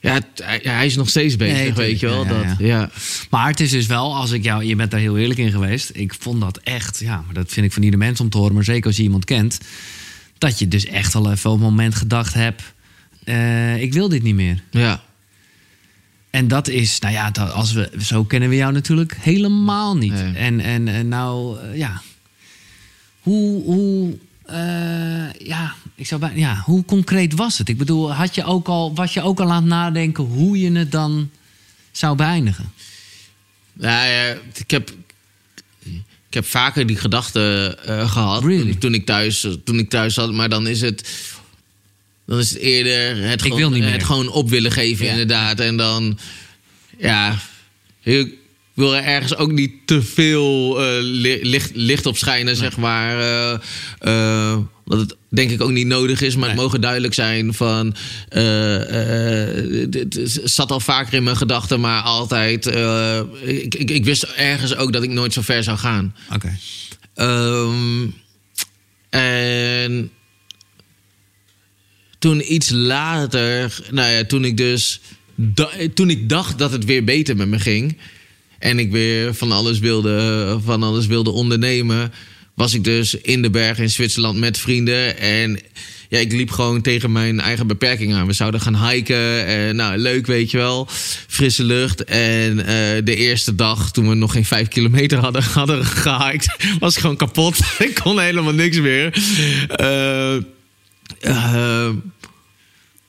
[0.00, 2.22] ja, het- hij, hij is nog steeds bezig, Nee, weet je wel.
[2.24, 2.66] ja, dat, ja.
[2.66, 2.90] ja.
[3.30, 5.90] Maar het is dus wel, als ik jou, je bent daar heel eerlijk in geweest.
[5.94, 8.54] Ik vond dat echt, ja, maar dat vind ik van ieder mens om te horen.
[8.54, 9.58] Maar zeker als je iemand kent.
[10.38, 12.62] Dat je dus echt al even op een moment gedacht hebt.
[13.24, 14.62] eh, ik wil dit niet meer.
[14.70, 15.04] ja.
[16.36, 20.12] En dat is, nou ja, dat, als we, zo kennen we jou natuurlijk helemaal niet.
[20.12, 20.34] Nee.
[20.34, 22.02] En, en, en nou, eh, ja.
[23.20, 27.68] Hoe, hoe, eh, ja, ik zou bijna, ja, hoe concreet was het?
[27.68, 30.72] Ik bedoel, had je ook al, was je ook al aan het nadenken hoe je
[30.72, 31.30] het dan
[31.92, 32.72] zou beëindigen?
[33.72, 34.94] Nou ja, ik heb.
[36.28, 38.74] Ik heb vaker die gedachten eh, gehad Really?
[38.74, 40.32] toen, ik thuis, toen ik thuis zat.
[40.32, 41.08] Maar dan is het,
[42.26, 43.92] dan is het eerder het, gewoon, wil niet meer.
[43.92, 45.10] het gewoon op willen geven, Ja.
[45.10, 45.60] inderdaad.
[45.60, 46.18] En dan,
[46.98, 47.38] ja,
[48.02, 48.34] ik
[48.74, 53.18] wil er ergens ook niet te veel eh, li- licht, licht op schijnen, zeg maar.
[53.20, 53.52] eh,
[53.98, 57.94] eh, dat het denk ik ook niet nodig is, maar het mogen duidelijk zijn van...
[60.16, 62.66] is- zat al vaker in mijn gedachten, maar altijd...
[63.42, 66.14] ik, ik, ik wist ergens ook dat ik nooit zo ver zou gaan.
[66.34, 66.58] Oké.
[67.14, 68.06] Ehm,
[69.10, 70.10] en
[72.18, 75.00] toen iets later, nou ja, toen ik dus,
[75.94, 77.98] toen ik dacht dat het weer beter met me ging
[78.58, 82.12] en ik weer van alles wilde, van alles wilde ondernemen,
[82.54, 85.60] was ik dus in de bergen in Zwitserland met vrienden en
[86.08, 88.26] ja, ik liep gewoon tegen mijn eigen beperking aan.
[88.26, 89.46] We zouden gaan hiken.
[89.46, 90.86] En, nou, leuk, weet je wel.
[91.26, 92.04] Frisse lucht.
[92.04, 96.94] En eh, de eerste dag, toen we nog geen vijf kilometer hadden, hadden gehiked, was
[96.94, 97.58] ik gewoon kapot.
[97.78, 99.22] ik kon helemaal niks meer.
[99.68, 100.36] Eh,
[101.20, 101.88] eh,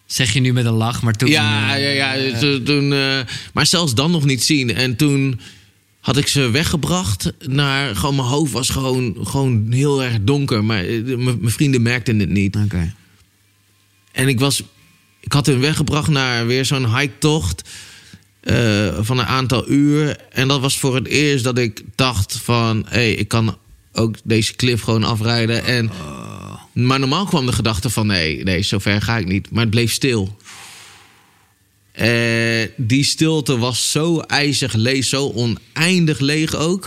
[0.05, 1.29] Zeg je nu met een lach, maar toen...
[1.29, 2.39] ja, eh, ja, ja.
[2.39, 3.19] Toen, toen, eh,
[3.53, 4.75] maar zelfs dan nog niet zien.
[4.75, 5.39] En toen
[5.99, 7.95] had ik ze weggebracht naar...
[7.95, 10.63] Gewoon mijn hoofd was gewoon, gewoon heel erg donker.
[10.63, 12.55] Maar eh, mijn vrienden merkten het niet.
[12.55, 12.93] Oké.
[14.11, 14.63] En ik was...
[15.19, 17.69] Ik had hun weggebracht naar weer zo'n hike-tocht...
[18.39, 20.17] eh, van een aantal uur.
[20.29, 22.85] En dat was voor het eerst dat ik dacht van...
[22.87, 23.57] hé, hey, ik kan
[23.93, 25.65] ook deze cliff gewoon afrijden.
[25.65, 25.91] En,
[26.83, 28.07] Maar normaal kwam de gedachte van...
[28.07, 29.51] nee, nee, zover ga ik niet.
[29.51, 30.37] Maar het bleef stil.
[31.91, 36.81] Eh, die stilte was zo ijzig leeg, zo oneindig leeg ook...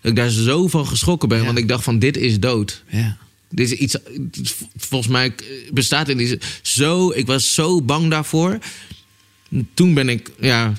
[0.00, 1.38] dat ik daar zo van geschrokken ben.
[1.38, 1.44] Ja.
[1.44, 2.82] Want ik dacht van, dit is dood.
[2.88, 3.16] Ja.
[3.50, 3.96] Dit is iets,
[4.76, 5.34] volgens mij
[5.72, 7.10] bestaat in die zo.
[7.10, 8.58] Ik was zo bang daarvoor.
[9.74, 10.72] Toen ben ik ja,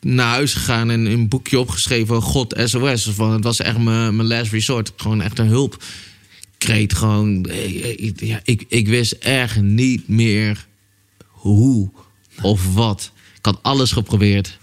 [0.00, 3.08] naar huis gegaan en een boekje opgeschreven: God SOS.
[3.10, 4.92] Van, het was echt mijn, mijn last resort.
[4.96, 5.82] Gewoon echt een hulp.
[6.62, 7.44] Kreet gewoon.
[7.44, 10.66] eh, eh, Ja, ik, ik wist echt niet meer
[11.26, 11.90] hoe
[12.42, 13.12] of wat.
[13.38, 14.58] Ik had alles geprobeerd.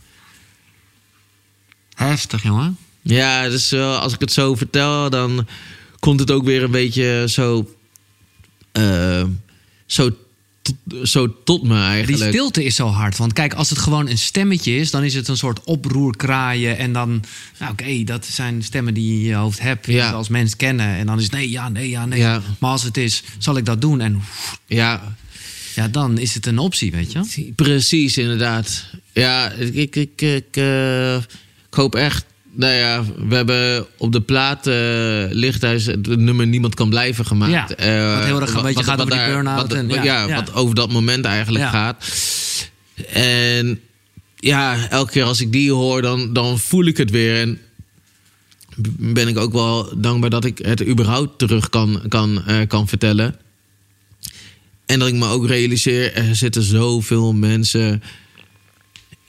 [1.94, 2.78] Heftig, jongen.
[3.02, 5.48] Ja, dus eh, als ik het zo vertel, dan
[6.00, 7.76] komt het ook weer een beetje zo.
[8.72, 9.24] eh,
[9.86, 10.10] zo,
[11.04, 12.32] zo tot me Die eigenlijk.
[12.32, 13.18] stilte is zo hard.
[13.18, 16.78] Want kijk, als het gewoon een stemmetje is, dan is het een soort oproerkraaien.
[16.78, 17.24] En dan,
[17.60, 19.86] nou oké, dat zijn stemmen die je in je hoofd hebt.
[19.86, 20.08] Die Ja.
[20.08, 20.88] je als mens kennen.
[20.96, 22.20] En dan is het nee, ja, nee, ja, nee.
[22.20, 22.42] Ja.
[22.60, 24.02] Maar als het is, zal ik dat doen?
[24.02, 24.22] En
[24.68, 25.16] Ja,
[25.76, 27.52] ja, dan is het een optie, weet je?
[27.56, 28.86] precies, inderdaad.
[29.14, 31.24] Ja, ik, ik, ik, ik, eh, ik
[31.70, 32.26] hoop echt.
[32.52, 34.74] Nou ja, we hebben op de plaat eh
[35.30, 37.52] Lichthuis het nummer Niemand kan blijven gemaakt.
[37.52, 40.28] Ja, Eh, wat heel erg een beetje gaat over die daar- burn-out en- ja, ja,
[40.28, 40.36] ja.
[40.36, 42.06] wat over dat moment eigenlijk gaat.
[43.14, 43.80] En
[44.36, 47.36] ja, elke keer als ik die hoor, dan, dan voel ik het weer.
[47.42, 47.60] En
[48.98, 53.36] ben ik ook wel dankbaar dat ik het überhaupt terug kan, kan, eh, kan vertellen.
[54.86, 58.04] En dat ik me ook realiseer, er zitten zoveel mensen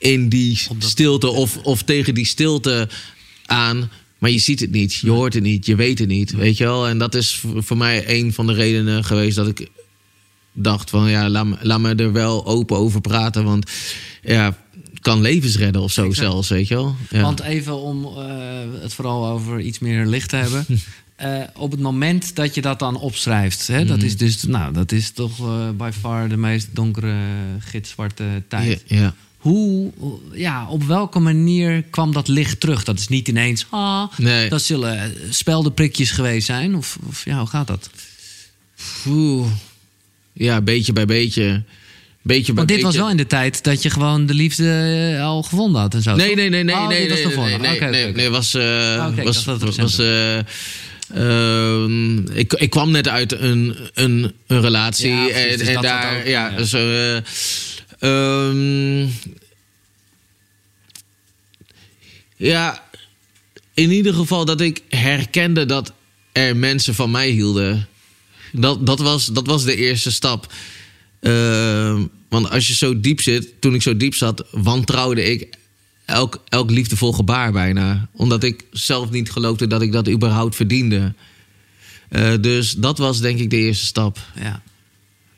[0.01, 2.89] in die stilte of, of tegen die stilte
[3.45, 3.89] aan.
[4.17, 6.63] Maar je ziet het niet, je hoort het niet, je weet het niet, weet je
[6.63, 6.87] wel.
[6.87, 9.67] En dat is voor mij een van de redenen geweest dat ik
[10.53, 11.09] dacht van...
[11.09, 13.71] ja, laat me, laat me er wel open over praten, want
[14.21, 14.57] ja,
[14.99, 16.27] kan levens redden of zo Exact.
[16.31, 16.95] zelfs, weet je wel.
[17.09, 17.21] Ja.
[17.21, 20.65] Want even om eh, het vooral over iets meer licht te hebben.
[21.15, 23.87] Eh, op het moment dat je dat dan opschrijft, hè, Mhm.
[23.87, 27.15] dat is dus, nou, dat is toch eh by far de meest donkere,
[27.59, 28.83] gitzwarte tijd.
[28.87, 29.15] ja.
[29.41, 29.91] Hoe,
[30.33, 32.83] ja, op welke manier kwam dat licht terug?
[32.83, 34.49] Dat is niet ineens, ah, Nee.
[34.49, 36.75] dat zullen speldenprikjes geweest zijn.
[36.75, 37.89] Of, of ja, hoe gaat dat?
[39.07, 39.47] Oeh.
[40.33, 41.63] Ja, beetje bij beetje.
[42.21, 44.69] beetje bij Want dit was wel in de tijd dat je gewoon de liefde
[45.15, 46.15] eh, al gevonden had en zo.
[46.15, 49.07] Nee, nee, nee, nee, Oh, nee, dit was nee, nee, nee, nee, nee, was, eh,
[49.15, 50.37] ik was, het was, eh,
[51.13, 55.81] ehm, ik, ik kwam net uit een, een, een relatie Ja, precies, en, dus en
[55.81, 56.57] daar, ook, ja, ja.
[56.57, 56.73] dus,
[58.01, 59.09] eh, ehm,
[62.35, 62.83] ja,
[63.73, 65.93] in ieder geval dat ik herkende dat
[66.31, 67.87] er mensen van mij hielden.
[68.51, 70.53] Dat, dat, was, dat was de eerste stap.
[71.19, 75.57] Ehm, want als je zo diep zit, toen ik zo diep zat, wantrouwde ik
[76.05, 78.09] elk, elk liefdevol gebaar bijna.
[78.13, 81.13] Omdat ik zelf niet geloofde dat ik dat überhaupt verdiende.
[82.09, 84.19] Eh, dus dat was denk ik de eerste stap.
[84.39, 84.61] Ja.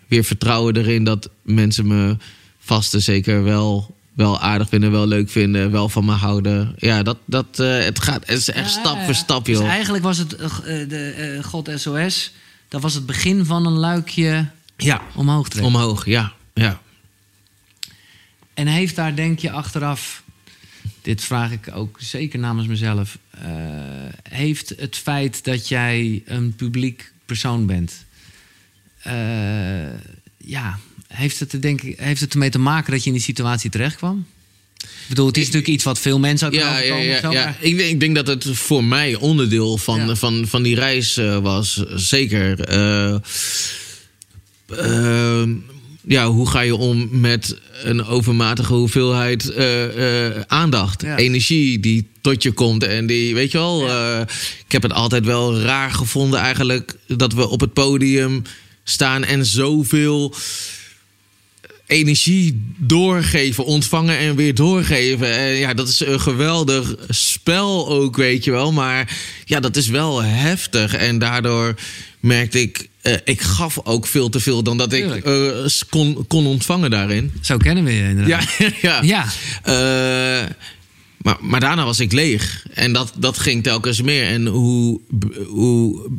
[0.07, 2.17] Weer vertrouwen erin dat mensen me
[2.63, 6.73] vast en zeker wel, wel aardig vinden, wel leuk vinden, wel van me houden.
[6.77, 9.67] Ja, dat, dat, eh, het, gaat, het is echt Ja, stap voor stap, Dus joh.
[9.67, 10.49] eigenlijk was het eh,
[10.89, 12.33] de eh, God SOS,
[12.67, 14.47] dat was het begin van een luikje
[14.77, 15.73] Ja, omhoog trekken.
[15.73, 16.33] omhoog, ja.
[16.53, 16.81] ja.
[18.53, 20.23] En heeft daar, denk je, achteraf,
[21.01, 23.41] dit vraag ik ook zeker namens mezelf, eh,
[24.29, 28.05] heeft het feit dat jij een publiek persoon bent,
[29.01, 29.13] eh,
[30.37, 30.77] ja,
[31.15, 33.95] heeft het, denk ik, heeft het ermee te maken dat je in die situatie terecht
[33.95, 34.25] kwam?
[34.77, 37.31] Ik bedoel, het is natuurlijk iets wat veel mensen ook Ja, ja, ja, of zo,
[37.31, 37.55] ja.
[37.59, 40.15] Ik, denk, ik denk dat het voor mij onderdeel van, Ja.
[40.15, 41.83] van, van die reis eh, was.
[41.95, 42.59] Zeker.
[42.59, 43.15] Eh,
[44.67, 45.49] eh,
[46.07, 52.43] ja, hoe ga je om met een overmatige hoeveelheid eh, eh, aandacht, energie die tot
[52.43, 54.21] je komt en die, weet je wel, eh,
[54.65, 58.41] ik heb het altijd wel raar gevonden eigenlijk dat we op het podium
[58.83, 60.35] staan en zoveel
[61.93, 65.37] energie doorgeven, ontvangen en weer doorgeven.
[65.37, 68.71] En ja, dat is een geweldig spel ook, weet je wel.
[68.71, 70.95] Maar ja, dat is wel heftig.
[70.95, 71.75] En daardoor
[72.19, 76.45] merkte ik, eh, ik gaf ook veel te veel dan dat ik eh, kon, kon
[76.45, 77.31] ontvangen daarin.
[77.41, 78.55] Zo kennen we je inderdaad.
[78.57, 78.69] Ja,
[79.01, 79.01] ja.
[79.01, 79.25] Ja.
[79.63, 80.49] Eh,
[81.17, 82.65] maar, maar daarna was ik leeg.
[82.73, 84.27] En dat, dat ging telkens meer.
[84.27, 84.99] En hoe,
[85.47, 86.09] hoe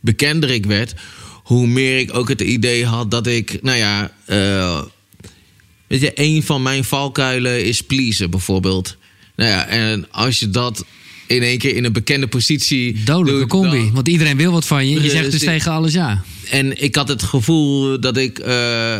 [0.00, 0.94] bekender ik werd,
[1.44, 4.82] hoe meer ik ook het idee had dat ik, nou ja, eh,
[5.86, 8.96] weet je, een van mijn valkuilen is pleasen bijvoorbeeld.
[9.36, 10.84] Nou ja, en als je dat
[11.26, 13.02] in één keer in een bekende positie.
[13.04, 13.76] Dodelijke doet, combi.
[13.78, 15.02] dan- Want iedereen wil wat van je.
[15.02, 16.22] Je zegt dus tegen alles ja.
[16.50, 18.98] en ik had het gevoel dat ik, eh,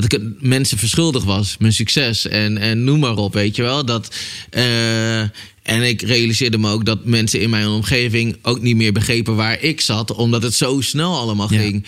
[0.00, 1.56] dat ik het mensen verschuldigd was.
[1.58, 3.84] Mijn succes en, en noem maar op, weet je wel.
[3.84, 4.14] Dat,
[4.50, 5.20] eh,
[5.62, 9.62] en ik realiseerde me ook dat mensen in mijn omgeving ook niet meer begrepen waar
[9.62, 10.14] ik zat.
[10.14, 11.58] Omdat het zo snel allemaal Ja.
[11.60, 11.84] ging.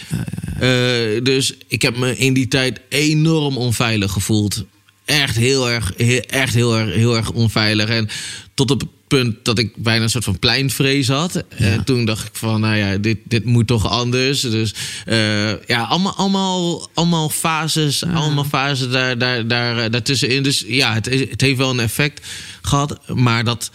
[0.61, 4.65] Eh, dus ik heb me in die tijd enorm onveilig gevoeld.
[5.05, 5.95] Echt heel erg,
[6.27, 7.89] echt heel erg, heel erg onveilig.
[7.89, 8.09] En
[8.55, 11.45] tot op punt dat ik bijna een soort van pleinvrees had.
[11.49, 14.41] En toen dacht ik van, nou ja, dit, dit moet toch anders.
[14.41, 20.43] Dus eh, ja, allemaal, allemaal, allemaal fases, allemaal fases daar, daar, daar, eh, daartussenin.
[20.43, 22.27] Dus ja, het, het heeft wel een effect
[22.63, 22.99] gehad.
[23.15, 23.71] Maar dat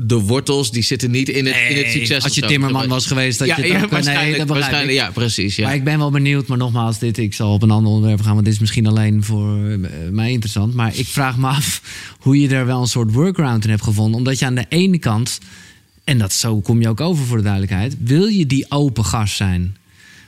[0.00, 2.24] de wortels, die zitten niet in het, in het Nee, succes.
[2.24, 4.70] als je timmerman was geweest, dat ja, je het ja, ook- nee, waarschijnlijk, dat begrijp
[4.70, 5.56] waarschijnlijk, ja, precies.
[5.56, 5.66] Ja.
[5.66, 8.32] Maar ik ben wel benieuwd, maar nogmaals, dit, ik zal op een ander onderwerp gaan,
[8.32, 10.74] want dit is misschien alleen voor eh, mij interessant.
[10.74, 11.82] Maar ik vraag me af
[12.18, 14.18] hoe je er wel een soort workaround in hebt gevonden.
[14.18, 15.38] Omdat je aan de ene kant,
[16.04, 19.36] en dat zo kom je ook over voor de duidelijkheid, wil je die open gast
[19.36, 19.76] zijn.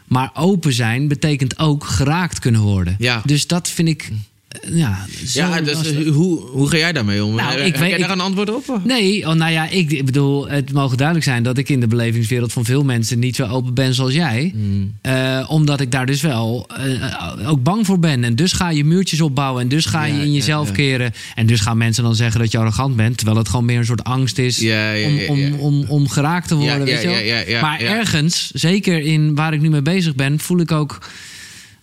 [0.06, 2.96] Maar open zijn betekent ook geraakt kunnen worden.
[2.98, 3.22] Ja.
[3.24, 4.10] Dus dat vind ik.
[4.50, 6.06] Eh, Ja, ja, dus lastig.
[6.06, 7.34] hoe, hoe ga jij daarmee om?
[7.34, 8.80] Nou, ik weet- daar een antwoord op?
[8.84, 11.86] Nee, oh, nou ja, ik, ik bedoel, het mogen duidelijk zijn dat ik in de
[11.86, 14.50] belevingswereld van veel mensen niet zo open ben zoals jij.
[14.54, 14.94] Hmm.
[15.00, 18.24] Eh, omdat ik daar dus wel eh, ook bang voor ben.
[18.24, 20.74] En dus ga je muurtjes opbouwen en dus ga je in jezelf ja.
[20.74, 21.12] keren.
[21.34, 23.84] En dus gaan mensen dan zeggen dat je arrogant bent, terwijl het gewoon meer een
[23.84, 24.64] soort angst is
[25.06, 26.84] om, om, om, om geraakt te worden.
[26.84, 27.60] Weet je wel?
[27.60, 30.98] maar ergens, zeker in waar ik nu mee bezig ben, voel ik ook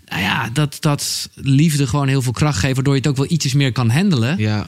[0.09, 3.31] nou ja, dat, dat liefde gewoon heel veel kracht geeft, waardoor je het ook wel
[3.31, 4.37] ietsjes meer kan handelen.
[4.37, 4.67] Ja.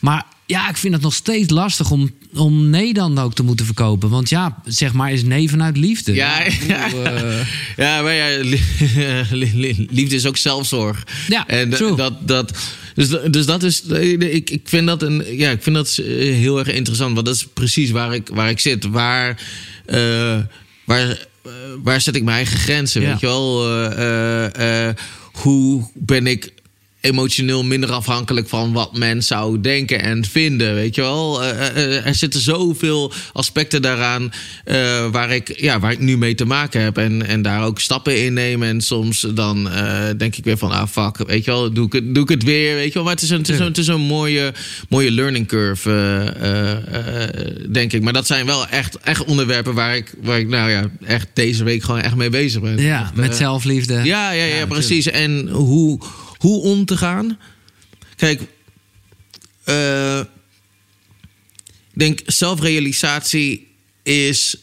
[0.00, 3.66] Maar ja, ik vind het nog steeds lastig om, om nee dan ook te moeten
[3.66, 4.08] verkopen.
[4.08, 6.14] Want ja, zeg maar, is nee vanuit liefde.
[6.14, 6.92] Ja, ja.
[6.92, 8.62] eh, Ja, maar ja, li-
[9.40, 11.06] li- li- liefde is ook zelfzorg.
[11.28, 11.96] Ja, en true.
[11.96, 12.58] dat, dat,
[12.94, 16.58] dus, dus dat is, ik, ik vind dat een, ja, ik vind dat eh, heel
[16.58, 18.84] erg interessant, want dat is precies waar ik, waar ik zit.
[18.84, 19.42] Waar,
[19.86, 20.38] eh,
[20.84, 21.26] waar,
[21.82, 23.00] waar zet ik mijn eigen grenzen?
[23.00, 23.08] Ja.
[23.08, 23.64] Weet je wel?
[23.66, 24.94] Eh, eh, eh,
[25.32, 26.52] hoe ben ik
[27.00, 30.74] emotioneel minder afhankelijk van wat men zou denken en vinden.
[30.74, 31.42] Weet je wel?
[31.42, 34.32] Eh, eh, eh, er zitten zoveel aspecten daaraan
[35.10, 36.98] waar, ik, ja, waar ik nu mee te maken heb.
[36.98, 38.68] En, en daar ook stappen in nemen.
[38.68, 39.68] En soms dan
[40.16, 42.42] denk ik weer van, ah fuck, weet je wel, doe ik het, doe ik het
[42.42, 42.74] weer.
[42.74, 43.02] Weet je wel?
[43.02, 44.52] Maar het is een, het is een, het is een mooie,
[44.88, 45.90] mooie learning curve,
[47.70, 48.02] denk ik.
[48.02, 51.64] Maar dat zijn wel echt, echt onderwerpen waar ik, waar ik, nou ja, echt deze
[51.64, 52.78] week gewoon echt mee bezig ben.
[52.78, 54.00] Ja, met zelfliefde.
[54.04, 55.06] ja, ja, ja, precies.
[55.06, 56.00] En hoe,
[56.38, 57.38] hoe om te gaan.
[58.16, 58.42] Kijk,
[59.64, 60.18] eh,
[61.92, 63.68] ik denk zelfrealisatie
[64.02, 64.56] is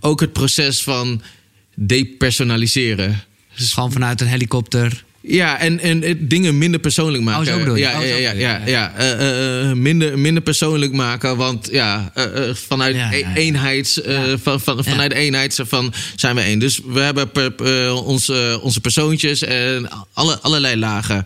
[0.00, 1.22] ook het proces van
[1.74, 3.24] depersonaliseren.
[3.56, 5.04] Dus gewoon vanuit een helikopter.
[5.22, 7.46] Ja, en, en het dingen minder persoonlijk maken.
[7.46, 7.80] Oh, zo bedoel je.
[7.80, 8.94] Ja, Oh, ja, ja, ja, ja.
[8.96, 11.36] Eh, eh, eh, minder, minder persoonlijk maken.
[11.36, 14.38] Want ja, eh, eh, vanuit Ja, ja, e- eh, Ja.
[14.38, 16.58] van, van, vanuit eenheid van, zijn we één.
[16.58, 21.24] Dus we hebben per, eh, onze, onze persoontjes en alle, allerlei lagen.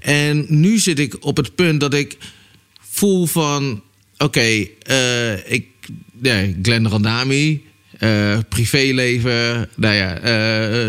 [0.00, 2.16] En nu zit ik op het punt dat ik
[2.90, 3.82] voel van...
[4.18, 5.66] Oké, eh, ik...
[6.22, 7.62] Ja, Glenn Randami...
[8.00, 10.22] eh, privéleven, nou ja, eh,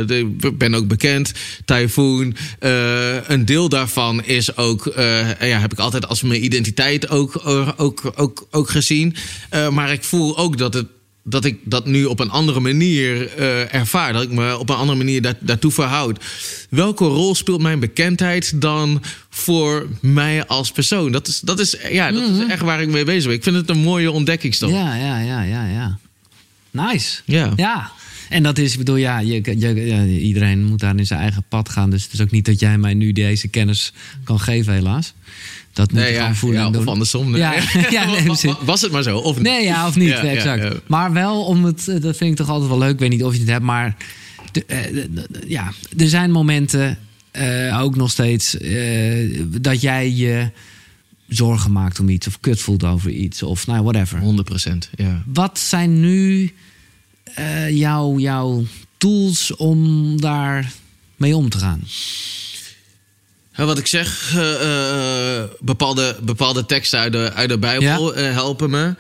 [0.08, 1.32] de- ik ben ook bekend.
[1.66, 2.36] Typhoon.
[2.60, 7.42] eh, een deel daarvan is ook, ja, heb ik altijd als mijn identiteit ook,
[7.78, 9.16] ook, ook, ook gezien.
[9.72, 10.86] Maar ik voel ook dat het
[11.24, 13.38] dat ik dat nu op een andere manier
[13.72, 14.14] ervaar.
[14.14, 16.20] Dat ik me op een andere manier daar, daartoe verhoud.
[16.70, 21.12] Welke rol speelt mijn bekendheid dan voor mij als persoon?
[21.12, 23.34] Dat is, dat is, ja, dat is echt waar ik mee bezig ben.
[23.36, 24.72] Ik vind het een mooie ontdekkingstof.
[24.72, 25.98] Ja, ja, ja, ja, ja.
[26.72, 27.22] Nice.
[27.26, 27.54] Ja.
[27.56, 27.92] Ja.
[28.30, 31.44] En dat is, ik bedoel, ja, je, je, ja, iedereen moet daar in zijn eigen
[31.50, 31.90] pad gaan.
[31.90, 33.94] Dus het is ook niet dat jij mij nu deze kennis
[34.24, 35.14] kan geven, helaas.
[35.74, 36.82] Dat moet Nee, je ja, gewoon voelen ja, en doen.
[36.82, 37.32] of andersom.
[37.32, 37.40] nee.
[37.42, 37.54] Ja,
[37.90, 38.28] ja, nee.
[38.66, 39.44] Was het maar zo, of niet?
[39.46, 40.80] Nee, ja, of niet, exact.
[40.88, 42.94] Maar wel om het, eh, dat vind ik toch altijd wel leuk.
[42.94, 43.96] Ik weet niet of je het hebt, maar
[44.52, 46.98] de, eh, de- de- ja, er zijn momenten,
[47.32, 48.58] eh, ook nog steeds,
[49.62, 50.50] dat jij je
[51.36, 54.20] zorgen maakt om iets of kut voelt over iets of nou, whatever.
[54.20, 55.24] 100 procent, ja.
[55.26, 56.54] Wat zijn nu
[57.24, 58.66] eh, jouw, jouw
[58.98, 60.72] tools om daar
[61.16, 61.84] mee om te gaan?
[63.54, 68.70] Ja, wat ik zeg, eh, eh, bepaalde, bepaalde teksten uit de, uit de Bijbel helpen
[68.70, 68.96] me.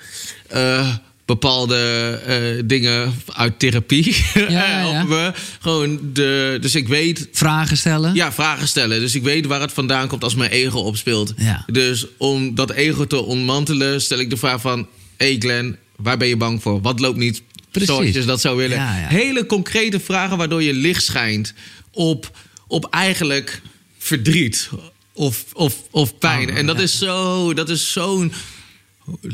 [1.31, 4.15] Bepaalde eh, dingen uit therapie
[4.47, 5.33] ja, me.
[5.59, 8.15] Gewoon de, dus ik weet Vragen stellen?
[8.15, 8.99] Ja, vragen stellen.
[8.99, 11.33] Dus ik weet waar het vandaan komt als mijn ego opspeelt.
[11.37, 11.65] Ja.
[11.67, 14.87] Dus om dat ego te ontmantelen, stel ik de vraag van...
[15.17, 16.81] Hey Glenn, waar ben je bang voor?
[16.81, 17.89] Wat loopt niet Precies.
[17.89, 18.77] zoals je dat zou willen?
[18.77, 19.07] Ja.
[19.07, 21.53] Hele concrete vragen waardoor je licht schijnt
[21.91, 23.61] op, op eigenlijk
[23.97, 24.69] verdriet
[25.13, 26.49] of, of, of pijn.
[26.49, 28.33] Oh, en dat is zo, dat is zo'n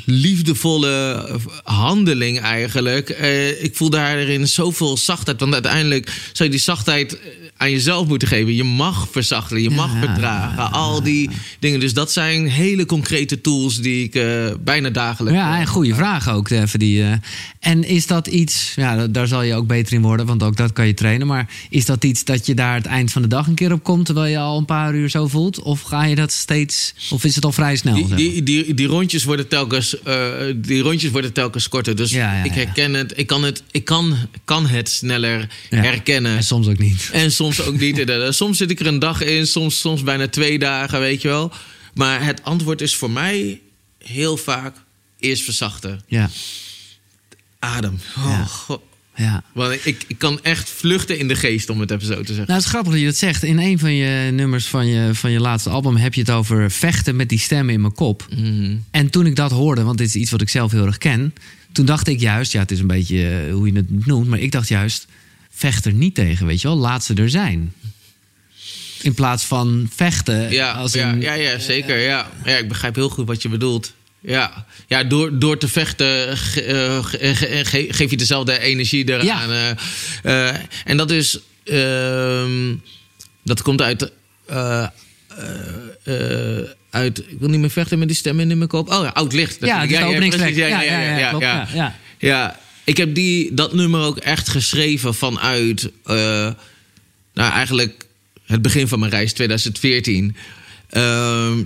[0.06, 1.26] liefdevolle
[1.64, 3.10] handeling eigenlijk.
[3.10, 5.40] Eh, ik voel daarin zoveel zachtheid.
[5.40, 7.26] Want uiteindelijk zou je die zachtheid eh,
[7.58, 8.56] aan jezelf moeten geven.
[8.56, 10.72] Je mag verzachten, je mag ja, vertragen.
[10.72, 11.80] al die dingen.
[11.80, 15.40] Dus dat zijn hele concrete tools die ik eh, bijna dagelijks...
[15.40, 16.50] Ja, en goede vraag ook.
[16.50, 17.04] Even die.
[17.60, 20.58] En is dat iets, ja, da- daar zal je ook beter in worden, want ook
[20.58, 21.28] dat kan je trainen.
[21.28, 23.84] Maar is dat iets dat je daar het eind van de dag een keer op
[23.84, 25.62] komt, terwijl je al een paar uur zo voelt?
[25.62, 27.94] Of ga je dat steeds, of is het al vrij snel?
[27.94, 29.67] Die, die, die, die, rondjes worden telkens,
[30.04, 31.96] eh, die rondjes worden telkens korter.
[31.96, 32.58] Dus Ja, ja, ik ja.
[32.58, 33.14] herken het.
[33.16, 36.36] Ik kan het, ik kan, kan het sneller herkennen.
[36.38, 37.10] En soms ook niet.
[37.12, 38.04] En soms ook niet.
[38.30, 41.52] soms zit ik er een dag in, soms, soms bijna twee dagen, weet je wel.
[41.94, 43.62] Maar het antwoord is voor mij
[44.04, 44.76] heel vaak
[45.20, 46.02] eerst verzachten.
[46.08, 46.30] Ja,
[47.60, 48.00] Adem.
[48.18, 48.70] Oh,
[49.18, 49.44] Ja.
[49.52, 52.36] Want ik, ik kan echt vluchten in de geest, om het even zo te zeggen.
[52.46, 53.44] Nou, het is grappig dat je dat zegt.
[53.44, 56.72] In een van je nummers van je, van je laatste album heb je het over
[56.72, 58.28] vechten met die stem in mijn kop.
[58.38, 58.76] Mhm.
[58.92, 61.34] En toen ik dat hoorde, want dit is iets wat ik zelf heel erg ken,
[61.72, 64.40] toen dacht ik juist, ja, het is een beetje eh, hoe je het noemt, maar
[64.40, 65.08] ik dacht juist,
[65.52, 67.74] vecht er niet tegen, weet je wel, laat ze er zijn.
[69.02, 70.52] In plaats van vechten.
[70.52, 71.98] Ja, als ja, in- ja, ja, zeker.
[72.00, 72.32] Ja.
[72.46, 73.94] ja, ik begrijp heel goed wat je bedoelt.
[74.22, 79.10] Ja, ja door, door te vechten ge- eh, ge- ge- ge- geef je dezelfde energie
[79.10, 79.52] eraan.
[79.52, 79.70] eh.
[80.50, 80.56] Eh,
[80.86, 81.40] en dat is...
[81.64, 82.76] ehm,
[83.44, 84.12] dat komt uit...
[84.46, 84.88] eh,
[86.04, 87.20] eh, eh, uit...
[87.20, 88.90] Ik wil niet meer vechten met die stem in mijn kop.
[88.92, 89.58] Oh ja, oud licht.
[89.60, 90.54] Ja, is de openingstrack.
[90.54, 90.70] precies.
[90.70, 91.44] Ja, ja, ja, klopt.
[91.44, 91.96] Ja, ja.
[92.20, 95.92] Ja, ik heb die, dat nummer ook echt geschreven vanuit...
[96.06, 96.16] eh,
[97.34, 98.06] nou, eigenlijk
[98.46, 100.36] het begin van mijn reis, 2014.
[100.90, 101.64] Ehm,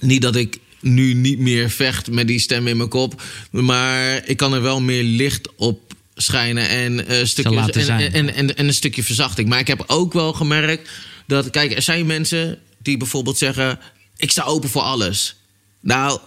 [0.00, 3.22] niet dat ik nu niet meer vecht met die stem in mijn kop...
[3.50, 8.12] maar ik kan er wel meer licht op schijnen en, eh stukjes, laten en, zijn.
[8.12, 9.48] en, en, en een stukje verzachting.
[9.48, 10.90] Maar ik heb ook wel gemerkt
[11.26, 11.50] dat...
[11.50, 13.78] Kijk, er zijn mensen die bijvoorbeeld zeggen...
[14.16, 15.36] ik sta open voor alles.
[15.80, 16.20] Nou,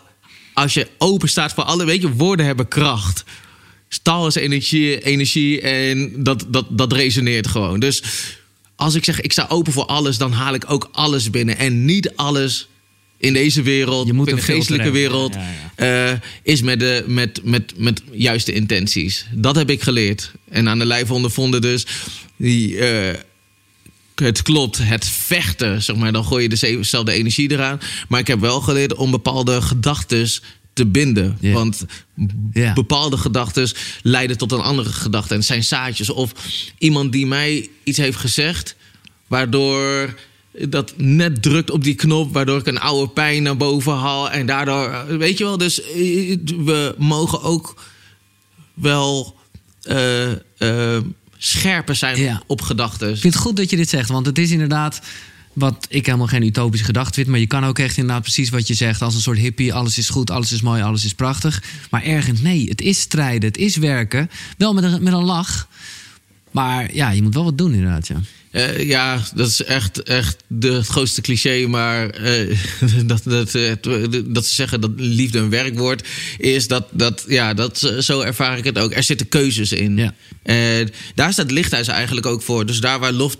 [0.53, 1.85] als je open staat voor alle...
[1.85, 3.23] weet je, woorden hebben kracht.
[4.01, 7.79] Taal is energie, energie en dat, dat, dat resoneert gewoon.
[7.79, 8.03] Dus
[8.75, 11.57] als ik zeg ik sta open voor alles, dan haal ik ook alles binnen.
[11.57, 12.67] En niet alles
[13.21, 15.35] in deze wereld, Je moet of in de geestelijke wereld,
[15.75, 16.11] eh,
[16.43, 19.25] is met, de, met, met, met juiste intenties.
[19.31, 20.31] Dat heb ik geleerd.
[20.49, 21.85] En aan de lijf ondervonden dus.
[22.35, 23.19] Die, eh,
[24.15, 27.79] het klopt, het vechten, zeg maar, dan gooi je dezelfde energie eraan.
[28.07, 30.29] Maar ik heb wel geleerd om bepaalde gedachten
[30.73, 31.37] te binden.
[31.41, 31.85] Want
[32.73, 35.29] bepaalde gedachten leiden tot een andere gedachte.
[35.29, 36.09] En het zijn zaadjes.
[36.09, 36.33] Of
[36.77, 38.75] iemand die mij iets heeft gezegd,
[39.27, 40.15] waardoor
[40.53, 44.31] dat net drukt op die knop, waardoor ik een oude pijn naar boven haal.
[44.31, 45.93] En daardoor, weet je wel, dus eh,
[46.45, 47.81] we mogen ook
[48.73, 49.35] wel
[49.81, 51.03] eh, eh,
[51.37, 52.41] scherper zijn Ja.
[52.47, 53.09] op gedachten.
[53.09, 55.01] Ik vind het goed dat je dit zegt, want het is inderdaad
[55.53, 57.27] wat ik helemaal geen utopische gedachte vind.
[57.27, 59.01] Maar je kan ook echt inderdaad precies wat je zegt.
[59.01, 61.63] Als een soort hippie, alles is goed, alles is mooi, alles is prachtig.
[61.89, 64.29] Maar ergens, nee, het is strijden, het is werken.
[64.57, 65.67] Wel met een, met een lach.
[66.51, 68.21] Maar ja, je moet wel wat doen inderdaad, ja.
[68.51, 71.67] Eh, ja, dat is echt, echt de, het grootste cliché.
[71.67, 72.57] Maar eh,
[73.05, 73.71] dat, dat, eh,
[74.25, 78.63] dat ze zeggen dat liefde een werkwoord is, dat, dat, ja, dat, zo ervaar ik
[78.63, 78.93] het ook.
[78.93, 79.97] Er zitten keuzes in.
[79.97, 80.13] Ja.
[80.43, 82.65] En daar staat lichthuis eigenlijk ook voor.
[82.65, 83.37] Dus daar waar lof,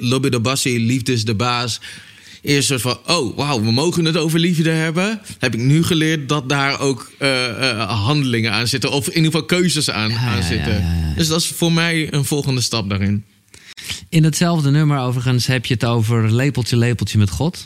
[0.00, 1.80] Lobby de Bassi, liefde is de baas.
[2.42, 5.20] Is een soort van, oh wauw, we mogen het over liefde hebben.
[5.38, 8.90] Heb ik nu geleerd dat daar ook eh, eh, handelingen aan zitten.
[8.90, 10.84] Of in ieder geval keuzes aan, Ja, aan ja, zitten.
[11.16, 13.24] Dus dat is voor mij een volgende stap daarin.
[14.08, 17.64] In datzelfde nummer overigens heb je het over lepeltje, lepeltje met God.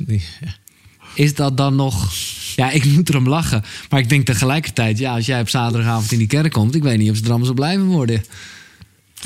[1.15, 2.13] Is dat dan nog...
[2.57, 3.65] Ja, ik moet erom lachen.
[3.91, 6.75] Maar ik denk tegelijkertijd, ja, als jij op zaterdagavond in die kerk komt...
[6.75, 8.25] ik weet niet of ze er allemaal zo blijven worden.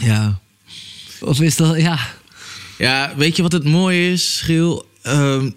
[0.00, 0.38] Ja.
[1.20, 1.98] Of is dat, ja...
[2.78, 4.86] Ja, weet je wat het mooie is, Giel?
[5.02, 5.50] Ehm,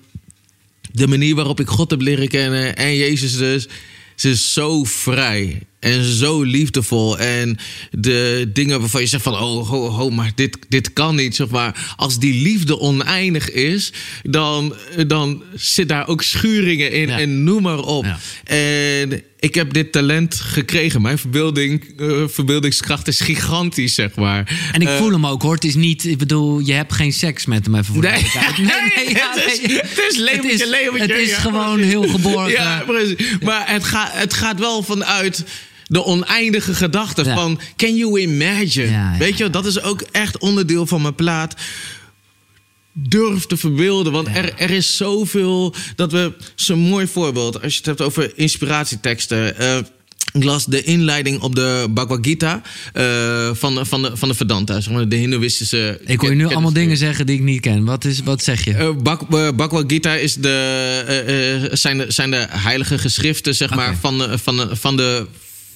[0.92, 3.68] de manier waarop ik God heb leren kennen en Jezus dus.
[4.16, 7.20] Ze is zo vrij en zo liefdevol.
[7.20, 7.58] En
[7.92, 9.34] de dingen waarvan je zegt van...
[9.34, 11.36] oh, ho, ho, maar dit, dit kan niet.
[11.36, 11.94] Zeg maar.
[11.96, 13.94] Als die liefde oneindig is...
[14.24, 14.76] dan,
[15.08, 17.20] dan zit daar ook schuringen in Ja.
[17.20, 18.06] en noem maar op.
[18.06, 18.20] Ja.
[18.44, 21.02] En ik heb dit talent gekregen.
[21.02, 24.70] Mijn verbeelding, eh, verbeeldingskracht is gigantisch, zeg maar.
[24.72, 25.54] En ik Eh, voel hem ook hoor.
[25.54, 28.32] Het is niet, ik bedoel, je hebt geen seks met hem even voor de Nee,
[28.34, 29.10] duidelijkheid.
[29.18, 29.78] ja, het is- nee.
[29.78, 32.52] het is leeuwtje, Het is- Het is gewoon heel geborgen.
[32.62, 33.16] Ja, precies.
[33.44, 35.44] Maar het, gaat het gaat wel vanuit
[35.92, 37.36] de oneindige gedachte Ja.
[37.36, 37.60] van...
[37.76, 38.90] Can you imagine?
[38.92, 41.56] Ja, Weet je, dat is ook echt onderdeel van mijn plaat.
[42.94, 45.76] Durf te verbeelden, want er, er is zoveel...
[45.96, 49.58] Dat we, zo'n mooi voorbeeld, als je het hebt over inspiratieteksten...
[49.58, 49.78] eh,
[50.34, 52.62] ik las de inleiding op de Bhagavad Gita
[52.94, 56.02] eh, van, van, de, van de Vedanta, zeg maar, de Hindoeïstische...
[56.06, 57.86] Ik hoor je nu allemaal dingen zeggen die ik niet ken.
[57.86, 58.74] Wat, is, wat zeg je?
[58.74, 58.98] eh,
[59.56, 64.58] Bhagavad Gita is de, zijn, de, zijn de heilige geschriften zeg maar, van, de, van,
[64.58, 65.28] de, van, de,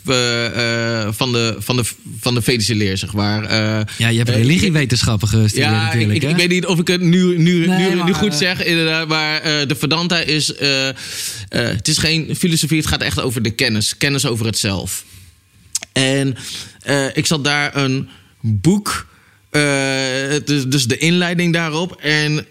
[0.10, 1.84] eh, eh, van, de, van, de,
[2.20, 3.44] van de Vedische leer, zeg maar.
[3.44, 6.16] Eh, ja, je hebt eh, religiewetenschappen gestudeerd ja, ik, natuurlijk.
[6.16, 6.30] ik, hè?
[6.30, 9.08] ik weet niet of ik het nu, nu, Nee, nu, maar, nu goed zeg, inderdaad.
[9.08, 10.54] Maar eh, de Vedanta is...
[10.56, 10.96] eh, eh,
[11.50, 13.98] het is geen filosofie, het gaat echt over de kennis.
[13.98, 15.04] Kennis over het zelf.
[15.94, 16.36] En
[16.80, 18.10] eh, ik zat daar een
[18.42, 19.08] boek...
[19.50, 19.62] eh,
[20.46, 22.02] dus, dus de inleiding daarop.
[22.02, 22.46] En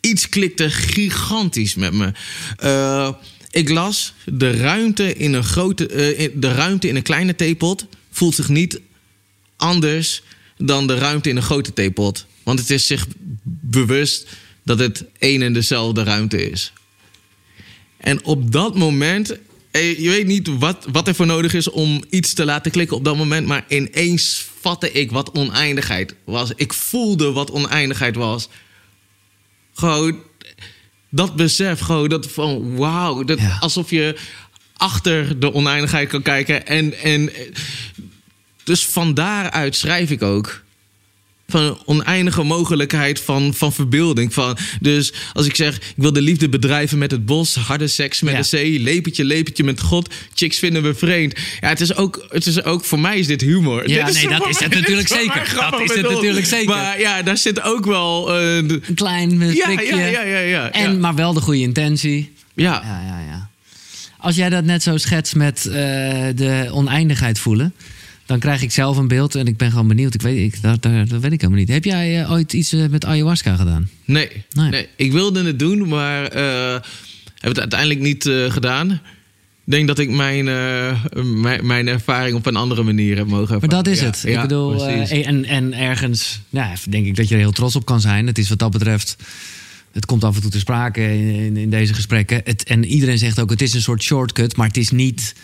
[0.00, 2.12] iets klikte gigantisch met me.
[2.56, 3.08] Eh,
[3.50, 8.34] ik las de ruimte in een grote, eh, de ruimte in een kleine theepot voelt
[8.34, 8.80] zich niet
[9.56, 10.22] anders
[10.56, 12.26] dan de ruimte in een grote theepot.
[12.42, 13.06] Want het is zich
[13.60, 14.26] bewust
[14.64, 16.72] dat het één en dezelfde ruimte is.
[17.96, 19.38] En op dat moment,
[19.70, 22.96] eh, je weet niet wat, wat er voor nodig is om iets te laten klikken
[22.96, 26.52] op dat moment, maar ineens vatte ik wat oneindigheid was.
[26.56, 28.48] Ik voelde wat oneindigheid was.
[29.74, 30.22] Gewoon
[31.10, 33.56] dat besef, gewoon dat van wauw, dat Ja.
[33.60, 34.16] alsof je
[34.76, 36.66] achter de oneindigheid kan kijken.
[36.66, 37.30] En, en
[38.64, 40.62] dus van daaruit schrijf ik ook.
[41.50, 44.34] Van een oneindige mogelijkheid van, van verbeelding.
[44.34, 48.20] Van, dus als ik zeg, ik wil de liefde bedrijven met het bos, harde seks
[48.20, 48.38] met Ja.
[48.40, 51.34] de zee, lepeltje, lepeltje met God, chicks vinden we vreemd.
[51.60, 53.88] Ja, het is ook, het is ook voor mij is dit humor.
[53.88, 55.52] Ja, Dit nee, dat is het natuurlijk zeker.
[55.70, 56.68] Dat is het natuurlijk zeker.
[56.68, 58.34] Maar ja, daar zit ook wel.
[58.38, 59.96] eh, Een klein ja, prikje.
[59.96, 60.70] ja, ja, ja, ja.
[60.72, 61.00] En.
[61.00, 62.32] Maar wel de goede intentie.
[62.54, 62.82] ja.
[62.84, 63.48] Ja, ja, ja.
[64.18, 65.72] Als jij dat net zo schetst met eh,
[66.34, 67.74] de oneindigheid voelen...
[68.30, 70.14] dan krijg ik zelf een beeld en ik ben gewoon benieuwd.
[70.14, 71.68] Ik weet, ik, dat, dat, dat weet ik helemaal niet.
[71.68, 73.88] Heb jij eh, ooit iets eh, met ayahuasca gedaan?
[74.04, 74.70] Nee, Nee.
[74.70, 74.88] nee.
[74.96, 76.72] ik wilde het doen, maar eh,
[77.34, 78.90] heb het uiteindelijk niet gedaan.
[78.90, 80.44] Ik denk dat ik mijn,
[81.40, 83.92] mijn, mijn ervaring op een andere manier heb mogen Maar dat ervaren.
[83.92, 84.24] is Ja, het.
[84.24, 85.24] ik ja, bedoel, eh, precies.
[85.26, 88.26] en, en ergens ja, denk ik dat je er heel trots op kan zijn.
[88.26, 89.16] Het is wat dat betreft...
[89.92, 92.40] Het komt af en toe te sprake in, in, in deze gesprekken.
[92.44, 94.56] Het, en iedereen zegt ook, het is een soort shortcut.
[94.56, 95.34] Maar het is niet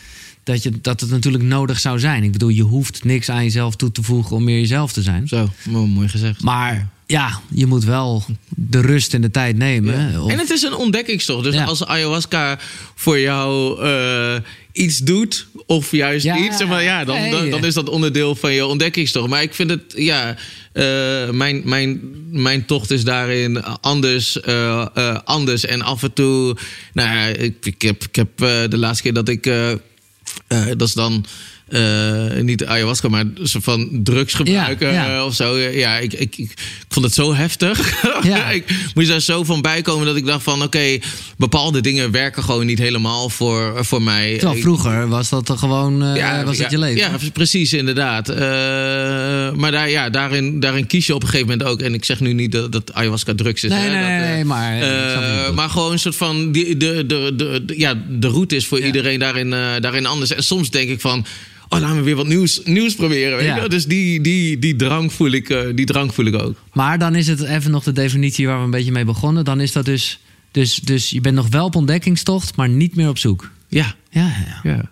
[0.46, 2.22] dat, je, dat het natuurlijk nodig zou zijn.
[2.22, 5.28] Ik bedoel, je hoeft niks aan jezelf toe te voegen om meer jezelf te zijn.
[5.28, 6.42] Zo, mo- mooi gezegd.
[6.42, 10.22] Maar ja, je moet wel de rust en de tijd nemen.
[10.22, 11.44] Of- En het is een ontdekkingstocht.
[11.44, 11.64] Dus Ja.
[11.64, 12.58] als ayahuasca
[12.94, 14.34] voor jou eh,
[14.72, 18.34] iets doet, of juist Ja, iets, zeg maar, ja, dan, dan, dan is dat onderdeel
[18.34, 19.28] van je ontdekkingstocht.
[19.28, 20.36] Maar ik vind het, ja,
[20.72, 25.64] eh, mijn, mijn, mijn tocht is daarin anders, eh, anders.
[25.66, 26.56] En af en toe,
[26.92, 28.28] nou ja, ik, ik heb, ik heb
[28.70, 29.50] de laatste keer dat ik,
[30.46, 31.24] eh, dat is dan.
[31.68, 35.16] Eh, niet ayahuasca, maar soort van drugs gebruiken Ja, ja.
[35.18, 35.56] eh, of zo.
[35.58, 36.54] Ja, ik, ik, ik
[36.88, 37.94] vond het zo heftig.
[38.22, 38.50] Ja.
[38.50, 38.64] ik
[38.94, 40.62] moest daar zo van bijkomen dat ik dacht van...
[40.62, 40.98] oké,
[41.36, 44.38] bepaalde dingen werken gewoon niet helemaal voor, voor mij.
[44.38, 46.96] Terwijl vroeger was dat gewoon eh, was het je leven.
[47.10, 48.28] Ja, precies, inderdaad.
[49.56, 51.80] Maar daar, ja, daarin, daarin kies je op een gegeven moment ook.
[51.80, 53.70] En ik zeg nu niet dat, dat ayahuasca drugs is.
[53.70, 56.52] Nee, hè, nee, dat, nee, maar, maar gewoon een soort van...
[56.52, 59.50] Die, de, de, de, de- ja, de route is voor iedereen daarin,
[59.80, 60.30] daarin anders.
[60.34, 61.26] En soms denk ik van...
[61.68, 63.36] Oh, laten we weer wat nieuws, nieuws proberen.
[63.36, 63.62] Weet Ja.
[63.62, 63.68] je?
[63.68, 66.56] Dus die, die, die, drang voel ik, eh, die drang voel ik ook.
[66.72, 69.44] Maar dan is het even nog de definitie waar we een beetje mee begonnen.
[69.44, 73.08] Dan is dat dus, dus, dus je bent nog wel op ontdekkingstocht, maar niet meer
[73.08, 73.50] op zoek.
[73.68, 73.94] Ja.
[74.10, 74.26] Ja,
[74.62, 74.90] ja, ja.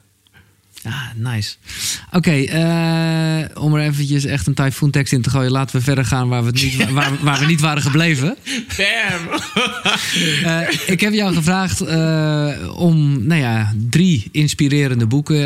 [0.85, 0.91] Ja.
[0.91, 1.55] Ah, nice.
[2.13, 6.05] Oké, eh, om er eventjes echt een typhoon tekst in te gooien, laten we verder
[6.05, 8.37] gaan waar we, niet, waar, waar we niet waren gebleven.
[8.77, 9.29] Bam!
[10.45, 15.41] Eh, ik heb jou gevraagd eh, om nou ja, drie inspirerende boeken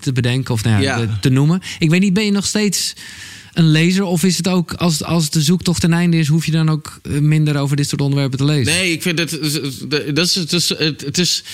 [0.00, 1.06] te bedenken of nou ja, Ja.
[1.06, 1.60] te- te noemen.
[1.78, 2.92] Ik weet niet, ben je nog steeds
[3.52, 4.04] een lezer?
[4.04, 7.00] Of is het ook, als, als de zoektocht ten einde is, hoef je dan ook
[7.20, 8.72] minder over dit soort onderwerpen te lezen?
[8.74, 9.30] Nee, ik vind het.
[10.14, 10.68] Dat is, het is.
[10.68, 11.44] Het, het is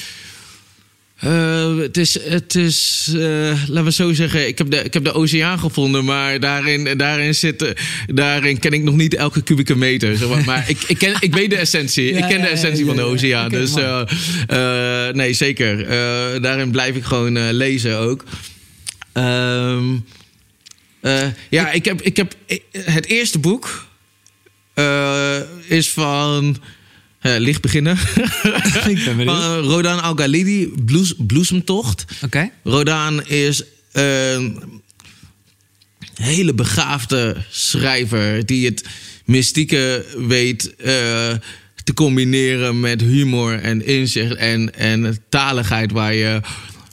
[1.17, 3.19] eh, het is, het is eh,
[3.69, 7.35] laten we zo zeggen, ik heb, de, ik heb de oceaan gevonden, maar daarin, daarin,
[7.35, 7.75] zit,
[8.07, 10.17] daarin ken ik nog niet elke kubieke meter.
[10.17, 10.45] Zeg maar.
[10.45, 12.13] maar ik, ik, ken, ik weet de essentie.
[12.13, 13.51] Ja, ik ken ja, de essentie ja, van de oceaan.
[13.51, 14.01] Dus eh,
[14.47, 15.81] eh, nee, zeker.
[15.81, 18.25] Eh, daarin blijf ik gewoon eh, lezen ook.
[19.13, 19.95] Ehm,
[21.01, 22.35] eh, ja, ik heb, ik heb
[22.73, 23.87] het eerste boek
[24.75, 26.57] eh, is van
[27.35, 27.99] eh, licht beginnen.
[28.89, 29.37] Ik ben benieuwd.
[29.37, 32.05] Van Rodan Al-Ghalidi, Bloes, Bloesemtocht.
[32.25, 32.51] Oké.
[32.63, 33.63] Rodan is
[33.93, 34.83] een
[36.15, 38.85] hele begaafde schrijver die het
[39.25, 41.33] mystieke weet eh,
[41.85, 46.41] te combineren met humor en inzicht en, en taligheid waar je,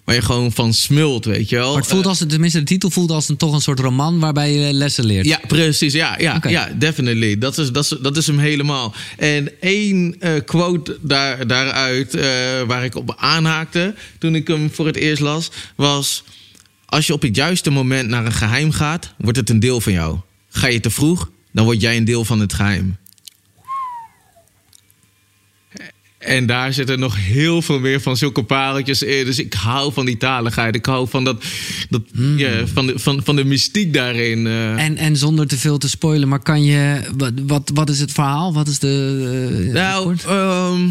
[0.03, 1.71] waar je gewoon van smult, weet je wel.
[1.71, 4.19] Maar het voelt Eh, als, tenminste de titel voelt als een, toch een soort roman
[4.19, 5.25] waarbij je lessen leert.
[5.25, 5.93] ja, precies.
[5.93, 7.37] Ja, ja, ja definitely.
[7.37, 8.93] Dat is, dat, is, dat is hem helemaal.
[9.17, 12.23] En één eh, quote daar, daaruit eh,
[12.67, 16.23] waar ik op aanhaakte toen ik hem voor het eerst las, was:
[16.85, 19.93] Als je op het juiste moment naar een geheim gaat, wordt het een deel van
[19.93, 20.17] jou.
[20.49, 22.97] Ga je te vroeg, dan word jij een deel van het geheim.
[26.25, 29.25] En daar zitten nog heel veel meer van zulke pareltjes in.
[29.25, 30.75] Dus ik hou van die taligheid.
[30.75, 31.43] Ik hou van, dat,
[31.89, 34.47] dat, ja, van, de, van, van de mystiek daarin.
[34.47, 34.83] eh.
[34.85, 37.01] En, en zonder te veel te spoilen, maar kan je.
[37.17, 38.53] Wat, wat, wat is het verhaal?
[38.53, 39.63] Wat is de.
[39.67, 40.87] eh, Nou, ehm,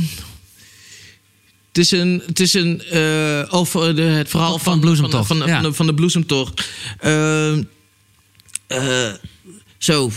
[1.68, 5.36] het is een, het is een eh, over de, het verhaal Van van, van, van,
[5.36, 5.54] ja.
[5.54, 6.68] van, de, van de bloesemtocht.
[9.82, 10.10] Zo,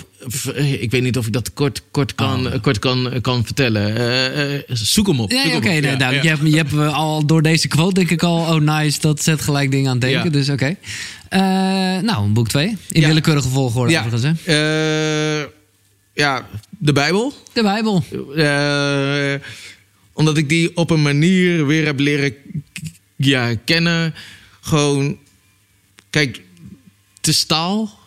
[0.79, 2.61] ik weet niet of ik dat kort, kort, kan, Oh.
[2.61, 3.95] kort kan, kan vertellen.
[3.95, 5.31] Eh, eh, zoek hem op.
[5.31, 5.67] Zoek oké.
[5.67, 6.21] nee, Ja, nou, ja.
[6.21, 8.37] Je hebt, je hebt eh, al door deze quote denk ik al...
[8.55, 10.23] oh nice, dat zet gelijk dingen aan het denken.
[10.23, 10.29] Ja.
[10.29, 10.75] Dus oké.
[12.05, 12.77] Nou, boek 2.
[12.89, 13.07] In Ja.
[13.07, 13.99] willekeurige volgorde Ja.
[14.05, 14.39] overigens.
[14.45, 14.53] Hè?
[16.13, 17.33] Ja, de Bijbel.
[17.53, 18.03] De Bijbel.
[20.13, 22.33] Omdat ik die op een manier weer heb leren
[23.15, 24.13] ja, kennen.
[24.61, 25.17] Gewoon,
[26.09, 26.41] kijk,
[27.17, 28.03] het is taal.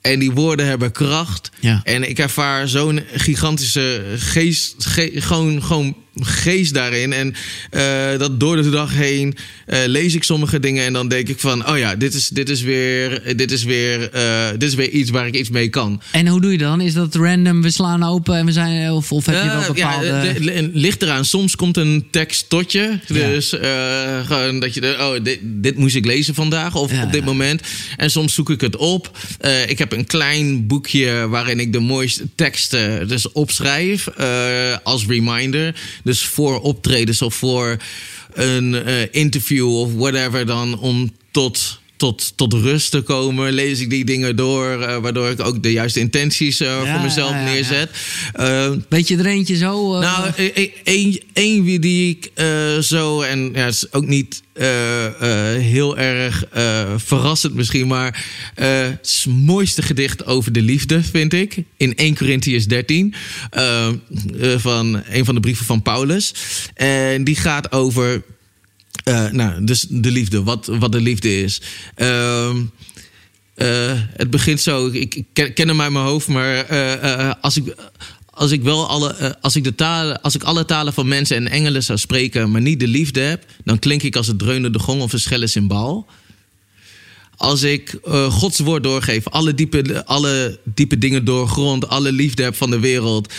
[0.00, 1.50] En die woorden hebben kracht.
[1.60, 1.80] Ja.
[1.84, 7.12] En ik ervaar zo'n gigantische geest, ge- gewoon, gewoon geest daarin.
[7.12, 7.34] En
[7.70, 11.38] eh, dat door de dag heen eh, lees ik sommige dingen en dan denk ik
[11.38, 11.68] van...
[11.68, 15.10] oh ja, dit is, dit is, weer, dit is, weer, eh, dit is weer iets
[15.10, 16.02] waar ik iets mee kan.
[16.10, 16.80] En hoe doe je dan?
[16.80, 18.90] Is dat random, we slaan open en we zijn...
[18.90, 20.06] Of, of heb je wel bepaalde...
[20.06, 21.24] Ja, ligt eraan.
[21.24, 22.98] Soms komt een tekst tot je.
[23.06, 23.48] Dus
[24.26, 24.80] gewoon dat je...
[24.80, 27.62] De, oh, dit, dit moest ik lezen vandaag of Ja, op dit moment.
[27.96, 29.10] En soms zoek ik het op.
[29.66, 34.08] Ik heb een klein boekje waarin ik de mooiste teksten dus opschrijf.
[34.82, 35.74] als reminder.
[36.08, 37.76] Dus voor optredens of voor
[38.32, 41.80] een eh, interview of whatever dan om tot...
[41.98, 45.72] Tot, tot rust te komen, lees ik die dingen door, eh, waardoor ik ook de
[45.72, 47.52] juiste intenties eh, Ja, voor mezelf ja, ja, ja.
[47.52, 47.90] neerzet.
[48.34, 49.98] Eh, Weet je er eentje zo?
[49.98, 52.30] nou, e- e- één één die ik
[52.84, 54.42] zo, en ja, het is ook niet
[55.60, 56.44] heel erg
[56.96, 62.16] verrassend misschien, maar het is het mooiste gedicht over de liefde, vind ik, in 1
[62.16, 63.14] Corinthians 13,
[63.50, 63.94] eh, eh,
[64.56, 66.34] van een van de brieven van Paulus.
[66.74, 68.22] En die gaat over,
[69.08, 71.60] eh, nou, dus de liefde, wat, wat de liefde is.
[71.94, 72.56] Ehm,
[73.54, 74.86] eh, het begint zo.
[74.86, 77.74] Ik, ik ken, hem uit mijn hoofd, maar eh, als ik.
[78.30, 81.48] Als ik wel alle, als ik de talen, als ik alle talen van mensen en
[81.48, 85.02] engelen zou spreken, maar niet de liefde heb, dan klink ik als het dreunende gong
[85.02, 86.06] of een schelle symbaal.
[87.36, 87.98] Als ik
[88.28, 93.32] Gods woord doorgeef, alle diepe, alle diepe dingen doorgrond, alle liefde heb van de wereld,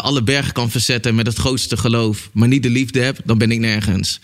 [0.00, 3.50] alle bergen kan verzetten met het grootste geloof, maar niet de liefde heb, dan ben
[3.50, 4.20] ik nergens.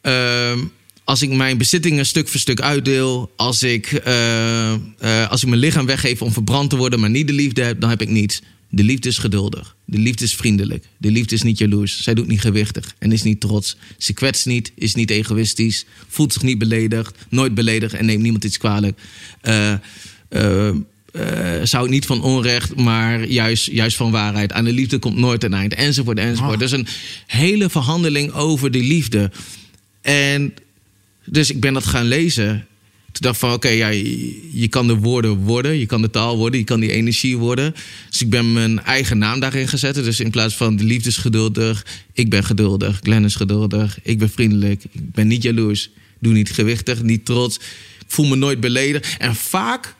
[0.00, 0.58] Ehm,
[1.04, 4.78] als ik mijn bezittingen stuk voor stuk uitdeel, als ik, eh, eh,
[5.30, 7.90] als ik mijn lichaam weggeef om verbrand te worden, maar niet de liefde heb, dan
[7.90, 8.40] heb ik niets.
[8.68, 9.76] De liefde is geduldig.
[9.84, 10.84] De liefde is vriendelijk.
[10.96, 12.02] De liefde is niet jaloers.
[12.02, 13.76] Zij doet niet gewichtig en is niet trots.
[13.98, 18.44] Ze kwetst niet, is niet egoïstisch, voelt zich niet beledigd, nooit beledigd en neemt niemand
[18.44, 19.00] iets kwalijk.
[19.40, 20.70] Eh,
[21.12, 24.52] eh, zou niet van onrecht, maar juist, juist van waarheid.
[24.52, 26.54] Aan de liefde komt nooit een eind, enzovoort, enzovoort.
[26.54, 26.58] Ah.
[26.58, 26.86] Dus een
[27.26, 29.30] hele verhandeling over die liefde.
[30.00, 30.54] En
[31.24, 32.66] dus ik ben dat gaan lezen.
[33.12, 36.36] Toen dacht van, oké, ja, je, je kan de woorden worden, je kan de taal
[36.36, 37.74] worden, je kan die energie worden.
[38.10, 39.94] Dus ik ben mijn eigen naam daarin gezet.
[39.94, 43.00] Dus in plaats van de liefde is geduldig, ik ben geduldig.
[43.02, 45.90] Glenn is geduldig, ik ben vriendelijk, ik ben niet jaloers.
[46.18, 47.56] Doe niet gewichtig, niet trots.
[47.56, 49.16] Ik voel me nooit beledigd.
[49.18, 49.94] En vaak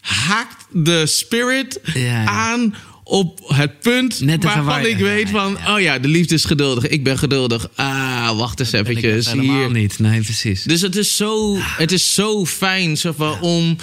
[0.00, 2.24] haakt de spirit Ja, ja.
[2.24, 2.74] aan
[3.04, 5.74] op het punt even waarvan waar- ik weet ja, van...
[5.74, 7.68] oh ja, de liefde is geduldig, ik ben geduldig.
[7.74, 9.24] Ah, wacht eens ik eventjes.
[9.24, 9.70] dat helemaal Hier.
[9.70, 9.98] niet.
[9.98, 10.62] Nee, precies.
[10.62, 13.76] Dus het is zo, het is zo fijn zo van, om.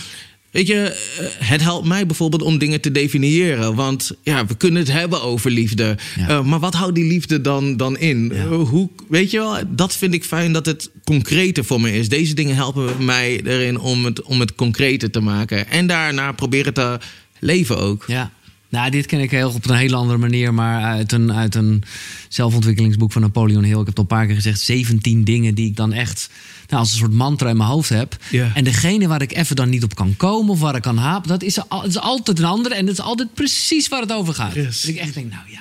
[0.51, 0.75] Weet je,
[1.19, 3.75] eh, het helpt mij bijvoorbeeld om dingen te definiëren.
[3.75, 5.97] Want ja, we kunnen het hebben over liefde.
[6.17, 6.27] Ja.
[6.27, 8.31] Eh, maar wat houdt die liefde dan, dan in?
[8.33, 8.43] Ja.
[8.43, 12.09] Eh, hoe, weet je wel, dat vind ik fijn dat het concreter voor me is.
[12.09, 15.69] Deze dingen helpen mij erin om het, om het concreter te maken.
[15.69, 16.99] En daarna proberen te
[17.39, 18.03] leven ook.
[18.07, 18.31] Ja.
[18.71, 21.83] Nou, dit ken ik heel op een hele andere manier, maar uit een, uit een
[22.27, 23.71] zelfontwikkelingsboek van Napoleon Hill.
[23.71, 26.29] Ik heb het al een paar keer gezegd, 17 dingen die ik dan echt
[26.67, 28.17] nou, als een soort mantra in mijn hoofd heb.
[28.53, 31.27] En degene waar ik even dan niet op kan komen of waar ik kan hapen,
[31.29, 34.11] dat is, al- het is altijd een andere en dat is altijd precies waar het
[34.13, 34.53] over gaat.
[34.53, 34.65] Yes.
[34.65, 35.59] Dus ik echt denk, nou ja.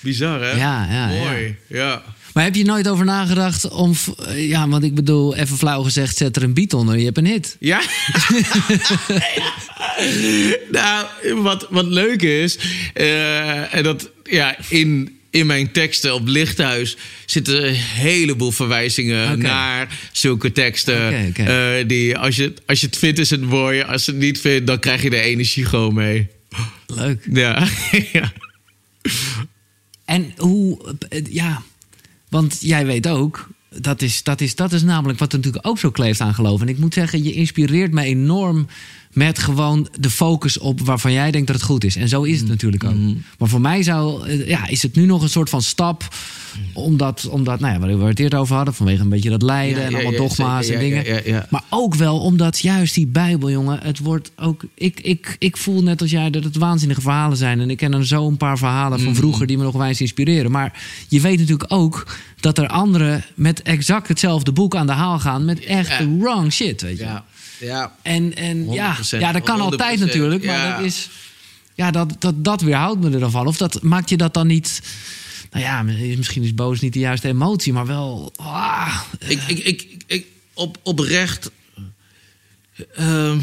[0.00, 0.50] Bizar, hè?
[0.50, 2.02] Ja, ja, Mooi, ja.
[2.34, 3.94] Maar heb je nooit over nagedacht om,
[4.26, 7.18] eh, ja, want ik bedoel, even flauw gezegd, zet er een beat onder, je hebt
[7.18, 7.56] een hit.
[7.60, 7.80] Ja?
[10.70, 12.58] nou, wat, wat leuk is,
[12.94, 19.98] eh, en dat ja, in, in mijn teksten op Lichthuis zitten een heleboel verwijzingen naar
[20.12, 21.34] zulke teksten.
[21.34, 23.82] Eh, die, als, je, als je het vindt, is het mooi.
[23.82, 26.28] Als je het niet vindt, dan krijg je de energie gewoon mee.
[26.86, 27.26] Leuk.
[27.30, 27.68] Ja,
[28.12, 28.32] ja.
[30.04, 30.96] En hoe,
[31.30, 31.62] ja,
[32.34, 35.78] want jij weet ook, dat is, dat, is, dat is namelijk wat er natuurlijk ook
[35.78, 36.60] zo kleeft aan geloof.
[36.60, 38.66] En ik moet zeggen, je inspireert me enorm
[39.14, 41.96] met gewoon de focus op waarvan jij denkt dat het goed is.
[41.96, 42.94] En zo is het natuurlijk ook.
[43.38, 46.08] Maar voor mij zou, eh, ja, is het nu nog een soort van stap,
[46.72, 49.78] omdat, omdat nou ja, waar we het eerder over hadden, vanwege een beetje dat lijden
[49.78, 51.46] Ja, en ja, allemaal ja, dogma's en dingen.
[51.50, 54.64] Maar ook wel omdat juist die Bijbel, jongen, het wordt ook.
[54.74, 57.60] Ik, ik, ik voel net als jij dat het waanzinnige verhalen zijn.
[57.60, 59.04] En ik ken er zo een paar verhalen Mm.
[59.04, 60.50] van vroeger die me nog wijs inspireren.
[60.50, 65.18] Maar je weet natuurlijk ook dat er anderen met exact hetzelfde boek aan de haal
[65.18, 65.44] gaan.
[65.44, 67.04] Met echt wrong shit, weet je.
[67.04, 67.24] ja.
[67.58, 67.96] Ja.
[68.02, 70.44] En, en ja, 100%, ja, dat kan altijd 100%, natuurlijk.
[70.44, 70.76] Maar ja.
[70.76, 71.08] dat is.
[71.74, 73.46] Ja, dat, dat, dat weerhoudt me er dan van.
[73.46, 74.80] Of dat maakt je dat dan niet.
[75.50, 75.82] Nou ja,
[76.16, 78.32] misschien is boos niet de juiste emotie, maar wel.
[78.36, 81.50] ah, Ik, ik, ik, ik, op, oprecht.
[82.94, 83.38] ehm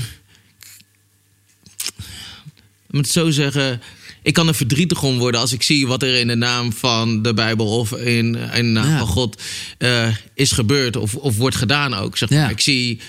[2.88, 3.82] ik moet het zo zeggen.
[4.24, 7.22] Ik kan er verdrietig om worden als ik zie wat er in de naam van
[7.22, 8.98] de Bijbel of in, in de naam Ja.
[8.98, 9.42] van God
[9.78, 12.18] eh, is gebeurd of, of wordt gedaan ook.
[12.18, 12.40] Zeg maar.
[12.40, 12.50] Ja.
[12.50, 13.00] Ik zie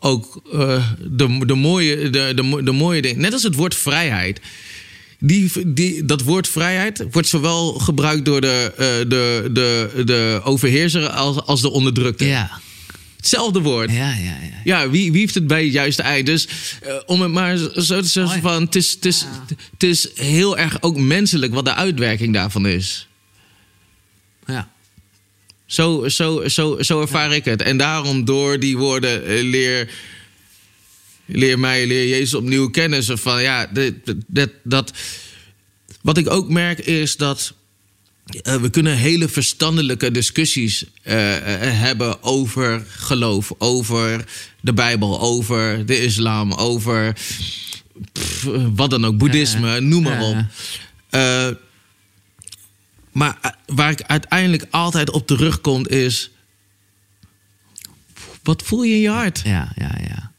[0.00, 3.20] ook eh, de, de, mooie, de, de, de mooie dingen.
[3.20, 4.40] Net als het woord vrijheid.
[5.18, 11.08] Die, die, dat woord vrijheid wordt zowel gebruikt door de, eh, de, de, de overheerser
[11.08, 12.26] als, als de onderdrukte.
[12.26, 12.60] ja.
[13.16, 13.90] Hetzelfde woord.
[13.90, 14.60] Ja, ja, ja.
[14.64, 16.22] Ja, wie, wie heeft het bij het juiste ei?
[16.22, 16.48] Dus
[16.82, 18.62] eh, om het maar zo te zeggen van...
[18.62, 19.24] Het is, het, is,
[19.72, 23.08] het is heel erg ook menselijk wat de uitwerking daarvan is.
[25.66, 27.62] Zo, zo, zo, zo ervaar ik het.
[27.62, 29.90] En daarom door die woorden eh, leer...
[31.28, 33.02] Leer mij, leer Jezus opnieuw kennen.
[33.02, 33.70] Zo van, ja,
[34.26, 34.92] dat, dat...
[36.02, 37.54] Wat ik ook merk is dat...
[38.42, 41.14] eh, we kunnen hele verstandelijke discussies eh,
[41.58, 44.24] hebben over geloof, over
[44.60, 47.16] de Bijbel, over de islam, over
[48.12, 51.58] pff, wat dan ook, boeddhisme, noem maar Ja, op.
[53.16, 56.30] maar eh, waar ik uiteindelijk altijd op terugkom is...
[58.42, 59.40] Wat voel je in je hart?
[59.44, 60.32] Ja, ja, ja.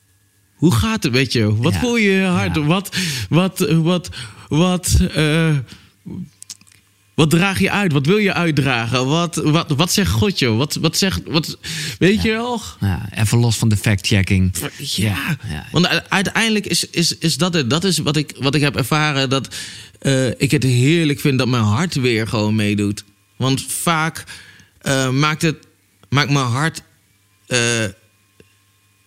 [0.55, 1.55] Hoe gaat het met je?
[1.55, 1.79] Wat Ja.
[1.79, 2.55] voel je in je hart?
[2.55, 2.61] Ja.
[2.61, 2.95] Wat,
[3.29, 4.09] wat, wat,
[4.47, 5.55] wat, eh,
[7.17, 7.91] Wat draag je uit?
[7.93, 9.07] Wat wil je uitdragen?
[9.07, 10.57] Wat, wat, wat zegt God, joh?
[10.57, 11.21] Wat, wat zegt...
[11.25, 11.57] Wat,
[11.99, 12.61] weet je wel?
[12.79, 14.55] Ja, even los van de fact-checking.
[14.77, 15.65] Ja, ja.
[15.71, 17.69] want uiteindelijk is, is, is dat het.
[17.69, 19.29] Dat is wat ik, wat ik heb ervaren.
[19.29, 19.55] Dat
[19.99, 23.03] eh, ik het heerlijk vind dat mijn hart weer gewoon meedoet.
[23.35, 24.23] Want vaak
[24.81, 25.67] eh, maakt, het,
[26.09, 26.81] maakt mijn hart
[27.47, 27.85] eh,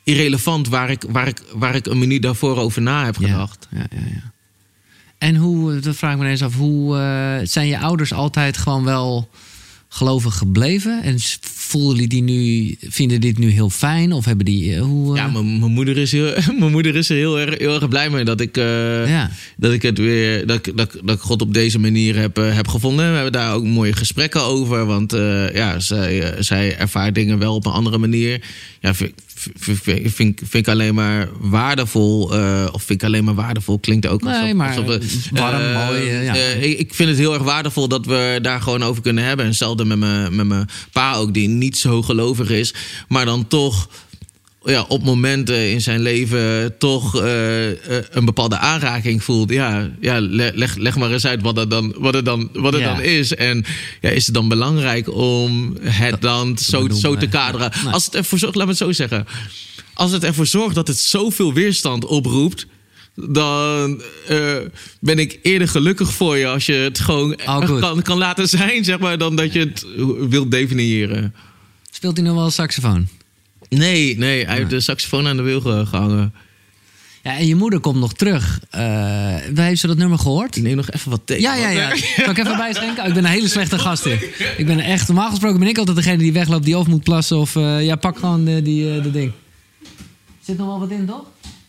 [0.04, 3.68] irrelevant waar ik, waar, ik, waar ik een minuut daarvoor over na heb gedacht.
[3.70, 4.29] Ja, ja, ja.
[5.20, 8.84] En hoe, dat vraag ik me eens af, hoe eh, zijn je ouders altijd gewoon
[8.84, 9.28] wel
[9.88, 11.02] gelovig gebleven?
[11.02, 14.12] En voelen die, die nu, vinden dit nu heel fijn?
[14.12, 15.16] Of hebben die, eh, hoe...
[15.16, 18.10] eh, Ja, mijn moeder is, heel, mijn moeder is er heel erg, heel erg blij
[18.10, 19.30] mee dat ik, Ja.
[19.56, 22.68] dat ik het weer dat, ik- dat, dat ik God op deze manier heb, heb
[22.68, 23.08] gevonden.
[23.08, 24.86] We hebben daar ook mooie gesprekken over.
[24.86, 25.12] Want
[25.54, 28.40] ja, zij, zij ervaart dingen wel op een andere manier.
[28.80, 29.12] Ja, vind,
[29.54, 32.34] vind, vind, ik alleen maar waardevol.
[32.34, 35.62] eh, of vind ik alleen maar waardevol klinkt ook Nee, alsof, maar alsof we, warm,
[35.62, 36.34] eh, mooi, eh, ja.
[36.34, 39.44] ik, vind het heel erg waardevol dat we daar gewoon over kunnen hebben.
[39.44, 42.74] En hetzelfde met mijn, met mijn pa ook, die niet zo gelovig is.
[43.08, 43.88] Maar dan toch
[44.64, 49.50] ja, op momenten in zijn leven toch eh, eh, een bepaalde aanraking voelt.
[49.50, 52.76] Ja, ja le- leg, leg maar eens uit wat het dan, wat het dan, wat
[52.78, 52.92] Ja.
[52.94, 53.34] dan is.
[53.34, 53.64] En
[54.00, 57.72] ja, is het dan belangrijk om het dan zo, benoemen, zo te kaderen?
[57.90, 59.26] Als het ervoor zorgt, laat me het zo zeggen.
[59.94, 62.66] Als het ervoor zorgt dat het zoveel weerstand oproept.
[63.14, 64.56] Dan eh,
[65.00, 68.84] ben ik eerder gelukkig voor je als je het gewoon Oh, kan, kan laten zijn,
[68.84, 69.86] zeg maar, dan dat je het
[70.28, 71.34] wilt definiëren.
[71.90, 73.08] Speelt hij nog wel saxofoon?
[73.78, 76.34] Nee, nee, hij heeft de saxofoon aan de wiel ge- gehangen.
[77.22, 78.60] Ja, en je moeder komt nog terug.
[78.70, 80.56] Eh heeft ze dat nummer gehoord?
[80.56, 81.40] Ik neem nog even wat thee.
[81.40, 81.88] Ja, ja, ja.
[82.24, 83.02] Kan ik even bijschenken?
[83.02, 84.18] Oh, ik ben een hele slechte gast in.
[84.56, 87.36] Ik ben echt, normaal gesproken ben ik altijd degene die wegloopt, die of moet plassen.
[87.36, 89.32] Of eh, ja, pak gewoon eh, die, eh, dat ding.
[90.40, 91.24] Zit nog wel wat in, toch?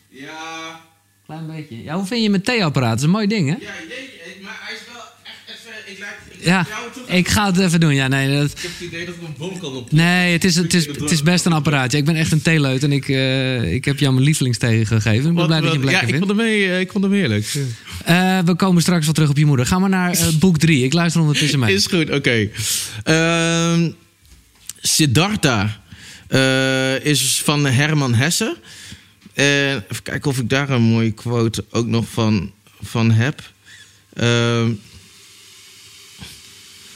[0.10, 0.80] Ja,
[1.26, 1.84] Klein beetje.
[1.84, 2.90] Ja, hoe vind je mijn theeapparaat?
[2.90, 3.56] Dat is een mooi ding, hè?
[3.56, 5.92] ja, jeetje, maar hij is wel echt even...
[5.94, 6.68] Ik lijk, ik Ja,
[7.06, 7.96] ik ga het even doen.
[7.96, 9.92] Ja, nee, dat, Ik heb het idee dat ik een bom kan op.
[9.92, 11.98] nee het, is, het, is, het is best een apparaatje.
[11.98, 15.30] Ik ben echt een theeleut en ik, eh, ik heb jou mijn lievelingsthee gegeven.
[15.30, 17.14] Ik ben blij dat je hem ja, lekker ik vond, hem, mee, ik vond hem
[17.14, 17.54] heerlijk.
[18.06, 19.66] Eh, we komen straks wel terug op je moeder.
[19.66, 20.84] Ga maar naar eh, boek 3.
[20.84, 21.74] Ik luister ondertussen mee.
[21.74, 22.50] Is goed, oké.
[23.04, 23.92] Ehm,
[24.82, 25.82] Siddhartha
[26.28, 28.58] eh, is van Herman Hesse.
[29.34, 33.52] En even kijken of ik daar een mooie quote ook nog van, van heb.
[34.14, 34.72] Ehm,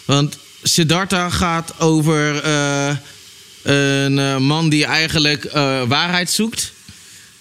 [0.06, 0.38] want
[0.68, 2.96] Siddhartha gaat over eh,
[3.64, 6.74] een eh, man die eigenlijk eh, waarheid zoekt.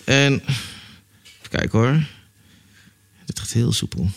[0.04, 2.02] En even kijken hoor.
[3.24, 4.10] Dit gaat heel soepel.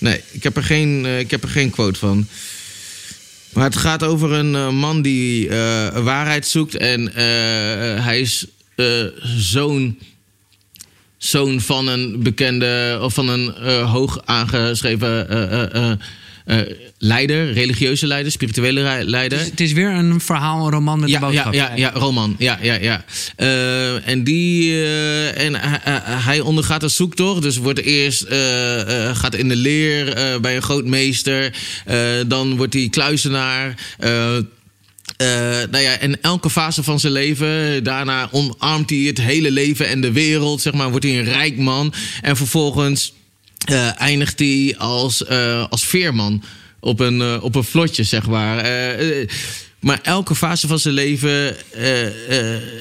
[0.00, 2.28] Nee, ik heb er geen, ik heb er geen quote van.
[3.52, 5.48] Maar het gaat over een man die
[5.92, 6.74] waarheid zoekt.
[6.74, 7.06] En
[8.02, 8.46] hij is
[9.36, 9.98] zoon,
[11.18, 15.90] zoon van een bekende, of van een eh, hoog aangeschreven eh,
[16.44, 16.66] eh,
[16.98, 19.38] leider, religieuze leider, spirituele leider.
[19.38, 21.54] Het is, het is weer een verhaal, een roman met Ja, een boodschap.
[21.54, 22.34] ja, ja, ja, roman.
[22.38, 23.04] Ja, ja, ja.
[24.04, 24.84] En die,
[25.32, 25.54] en
[26.24, 27.42] hij, ondergaat een zoektocht.
[27.42, 28.26] Dus wordt eerst,
[29.12, 31.54] gaat in de leer bij een grootmeester.
[32.26, 33.74] Dan wordt hij kluizenaar.
[35.16, 35.26] Eh,
[35.70, 40.00] nou ja, en elke fase van zijn leven, daarna omarmt hij het hele leven en
[40.00, 41.94] de wereld, zeg maar, wordt hij een rijk man.
[42.22, 43.12] En vervolgens
[43.64, 46.42] eh, eindigt hij als, eh, als veerman
[46.80, 48.56] op een, op een vlotje, zeg maar.
[49.80, 51.56] Maar elke fase van zijn leven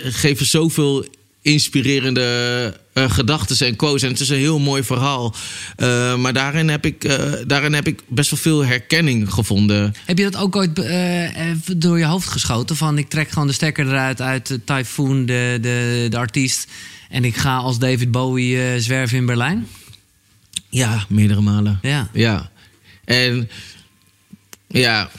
[0.03, 1.05] geven zoveel
[1.48, 4.02] inspirerende eh, gedachten en quotes.
[4.02, 5.36] En het is een heel mooi verhaal.
[5.76, 9.95] Eh, maar daarin heb, ik, eh, daarin heb ik best wel veel herkenning gevonden.
[10.06, 10.76] Heb je dat ook ooit
[11.78, 12.76] door je hoofd geschoten?
[12.76, 16.68] Van ik trek gewoon de stekker eruit uit de Typhoon, de, de, de artiest.
[17.10, 19.68] En ik ga als David Bowie zwerven in Berlijn?
[20.70, 21.80] Ja, meerdere malen.
[21.82, 22.10] Ja.
[22.14, 22.50] Ja.
[23.06, 23.50] En
[24.68, 25.10] ja,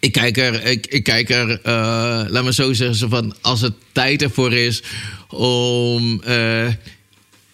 [0.00, 3.60] ik kijk er, ik, ik kijk er eh, laat me zo zeggen, zo van, als
[3.60, 4.82] het tijd ervoor is
[5.28, 6.68] om eh,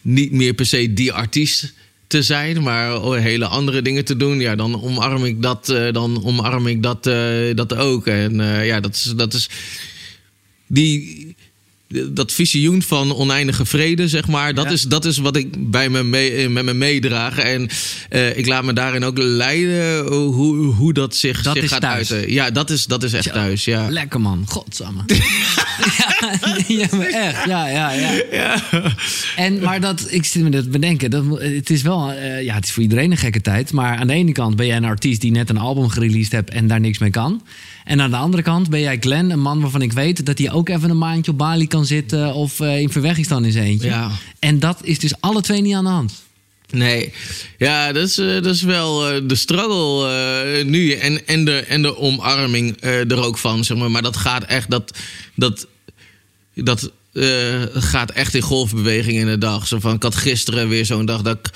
[0.01, 1.72] niet meer per se die artiest
[2.07, 6.24] te zijn, maar hele andere dingen te doen, ja, dan omarm ik dat, eh, dan
[6.24, 7.05] omarm ik dat,
[7.57, 8.07] dat ook.
[8.07, 8.34] En
[8.64, 9.49] ja, dat is, dat is
[10.66, 11.34] die,
[12.09, 14.55] dat visioen van oneindige vrede, zeg maar.
[14.55, 14.70] Dat, Ja.
[14.70, 17.38] is, dat is wat ik bij me mee, met me meedraag.
[17.38, 17.68] En
[18.09, 22.12] eh, ik laat me daarin ook leiden hoe, hoe dat zich, Dat zich gaat thuis.
[22.12, 22.32] uiten.
[22.32, 23.30] Ja, dat is, dat is echt Zo.
[23.30, 23.88] thuis, ja.
[23.90, 25.01] Lekker man, godsamme.
[25.07, 27.45] ja, ja, maar echt.
[27.45, 27.90] Ja, ja,
[28.32, 28.62] ja.
[29.36, 31.11] En, maar dat, ik zit me dat bedenken.
[31.11, 33.72] Dat, het is wel, eh, ja, het is voor iedereen een gekke tijd.
[33.72, 36.51] Maar aan de ene kant ben jij een artiest die net een album gereleased hebt
[36.51, 37.43] en daar niks mee kan.
[37.85, 40.52] En aan de andere kant ben jij Glenn, een man waarvan ik weet dat hij
[40.52, 43.65] ook even een maandje op Bali kan zitten of eh, in verwegging staan in zijn
[43.65, 43.89] eentje.
[43.89, 44.11] Ja.
[44.39, 46.23] En dat is dus alle twee niet aan de hand.
[46.70, 47.12] Nee,
[47.59, 50.93] ja, dat is, eh, dat is wel eh, de struggle nu.
[50.93, 53.90] En, en, de, en de omarming er ook van, zeg maar.
[53.90, 54.98] Maar dat gaat echt, dat,
[55.35, 55.69] dat,
[56.55, 56.90] dat
[57.73, 59.66] gaat echt in golfbeweging in de dag.
[59.66, 61.51] Zo van, ik had gisteren weer zo'n dag dat ik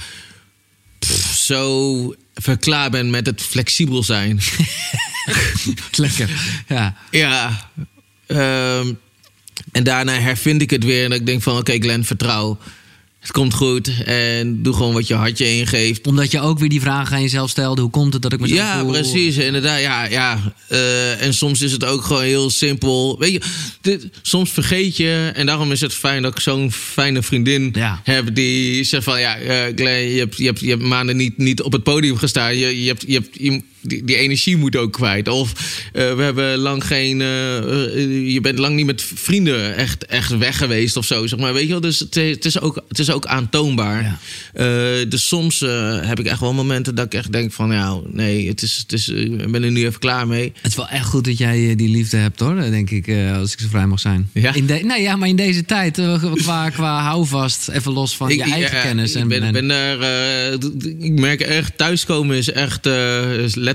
[0.98, 4.40] pff, zo verklaar ben met het flexibel zijn.
[5.96, 6.30] Lekker.
[6.68, 6.96] Ja.
[7.10, 7.70] Ja,
[8.26, 8.92] ehm,
[9.72, 11.04] en daarna hervind ik het weer.
[11.04, 12.58] En ik denk van, oké Glenn, vertrouw.
[13.20, 13.90] Het komt goed.
[14.04, 16.06] En doe gewoon wat je hartje ingeeft.
[16.06, 17.80] Omdat je ook weer die vragen aan jezelf stelde.
[17.82, 18.90] Hoe komt het dat ik me zo Ja, voel?
[18.90, 19.36] precies.
[19.36, 20.04] Inderdaad, ja.
[20.04, 20.52] ja.
[20.68, 23.18] Eh, en soms is het ook gewoon heel simpel.
[23.18, 23.40] Weet je,
[23.80, 25.30] dit, soms vergeet je.
[25.34, 28.00] En daarom is het fijn dat ik zo'n fijne vriendin Ja.
[28.04, 28.34] heb.
[28.34, 31.62] Die zegt van, ja, eh, Glenn, je hebt, je hebt, je hebt maanden niet, niet
[31.62, 32.56] op het podium gestaan.
[32.56, 35.28] Je, je hebt, je hebt, je- die, die energie moet ook kwijt.
[35.28, 35.52] Of
[35.92, 37.20] eh, we hebben lang geen...
[37.20, 41.38] eh, eh, je bent lang niet met vrienden echt, echt weg geweest of zo, zeg
[41.38, 41.52] maar.
[41.52, 41.80] Weet je wel?
[41.80, 44.18] Dus het, het, is, ook, het is ook aantoonbaar.
[44.54, 45.04] Ja.
[45.04, 45.60] Dus soms
[46.00, 47.72] heb ik echt wel momenten dat ik echt denk van...
[47.72, 50.52] ja, nee, het is, het is, ik ben er nu even klaar mee.
[50.62, 53.60] Het is wel echt goed dat jij die liefde hebt hoor, denk ik, als ik
[53.60, 54.30] zo vrij mag zijn.
[54.32, 54.54] Ja?
[54.54, 56.00] In de, nee, ja, maar in deze tijd,
[56.34, 59.14] qua, qua houvast, even los van je eigen ja, kennis.
[59.14, 62.86] Ik En, ben, en- ben d- ik merk echt, thuiskomen is echt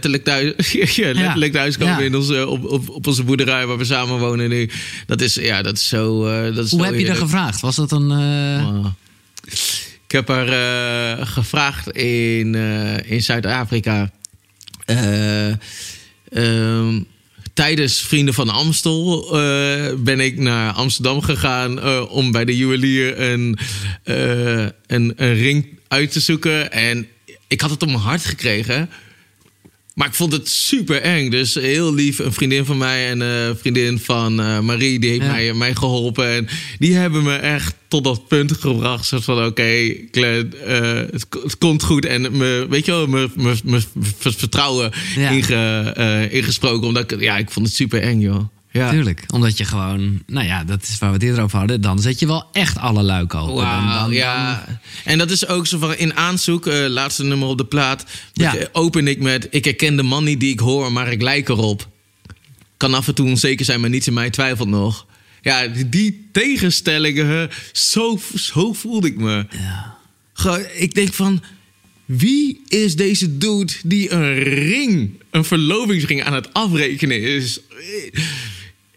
[0.09, 2.01] letterlijk, thuis, ja, letterlijk thuiskomen Ja.
[2.05, 4.69] in onze, op, op, op onze boerderij waar we samen wonen nu.
[5.05, 6.25] Dat is, ja, dat is zo.
[6.27, 7.61] eh, dat is Hoe zo heb je er gevraagd?
[7.61, 8.11] Was dat een...
[8.11, 8.85] eh, Ah.
[10.05, 10.47] Ik heb haar
[11.19, 12.55] eh, gevraagd in,
[13.05, 14.11] in Zuid-Afrika.
[14.85, 15.47] Eh,
[16.29, 16.99] ehm,
[17.53, 19.27] tijdens Vrienden van Amstel
[19.97, 23.57] ben ik naar Amsterdam gegaan om bij de juwelier een,
[24.03, 26.71] een, een ring uit te zoeken.
[26.71, 27.07] En
[27.47, 28.89] ik had het op mijn hart gekregen.
[29.93, 31.29] Maar ik vond het super eng.
[31.29, 35.21] Dus heel lief, een vriendin van mij en een vriendin van eh, Marie, die heeft
[35.21, 35.31] Ja.
[35.31, 36.27] mij, mij geholpen.
[36.27, 36.47] En
[36.79, 39.11] die hebben me echt tot dat punt gebracht.
[39.15, 40.43] Van: oké, eh,
[41.11, 42.05] het, het komt goed.
[42.05, 45.29] En me, weet je wel, me, me, me v- vertrouwen Ja.
[45.29, 46.87] inge, eh, ingesproken.
[46.87, 48.43] Omdat ik, ja, ik vond het super eng, joh.
[48.73, 48.89] Ja.
[48.89, 51.81] Tuurlijk, omdat je gewoon, nou ja, dat is waar we het eerder over hadden.
[51.81, 53.65] Dan zet je wel echt alle luiken open.
[53.87, 54.65] Dan- ja.
[55.03, 58.05] En dat is ook zo van in aanzoek, eh, laatste nummer op de plaat.
[58.33, 58.55] Ja.
[58.71, 61.89] Open ik met: Ik herken de man niet die ik hoor, maar ik lijk erop.
[62.77, 65.05] Kan af en toe onzeker zijn, maar niets in mij twijfelt nog.
[65.41, 69.45] Ja, die- tegenstellingen, zo, zo voelde ik me.
[69.49, 69.97] Ja.
[70.33, 71.43] Gewoon, ik denk van.
[72.05, 77.59] Wie is deze dude die een ring, een verlovingsring aan het afrekenen is?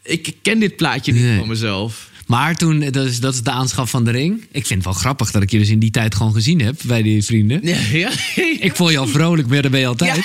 [0.07, 1.39] Ik ken dit plaatje niet Nee.
[1.39, 2.09] van mezelf.
[2.27, 4.41] Maar toen, dat is, dat is de aanschaf van de ring.
[4.51, 6.77] Ik vind het wel grappig dat ik je dus in die tijd gewoon gezien heb
[6.85, 7.61] bij die vrienden.
[7.63, 8.11] Ja, ja.
[8.61, 10.25] Ik vond je al vrolijk, maar dat ben je altijd.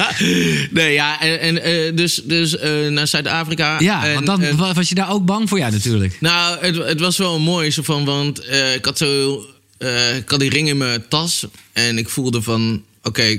[0.70, 3.80] nee, ja, en, en eh, dus, dus eh, naar Zuid-Afrika.
[3.80, 5.58] Ja, en, want dan en- was je daar ook bang voor?
[5.58, 6.16] Ja, natuurlijk.
[6.20, 9.40] nou, het, het was wel mooi, zo van, want eh, ik had zo,
[10.16, 13.38] ik had die ring in mijn tas en ik voelde van, oké,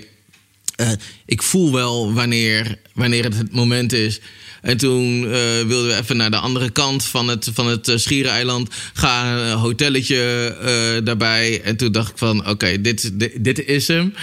[1.25, 4.19] ik voel wel wanneer, wanneer het het moment is.
[4.61, 5.31] En toen eh,
[5.67, 9.57] wilden we even naar de andere kant van het, van het eh, Schiereiland gaan, een
[9.57, 11.61] hotelletje eh, daarbij.
[11.63, 14.13] En toen dacht ik van, oké, dit, dit, dit is hem.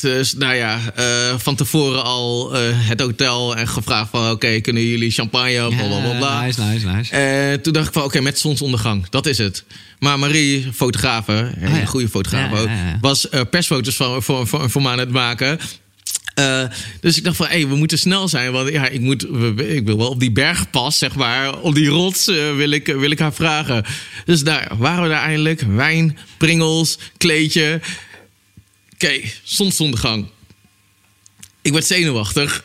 [0.00, 0.80] Dus nou ja,
[1.38, 4.30] van tevoren al het hotel en gevraagd van...
[4.30, 6.40] oké, kunnen jullie champagne, bla bla bla, bla.
[6.40, 7.14] Ja, nice, nice, nice.
[7.14, 9.64] En toen dacht ik van, oké, met zonsondergang, dat is het.
[9.98, 11.84] Maar Marie, fotografe, een Oh ja.
[11.84, 12.68] goede fotograaf Ja, ook...
[13.00, 15.58] was persfoto's van, voor, voor, voor me aan het maken...
[16.34, 16.64] Eh,
[17.00, 18.52] dus ik dacht van, hé, we moeten snel zijn.
[18.52, 19.22] Want ja, ik, moet,
[19.58, 21.60] ik wil wel op die bergpas, zeg maar.
[21.60, 23.84] Op die rots eh, wil, ik, wil ik haar vragen.
[24.24, 25.60] Dus daar waren we daar eindelijk.
[25.60, 27.80] Wijn, pringels, kleedje.
[28.94, 30.26] Oké, zonsondergang.
[31.62, 32.64] Ik werd zenuwachtig.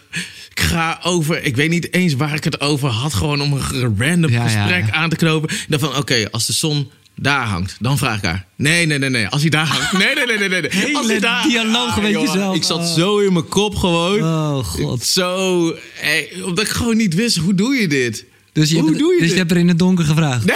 [0.49, 3.13] Ik ga over, ik weet niet eens waar ik het over had.
[3.13, 4.91] Gewoon om een random Ja, gesprek ja.
[4.91, 5.55] aan te knopen.
[5.67, 6.91] Dacht van, oké, als de zon
[7.21, 8.45] daar hangt, dan vraag ik haar.
[8.55, 9.27] Nee, nee, nee, nee.
[9.27, 9.91] Als hij daar hangt.
[10.03, 10.61] Nee, nee, nee, nee.
[10.61, 10.71] nee.
[10.71, 12.55] Hele als hij daar dialoog met joh, jezelf.
[12.55, 14.19] Ik zat zo in mijn kop gewoon.
[14.21, 15.05] Oh, god.
[15.05, 15.69] Zo,
[16.01, 18.25] eh, omdat ik gewoon niet wist, hoe doe je dit?
[18.53, 19.31] Dus je, hoe hebt, doe je dus dit?
[19.31, 20.43] je hebt er in het donker gevraagd.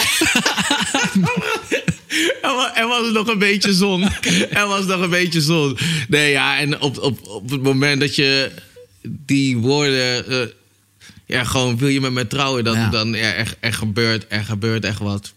[2.41, 4.03] Wa- Er was nog een beetje zon.
[4.49, 5.77] Er was nog een beetje zon.
[6.07, 8.51] Nee, ja, en op, op, op het moment dat je
[9.03, 10.27] die woorden...
[10.27, 10.47] eh,
[11.25, 12.89] ja, gewoon wil je met me trouwen, dan, Ja.
[12.89, 15.33] dan ja, er, er gebeurt, er gebeurt echt wat.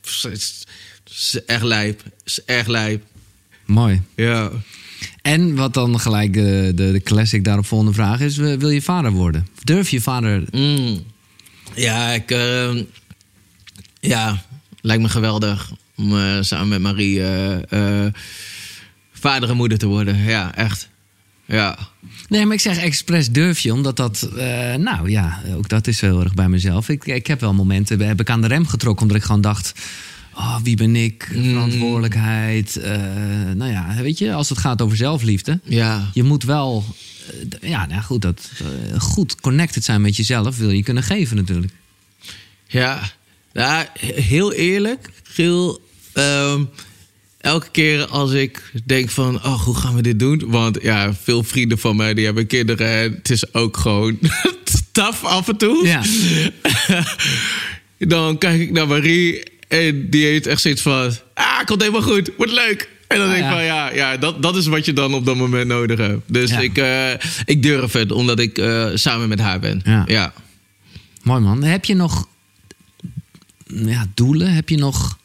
[1.16, 2.02] Is, echt lijp.
[2.24, 3.04] Is echt lijp.
[3.64, 4.02] Mooi.
[4.14, 4.50] Ja.
[5.22, 9.10] En wat dan gelijk de, de, de classic daarop volgende vraag is: wil je vader
[9.10, 9.46] worden?
[9.64, 10.42] Durf je vader?
[10.50, 11.02] Mm.
[11.74, 12.30] Ja, ik...
[12.30, 12.74] eh,
[14.00, 14.42] ja,
[14.80, 18.06] lijkt me geweldig om eh, samen met Marie eh,
[19.12, 20.16] vader en moeder te worden.
[20.16, 20.88] Ja, echt.
[21.44, 21.78] Ja.
[22.28, 24.28] Nee, maar ik zeg expres durf je, omdat dat,
[24.78, 26.88] nou ja, ook dat is heel erg bij mezelf.
[26.88, 29.72] Ik, ik heb wel momenten, heb ik aan de rem getrokken, omdat ik gewoon dacht.
[30.36, 31.44] Oh, wie ben ik, Mm.
[31.44, 32.76] verantwoordelijkheid.
[32.76, 32.92] eh,
[33.54, 35.60] nou ja, weet je, als het gaat over zelfliefde.
[35.64, 36.10] Ja.
[36.14, 36.84] Je moet wel,
[37.60, 38.50] eh, ja, nou goed, dat,
[38.92, 41.72] eh, goed connected zijn met jezelf wil je kunnen geven natuurlijk.
[42.68, 43.12] Ja,
[43.52, 45.80] ja heel eerlijk, Giel.
[46.12, 46.64] ehm,
[47.40, 50.42] elke keer als ik denk van, oh, hoe gaan we dit doen?
[50.46, 52.88] Want ja, veel vrienden van mij die hebben kinderen.
[53.02, 54.18] En het is ook gewoon
[54.92, 55.86] taf af en toe.
[55.86, 56.02] Ja.
[57.98, 62.30] Dan kijk ik naar Marie en die heeft echt zoiets van, ah, komt helemaal goed,
[62.36, 62.88] wordt leuk.
[63.08, 63.56] En dan Ah, denk ik ja.
[63.56, 66.20] van, ja, ja dat, dat is wat je dan op dat moment nodig hebt.
[66.26, 66.58] Dus Ja.
[66.60, 67.10] ik, eh,
[67.44, 69.80] ik durf het, omdat ik eh, samen met haar ben.
[69.84, 70.04] Ja.
[70.06, 70.32] ja.
[71.22, 71.62] Mooi man.
[71.62, 72.28] Heb je nog
[73.66, 74.52] ja, doelen?
[74.54, 75.18] Heb je nog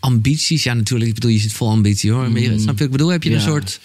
[0.00, 0.62] ambities?
[0.62, 1.08] Ja, natuurlijk.
[1.08, 2.30] Ik bedoel, je zit vol ambitie hoor.
[2.30, 3.08] Maar je, snap je wat ik bedoel?
[3.08, 3.42] Heb je een Mm.
[3.42, 3.80] Soort.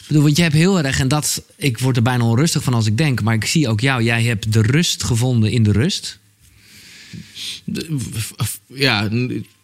[0.00, 2.74] Ik bedoel, want je hebt heel erg, en dat, ik word er bijna onrustig van
[2.74, 5.72] als ik denk, maar ik zie ook jou, jij hebt de rust gevonden in de
[5.72, 6.18] rust.
[8.66, 9.08] Ja,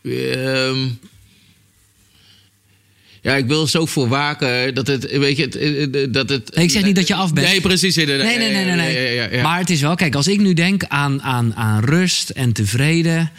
[0.02, 0.88] ehm,
[3.24, 6.56] ja, ik wil er zo voor waken dat het, weet je, het, eh, dat het.
[6.56, 7.46] Ik zeg niet dat je af bent.
[7.46, 7.96] Nee, precies.
[7.96, 8.26] inderdaad.
[8.26, 8.74] Nee, nee, nee, nee.
[8.74, 8.94] nee.
[8.94, 9.42] Ja, ja, ja, ja.
[9.42, 13.30] Maar het is wel, kijk, als ik nu denk aan, aan, aan rust en tevreden.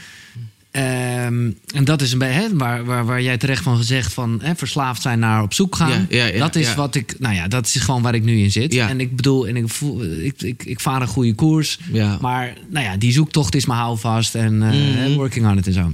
[0.75, 4.55] Ehm, en dat is een beetje waar, waar, waar jij terecht van gezegd van hè,
[4.55, 5.89] verslaafd zijn naar op zoek gaan.
[6.09, 8.37] Ja, ja, ja, dat is wat ik, nou ja, dat is gewoon waar ik nu
[8.39, 8.75] in zit.
[8.75, 11.79] En ik bedoel, en ik, voel, ik, ik, ik vaar een goede koers.
[12.21, 14.69] Maar nou ja, die zoektocht is mijn houvast en eh,
[15.05, 15.13] Mhm.
[15.13, 15.91] working on it en zo.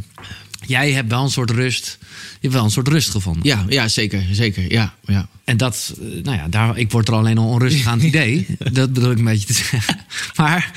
[0.66, 1.98] Jij hebt wel een soort rust.
[2.02, 3.44] Je hebt wel een soort rust gevonden.
[3.46, 4.72] ja, ja, zeker, zeker.
[4.72, 5.28] Ja, ja.
[5.44, 8.46] En dat, eh, nou ja, daar, ik word er alleen al onrustig aan het idee.
[8.72, 9.96] Dat bedoel ik een beetje te zeggen.
[10.36, 10.72] Maar,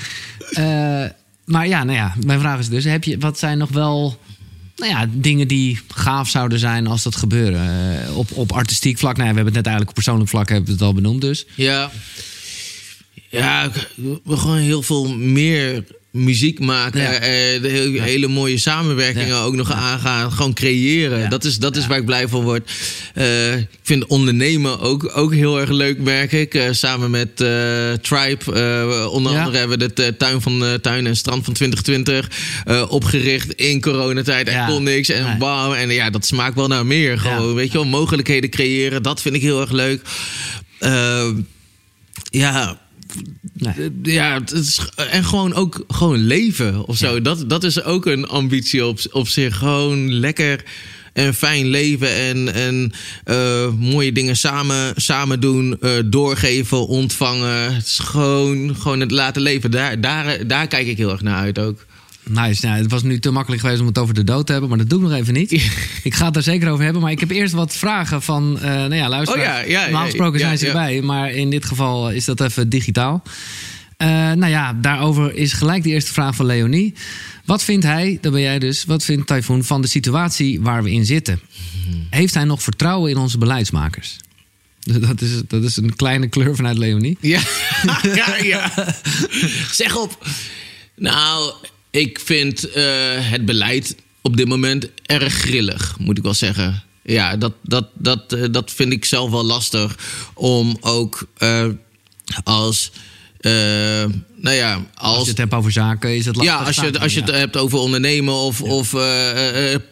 [0.52, 1.04] eh,
[1.44, 4.18] maar ja, nou ja, mijn vraag is dus: heb je, wat zijn nog wel
[4.76, 7.60] nou ja, dingen die gaaf zouden zijn als dat gebeuren?
[8.06, 10.48] Eh, op, op artistiek vlak, nou ja, we hebben het net eigenlijk op persoonlijk vlak
[10.48, 11.46] hebben we het al benoemd dus.
[11.54, 11.90] Ja.
[13.30, 13.70] Ja,
[14.24, 15.84] we gewoon heel veel meer
[16.14, 17.00] muziek maken.
[17.00, 17.12] Ja.
[17.12, 17.20] eh,
[17.62, 19.42] de heel- hele mooie samenwerkingen Ja.
[19.42, 20.32] ook nog aangaan.
[20.32, 21.30] Gewoon creëren.
[21.30, 22.70] Dat is, dat is waar ik blij van word.
[23.14, 26.54] Eh, ik vind ondernemen ook, ook heel erg leuk, merk ik.
[26.54, 28.52] Eh, samen met eh, Tribe.
[28.54, 32.30] eh, onder andere hebben we de tuin, van, eh, tuin en strand van 2020
[32.64, 34.48] eh, opgericht in coronatijd.
[34.48, 34.66] En Ja.
[34.66, 35.08] kon niks.
[35.08, 35.74] En wauw.
[35.74, 37.18] En ja, dat smaakt wel naar meer.
[37.18, 39.02] Gewoon, weet je wel, mogelijkheden creëren.
[39.02, 40.02] Dat vind ik heel erg leuk.
[40.78, 41.28] Eh,
[42.30, 42.80] ja,
[43.52, 43.74] Nee.
[43.74, 47.20] eh, Ja, het is, en gewoon ook gewoon leven of zo.
[47.22, 49.56] Dat, dat is ook een ambitie op, op zich.
[49.56, 50.64] Gewoon lekker
[51.12, 52.92] en fijn leven en, en
[53.24, 57.74] eh, mooie dingen samen, samen doen, eh, doorgeven, ontvangen.
[57.74, 59.70] Het is gewoon, gewoon het laten leven.
[59.70, 61.86] Daar, daar, daar kijk ik heel erg naar uit ook.
[62.24, 62.66] Nice.
[62.66, 64.78] Nou, het was nu te makkelijk geweest om het over de dood te hebben, maar
[64.78, 65.52] dat doe ik nog even niet.
[66.02, 68.70] Ik ga het daar zeker over hebben, maar ik heb eerst wat vragen van, eh
[68.70, 69.62] nou ja, luisteraars.
[69.62, 72.24] Oh ja, ja, Normaal ja, gesproken ja, zijn ze erbij, maar in dit geval is
[72.24, 73.22] dat even digitaal.
[73.96, 76.94] Eh, nou ja, daarover is gelijk de eerste vraag van Leonie.
[77.44, 80.90] Wat vindt hij, dat ben jij dus, wat vindt Typhoon van de situatie waar we
[80.90, 81.40] in zitten?
[82.10, 84.16] Heeft hij nog vertrouwen in onze beleidsmakers?
[85.00, 87.16] Dat is, dat is een kleine kleur vanuit Leonie.
[87.20, 87.40] Ja,
[88.14, 88.72] ja, ja.
[89.70, 90.26] Zeg op.
[90.96, 91.52] Nou,
[91.94, 92.84] ik vind eh,
[93.18, 96.82] het beleid op dit moment erg grillig, moet ik wel zeggen.
[97.02, 99.96] Ja, dat, dat, dat, eh, dat vind ik zelf wel lastig.
[100.34, 101.66] Om ook eh,
[102.44, 102.90] als.
[103.40, 105.22] nou ja, Als als.
[105.24, 106.54] je het hebt over zaken, is het lastig.
[106.54, 107.36] Ja, als je, als je het Ja.
[107.36, 108.90] hebt over ondernemen of, of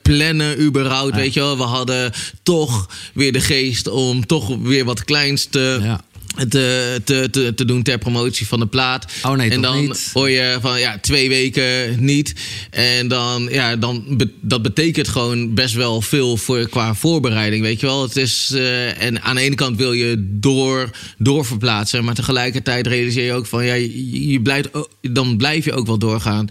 [0.03, 1.57] plannen überhaupt, weet je wel.
[1.57, 2.12] We hadden
[2.43, 6.01] toch weer de geest om toch weer wat kleins te, Ja.
[6.49, 9.07] Te, te, te, te doen ter promotie van de plaat.
[9.23, 10.11] Oh nee, en dan niet?
[10.13, 12.35] hoor je van ja, twee weken niet.
[12.71, 17.81] En dan, ja, dan be- dat betekent gewoon best wel veel voor, qua voorbereiding, weet
[17.81, 18.03] je wel.
[18.03, 23.25] Het is, eh, en aan de ene kant wil je door, doorverplaatsen, maar tegelijkertijd realiseer
[23.25, 24.69] je ook van ja, je, je blijft,
[25.01, 26.49] dan blijf je ook wel doorgaan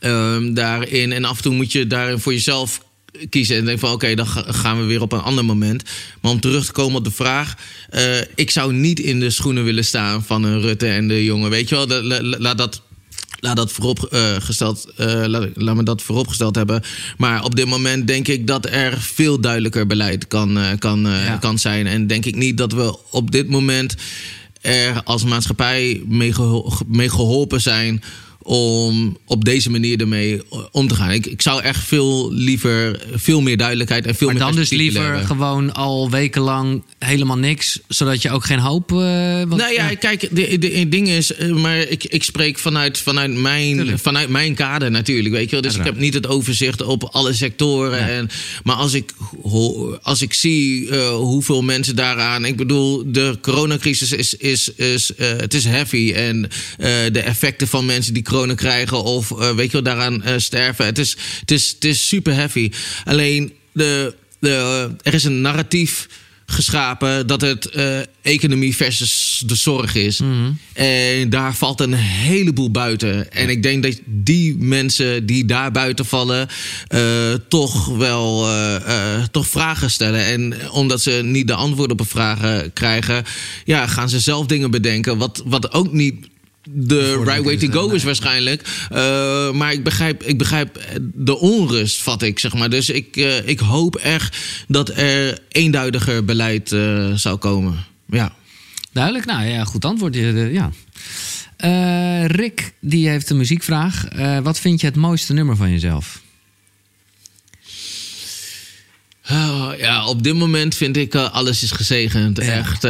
[0.00, 1.12] ehm, daarin.
[1.12, 2.86] En af en toe moet je daarin voor jezelf
[3.30, 5.82] kiezen en denk van oké, dan ga- gaan we weer op een ander moment.
[6.20, 7.54] Maar om terug te komen op de vraag,
[7.90, 11.50] eh, ik zou niet in de schoenen willen staan van een Rutte en de jongen,
[11.50, 11.86] weet je wel?
[11.86, 12.82] Dat- la- la- Laat dat
[13.40, 16.82] Laat dat vooropgesteld, eh laat, laat me dat vooropgesteld hebben.
[17.16, 21.24] Maar op dit moment denk ik dat er veel duidelijker beleid kan, eh, kan, eh,
[21.24, 21.36] Ja.
[21.36, 21.86] kan zijn.
[21.86, 23.94] En denk ik niet dat we op dit moment
[24.60, 26.02] er als maatschappij
[26.88, 28.02] mee geholpen zijn
[28.48, 31.10] om op deze manier ermee om te gaan.
[31.10, 34.70] Ik, ik zou echt veel liever veel meer duidelijkheid en veel Maar meer dan dus
[34.70, 35.26] liever hebben.
[35.26, 38.92] gewoon al wekenlang helemaal niks, zodat je ook geen hoop.
[38.92, 42.58] eh, want- Nou ja, kijk, de, de, het ding is, eh, maar ik, ik spreek
[42.58, 43.98] vanuit, vanuit, mijn, Tuurlijk.
[43.98, 45.60] vanuit mijn kader natuurlijk, weet je wel.
[45.60, 48.08] Dus ik heb niet het overzicht op alle sectoren.
[48.08, 48.28] En,
[48.64, 49.12] maar als ik,
[50.02, 52.44] als ik zie eh, hoeveel mensen daaraan...
[52.44, 56.12] Ik bedoel, de coronacrisis is, is, is, eh, het is heavy.
[56.14, 56.48] En
[56.78, 60.22] eh, de effecten van mensen die corona corona krijgen of eh, weet je wel, daaraan
[60.22, 60.84] eh, sterven.
[60.84, 62.72] Het is, het, is, het is super heavy.
[63.04, 66.08] Alleen de, de, er is een narratief
[66.46, 70.20] geschapen dat het eh, economie versus de zorg is.
[70.72, 73.32] En daar valt een heleboel buiten.
[73.32, 76.48] En ik denk dat die mensen die daar buiten vallen,
[77.48, 78.46] toch wel
[79.30, 80.24] toch vragen stellen.
[80.24, 83.24] En omdat ze niet de antwoorden op de vragen krijgen,
[83.64, 85.18] ja, gaan ze zelf dingen bedenken.
[85.18, 86.26] Wat, wat ook niet
[86.72, 88.88] de right way to go is waarschijnlijk.
[88.92, 90.80] Uh, maar ik begrijp, ik begrijp
[91.14, 92.70] de onrust, vat ik, zeg maar.
[92.70, 94.36] Dus ik, uh, ik hoop echt
[94.68, 97.84] dat er eenduidiger beleid uh, zou komen.
[98.06, 98.32] Ja.
[98.92, 100.14] Duidelijk, nou ja, goed antwoord.
[100.14, 100.70] Ja.
[102.26, 104.04] Rick, die heeft een muziekvraag.
[104.42, 106.22] wat vind je het mooiste nummer van jezelf?
[109.30, 112.36] Oh, ja, op dit moment vind ik alles is gezegend.
[112.36, 112.52] Ja.
[112.52, 112.82] Echt,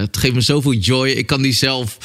[0.00, 1.08] het geeft me zoveel joy.
[1.08, 1.98] Ik kan die zelf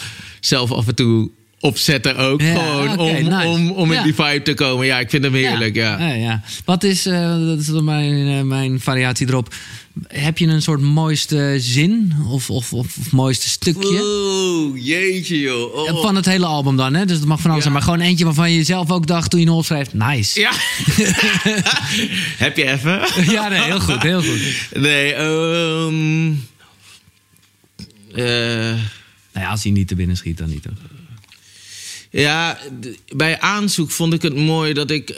[0.46, 2.42] zelf af en toe opzetten ook.
[2.42, 3.48] Ja, gewoon okay, om, nice.
[3.48, 4.04] om, om in ja.
[4.04, 4.86] die vibe te komen.
[4.86, 5.76] Ja, ik vind hem heerlijk.
[5.76, 6.00] Ja.
[6.00, 6.14] ja.
[6.14, 9.54] ja Wat is, uh, dat is mijn, uh, mijn variatie erop.
[10.08, 14.02] Heb je een soort mooiste zin of, of, of, of mooiste stukje?
[14.02, 15.76] Oeh, jeetje joh.
[15.76, 16.02] Oh.
[16.02, 17.06] Van het hele album dan, hè?
[17.06, 17.74] Dus dat mag van alles zijn.
[17.74, 19.94] Maar gewoon eentje waarvan je zelf ook dacht toen je nog schrijft.
[19.94, 20.40] Nice.
[20.40, 20.52] Ja.
[22.46, 23.02] Heb je even?
[23.32, 24.40] ja, nee, heel goed, heel goed.
[24.74, 26.46] Nee, um,
[28.16, 28.74] uh,
[29.36, 30.62] nou ja, als hij niet te binnen schiet, dan niet.
[30.62, 30.74] Toch?
[32.10, 32.60] Ja,
[33.16, 35.10] bij aanzoek vond ik het mooi dat ik...
[35.10, 35.18] Uh,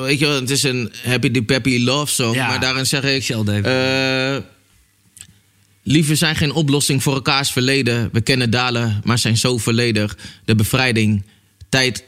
[0.00, 2.34] weet je wel, het is een Happy the Peppy love song.
[2.34, 3.28] Ja, maar daarin zeg ik...
[3.28, 4.36] Uh,
[5.82, 8.08] Liefde zijn geen oplossing voor elkaars verleden.
[8.12, 10.16] We kennen dalen, maar zijn zo volledig.
[10.44, 11.22] De bevrijding,
[11.68, 12.04] tijd...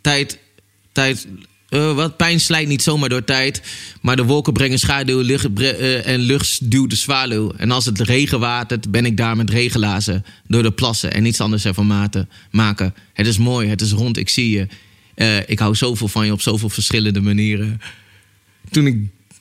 [0.00, 0.38] tijd,
[0.92, 1.26] tijd
[1.70, 3.62] uh, wat pijn slijt niet zomaar door tijd.
[4.00, 7.52] Maar de wolken brengen schaduw lucht, uh, en lucht duwt de zwaluw.
[7.56, 10.24] En als het regen watert, ben ik daar met regenlazen.
[10.46, 12.94] Door de plassen en niets anders ervan maten, maken.
[13.12, 14.66] Het is mooi, het is rond, ik zie je.
[15.16, 17.80] Uh, ik hou zoveel van je op zoveel verschillende manieren.
[18.70, 18.96] Toen ik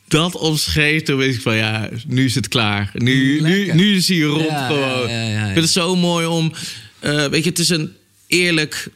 [0.08, 2.92] dat omschreef, toen wist ik van ja, nu is het klaar.
[2.94, 5.10] Nu, nu, nu is hij rond ja, gewoon.
[5.10, 6.54] Ja, ja, ik vind het zo mooi om...
[7.02, 7.92] weet je, het is een
[8.28, 8.90] eerlijk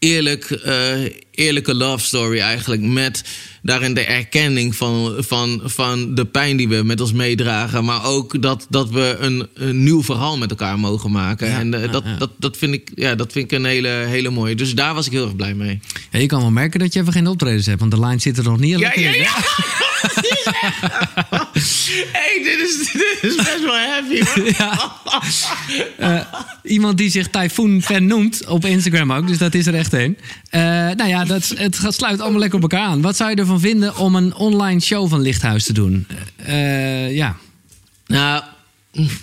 [0.00, 0.92] eerlijk, uh,
[1.30, 2.82] eerlijke love story eigenlijk.
[2.82, 3.24] Met
[3.62, 7.84] daarin de erkenning van, van, van de pijn die we met ons meedragen.
[7.84, 11.48] Maar ook dat, dat we een, een nieuw verhaal met elkaar mogen maken.
[11.48, 12.16] Ja, en uh, ja, dat, ja.
[12.16, 14.54] Dat, dat, vind ik, ja, dat vind ik een hele, hele mooie.
[14.54, 15.80] Dus daar was ik heel erg blij mee.
[16.10, 17.80] je kan wel merken dat je even geen optredens hebt.
[17.80, 19.32] Want de line zit er nog niet ja, ja, ja.
[22.12, 24.22] hey, dit is, dit is best wel heavy.
[24.58, 24.92] ja.
[26.00, 26.20] uh,
[26.62, 29.26] iemand die zich Typhoon fan noemt op Instagram ook.
[29.26, 30.18] Dus dat is er echt een.
[30.50, 30.60] Uh,
[30.90, 33.00] nou ja, dat, het sluit allemaal lekker op elkaar aan.
[33.00, 36.06] Wat zou je ervan vinden om een online show van Lichthuis te doen?
[36.48, 37.36] Uh, ja.
[38.06, 38.42] Nou,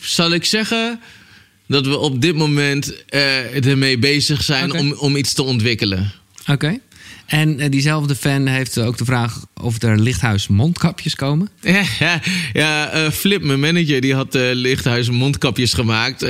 [0.02, 0.99] zal ik zeggen
[1.68, 4.81] dat we op dit moment uh, ermee bezig zijn okay.
[4.81, 6.11] om, om iets te ontwikkelen.
[6.41, 6.52] Oké.
[6.52, 6.81] Okay.
[7.28, 11.49] En uh, diezelfde fan heeft ook de vraag of er lichthuis mondkapjes komen.
[11.99, 12.22] Ja,
[12.54, 16.26] ja, uh, Flip, mijn manager, die had uh, lichthuis mondkapjes gemaakt.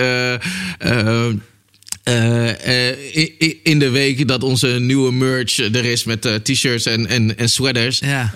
[2.07, 3.29] Uh, uh,
[3.63, 7.49] in de week dat onze nieuwe merch er is met uh, t-shirts en, en, en
[7.49, 7.99] sweaters.
[7.99, 8.31] Ja.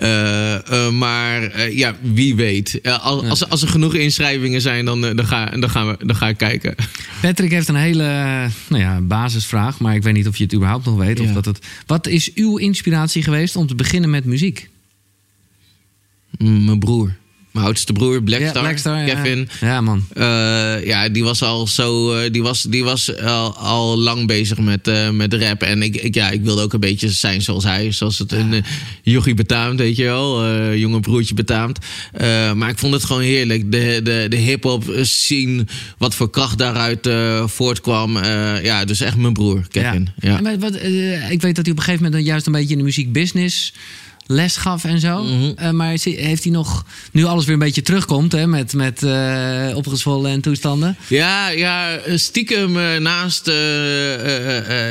[0.90, 2.80] maar ja, wie weet.
[2.82, 6.28] als, als, als, er genoeg inschrijvingen zijn, dan, dan, ga, dan, gaan we, dan ga
[6.28, 6.74] ik kijken.
[7.20, 8.04] Patrick heeft een hele
[8.68, 11.18] nou ja, basisvraag, maar ik weet niet of je het überhaupt nog weet.
[11.18, 11.24] Ja.
[11.24, 14.68] Of dat het, wat is uw inspiratie geweest om te beginnen met muziek?
[16.38, 17.20] Mijn broer.
[17.52, 19.48] Mijn oudste broer, Blackstar, ja, Blackstar Kevin.
[19.60, 20.06] Ja, ja man.
[20.14, 22.16] Uh, ja, die was al zo.
[22.16, 25.62] Uh, die was, die was al, al lang bezig met, uh, met rap.
[25.62, 27.92] En ik, ik, ja, ik wilde ook een beetje zijn zoals hij.
[27.92, 28.64] Zoals het een
[29.02, 30.54] jochie betaamt, weet je wel.
[30.74, 31.78] jonge broertje betaamt.
[32.54, 33.72] maar ik vond het gewoon heerlijk.
[33.72, 35.68] De, de, de hip-hop zien
[35.98, 37.08] wat voor kracht daaruit
[37.50, 38.24] voortkwam.
[38.62, 40.08] ja, dus echt mijn broer, Kevin.
[40.20, 40.40] Ja.
[40.42, 40.58] ja.
[40.58, 40.74] Wat,
[41.30, 43.72] ik weet dat hij op een gegeven moment juist een beetje in de muziekbusiness
[44.26, 45.22] les gaf en zo.
[45.22, 45.54] Mm -hmm.
[45.60, 49.70] uh, maar heeft hij nog, nu alles weer een beetje terugkomt hè, met, met uh,
[49.74, 50.96] opgezwollen en toestanden?
[51.08, 53.46] Ja, ja stiekem uh, naast,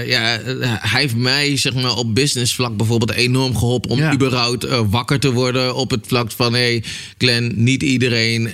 [0.05, 0.39] ja,
[0.79, 4.13] hij heeft mij zeg maar, op businessvlak bijvoorbeeld enorm geholpen om ja.
[4.13, 6.83] überhaupt wakker te worden op het vlak van, hé hey,
[7.17, 8.49] Glenn, niet iedereen,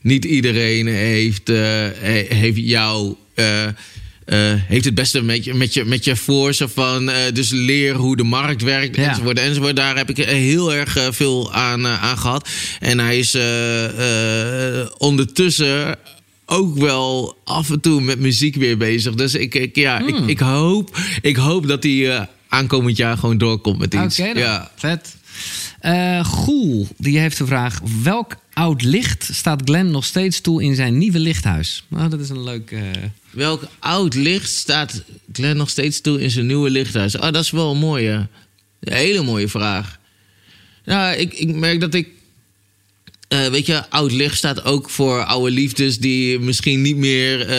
[0.00, 1.48] niet iedereen heeft,
[2.28, 3.14] heeft jou
[4.66, 6.54] heeft het beste met je, met je, met je voor.
[6.54, 9.08] van, uh, dus leer hoe de markt werkt, ja.
[9.08, 9.76] enzovoort, enzovoort.
[9.76, 12.48] Daar heb ik heel erg uh, veel aan, aan gehad.
[12.80, 13.36] En hij is
[14.98, 15.98] ondertussen
[16.46, 19.14] ook wel af en toe met muziek weer bezig.
[19.14, 20.08] Dus ik, ik ja, hmm.
[20.08, 24.20] ik, ik, hoop, ik hoop dat hij aankomend jaar gewoon doorkomt met iets.
[24.20, 25.16] Okay, ja, vet.
[25.82, 30.74] Uh, Goel, die heeft de vraag: welk oud licht staat Glenn nog steeds toe in
[30.74, 31.84] zijn nieuwe lichthuis?
[31.88, 32.70] Nou, dat is een leuk...
[32.70, 32.80] eh,
[33.34, 35.02] Welk oud licht staat
[35.32, 37.16] Glenn nog steeds toe in zijn nieuwe lichthuis?
[37.16, 38.26] Oh, dat is wel een mooie.
[38.80, 39.98] Hele mooie vraag.
[40.84, 42.08] Nou, ik, ik merk dat ik.
[43.28, 47.56] Eh, weet je, oud licht staat ook voor oude liefdes die misschien niet meer eh,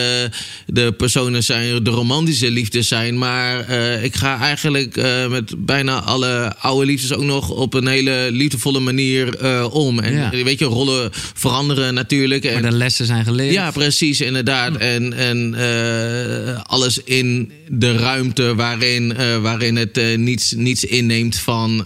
[0.66, 3.18] de personen zijn, de romantische liefdes zijn.
[3.18, 4.96] Maar eh, ik ga eigenlijk
[5.28, 9.98] met bijna alle oude liefdes ook nog op een hele liefdevolle manier om.
[10.00, 10.30] En Ja.
[10.30, 12.44] weet je, rollen veranderen natuurlijk.
[12.44, 13.52] En, maar de lessen zijn geleerd.
[13.52, 14.76] ja, precies, inderdaad.
[14.76, 15.54] En, en
[16.66, 21.84] alles in de ruimte waarin, waarin het niets, niets inneemt van,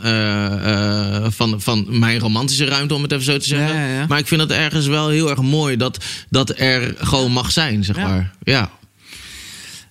[1.28, 3.68] van, van mijn romantische ruimte, om het even zo te zeggen.
[3.68, 4.06] Ja, ja, ja.
[4.08, 7.84] Maar ik vind het ergens wel heel erg mooi dat, dat er gewoon mag zijn,
[7.84, 8.08] zeg Ja.
[8.08, 8.34] maar.
[8.42, 8.70] Ja.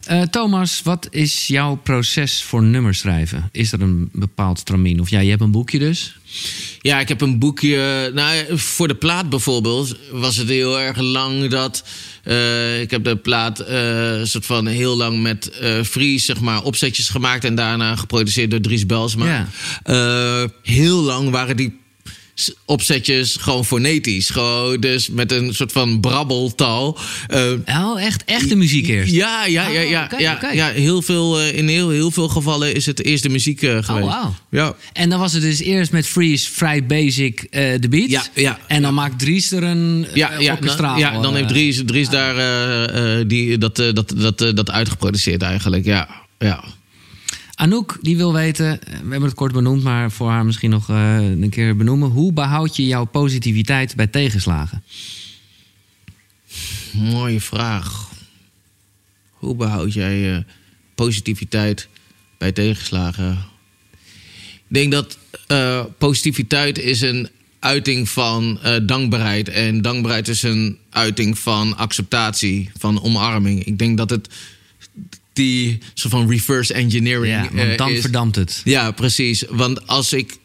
[0.05, 3.49] Eh, Thomas, wat is jouw proces voor nummerschrijven?
[3.51, 4.99] Is er een bepaald stramien?
[4.99, 6.17] Of ja, je hebt een boekje dus.
[6.81, 8.11] Ja, ik heb een boekje.
[8.13, 11.83] Nou, voor de plaat bijvoorbeeld was het heel erg lang dat.
[12.23, 16.63] eh, ik heb de plaat eh soort van heel lang met eh Fries, zeg maar,
[16.63, 17.43] opzetjes gemaakt.
[17.43, 19.47] En daarna geproduceerd door Dries Belsma.
[19.83, 20.47] Ja.
[20.63, 21.79] Heel lang waren die
[22.65, 24.29] opzetjes gewoon fonetisch.
[24.29, 26.97] Gewoon dus met een soort van brabbeltaal.
[27.27, 29.13] Eh, Oh, echt, echte muziek eerst?
[29.13, 30.67] ja, ja, ja, Oh, ja, ja.
[30.67, 34.15] Heel veel, eh, in heel, heel veel gevallen is het eerst de muziek eh, geweest.
[34.49, 34.75] Ja.
[34.93, 38.09] En dan was het dus eerst met Freeze vrij basic de beat.
[38.09, 41.81] Ja, ja, en dan maakt Dries er een Ja, ja, dan, ja, dan heeft Dries,
[41.85, 45.85] Dries daar die, dat, dat, dat, dat uitgeproduceerd eigenlijk.
[45.85, 46.07] Ja,
[46.39, 46.63] ja.
[47.59, 50.89] Anouk, die wil weten, eh, we hebben het kort benoemd, maar voor haar misschien nog
[50.89, 52.09] eh, een keer benoemen.
[52.09, 54.83] Hoe behoud je jouw positiviteit bij tegenslagen?
[56.93, 58.09] Mooie vraag.
[59.29, 60.45] Hoe behoud jij je
[60.95, 61.87] positiviteit
[62.37, 63.37] bij tegenslagen?
[64.53, 65.17] Ik denk dat
[65.47, 67.29] eh, positiviteit is een
[67.59, 69.49] uiting van dankbaarheid.
[69.49, 73.63] En dankbaarheid is een uiting van acceptatie, van omarming.
[73.63, 74.29] Ik denk dat het
[75.39, 78.01] die soort van reverse engineering Ja, want eh, dan is.
[78.01, 78.61] verdampt het.
[78.63, 79.43] Ja, precies.
[79.49, 80.37] Want als ik.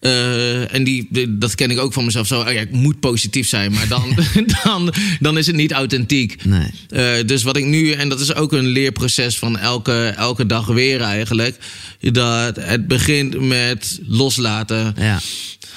[0.00, 2.26] eh, en die, de- dat ken ik ook van mezelf.
[2.26, 3.72] Zo, oh ja, ik moet positief zijn.
[3.72, 4.16] Maar dan,
[4.64, 6.44] dan, dan is het niet authentiek.
[6.44, 6.70] Nee.
[6.88, 10.66] Eh, dus wat ik nu, en dat is ook een leerproces van elke, elke dag
[10.66, 11.56] weer eigenlijk.
[12.00, 15.20] Dat het begint met loslaten, Ja.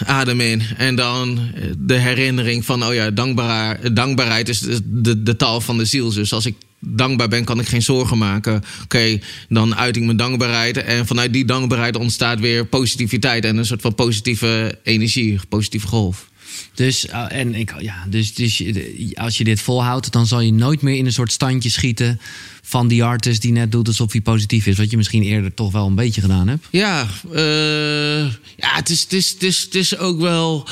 [0.05, 0.61] adem in.
[0.77, 1.39] En dan
[1.77, 6.13] de herinnering van, oh ja, dankbaar, dankbaarheid is de, de taal van de ziel.
[6.13, 6.55] Dus als ik
[6.87, 8.63] dankbaar ben, kan ik geen zorgen maken.
[8.83, 10.77] Oké, dan uit ik mijn dankbaarheid.
[10.77, 16.29] En vanuit die dankbaarheid ontstaat weer positiviteit en een soort van positieve energie, positieve golf.
[16.73, 20.53] Dus, eh, en ik, ja, dus, dus je- als je dit volhoudt, dan zal je
[20.53, 22.19] nooit meer in een soort standje schieten
[22.61, 24.77] van die artist die net doet alsof hij positief is.
[24.77, 26.67] Wat je misschien eerder toch wel een beetje gedaan hebt.
[26.71, 28.19] Ja, eh,
[28.55, 30.67] ja het, is, het, is, het, is, het is ook wel.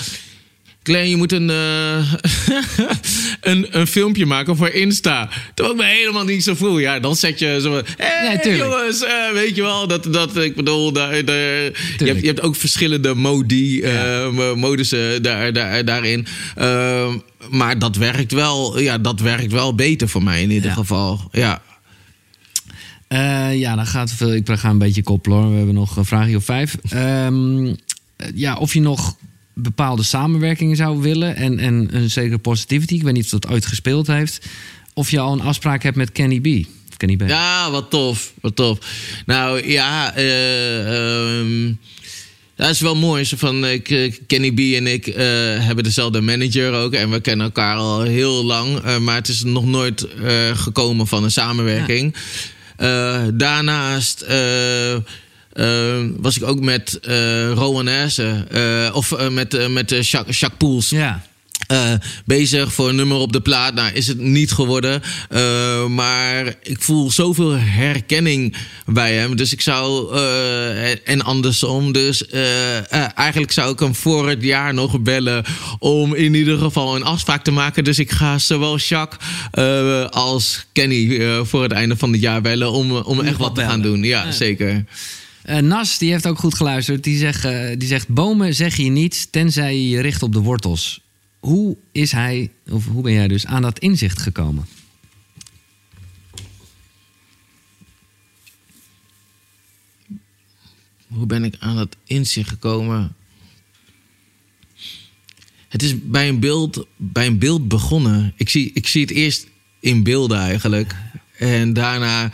[0.84, 2.14] Glenn, je moet een, eh,
[3.51, 5.30] een, een filmpje maken voor Insta.
[5.53, 6.80] Terwijl ik me helemaal niet zo voel.
[6.80, 7.81] Ja, dan zet je zo.
[7.97, 8.72] Hé, tuurlijk.
[8.72, 9.88] jongens, eh, weet je wel.
[9.88, 15.23] Dat, dat, ik bedoel, daar, daar- je, hebt, je hebt ook verschillende modi, eh, modussen
[15.23, 16.27] daar, daar, daarin.
[16.55, 17.14] Eh,
[17.49, 20.76] maar dat werkt, wel, ja, dat werkt wel beter voor mij in ieder Ja.
[20.76, 21.30] geval.
[21.31, 21.61] Ja.
[23.51, 24.34] Ja, dan gaat veel.
[24.34, 25.49] Ik ga een beetje koppelen hoor.
[25.51, 26.76] We hebben nog een vraagje of vijf.
[26.89, 29.15] Ehm, eh, ja, of je nog
[29.53, 32.93] bepaalde samenwerkingen zou willen en, en een zekere positivity.
[32.93, 34.45] Ik weet niet of dat ooit gespeeld heeft.
[34.93, 36.67] Of je al een afspraak hebt met Kenny B.
[36.97, 37.27] Kenny B.
[37.27, 38.34] Ja, wat tof.
[38.41, 38.77] Wat tof.
[39.25, 41.73] Nou ja, eh, ehm,
[42.55, 43.23] dat is wel mooi.
[43.25, 45.25] Zo van, ik, Kenny B en ik eh,
[45.65, 46.93] hebben dezelfde manager ook.
[46.93, 48.80] En we kennen elkaar al heel lang.
[48.80, 50.07] eh, maar het is nog nooit
[50.53, 52.15] gekomen van een samenwerking.
[53.34, 54.25] Daarnaast
[56.17, 58.49] was ik ook met eh Rowan Essen.
[58.51, 61.21] eh, of eh, met, eh, met eh, Jacques, Jacques Poels Ja.
[61.67, 61.93] eh,
[62.25, 63.73] bezig voor een nummer op de plaat.
[63.73, 65.01] Nou, is het niet geworden.
[65.30, 68.55] Eh, maar ik voel zoveel herkenning
[68.85, 69.35] bij hem.
[69.35, 70.15] Dus ik zou.
[70.15, 71.91] eh, en andersom.
[71.91, 75.43] Dus eh, eh, eigenlijk zou ik hem voor het jaar nog bellen.
[75.80, 77.84] Om in ieder geval een afspraak te maken.
[77.84, 82.41] Dus ik ga zowel Jacques eh, als Kenny eh, voor het einde van het jaar
[82.41, 82.71] bellen.
[82.71, 84.03] Om, om echt wat te gaan doen.
[84.03, 84.85] Ja, zeker.
[85.43, 87.03] Eh, Nas, die heeft ook goed geluisterd.
[87.03, 90.39] Die zegt, eh, die zegt: Bomen zeg je niet, tenzij je je richt op de
[90.39, 91.01] wortels.
[91.39, 94.65] Hoe is hij, of hoe ben jij dus aan dat inzicht gekomen?
[101.07, 103.15] Hoe ben ik aan dat inzicht gekomen?
[105.67, 108.33] Het is bij een beeld, bij een beeld begonnen.
[108.35, 109.47] Ik zie, ik zie het eerst
[109.79, 110.95] in beelden eigenlijk.
[111.37, 112.31] En daarna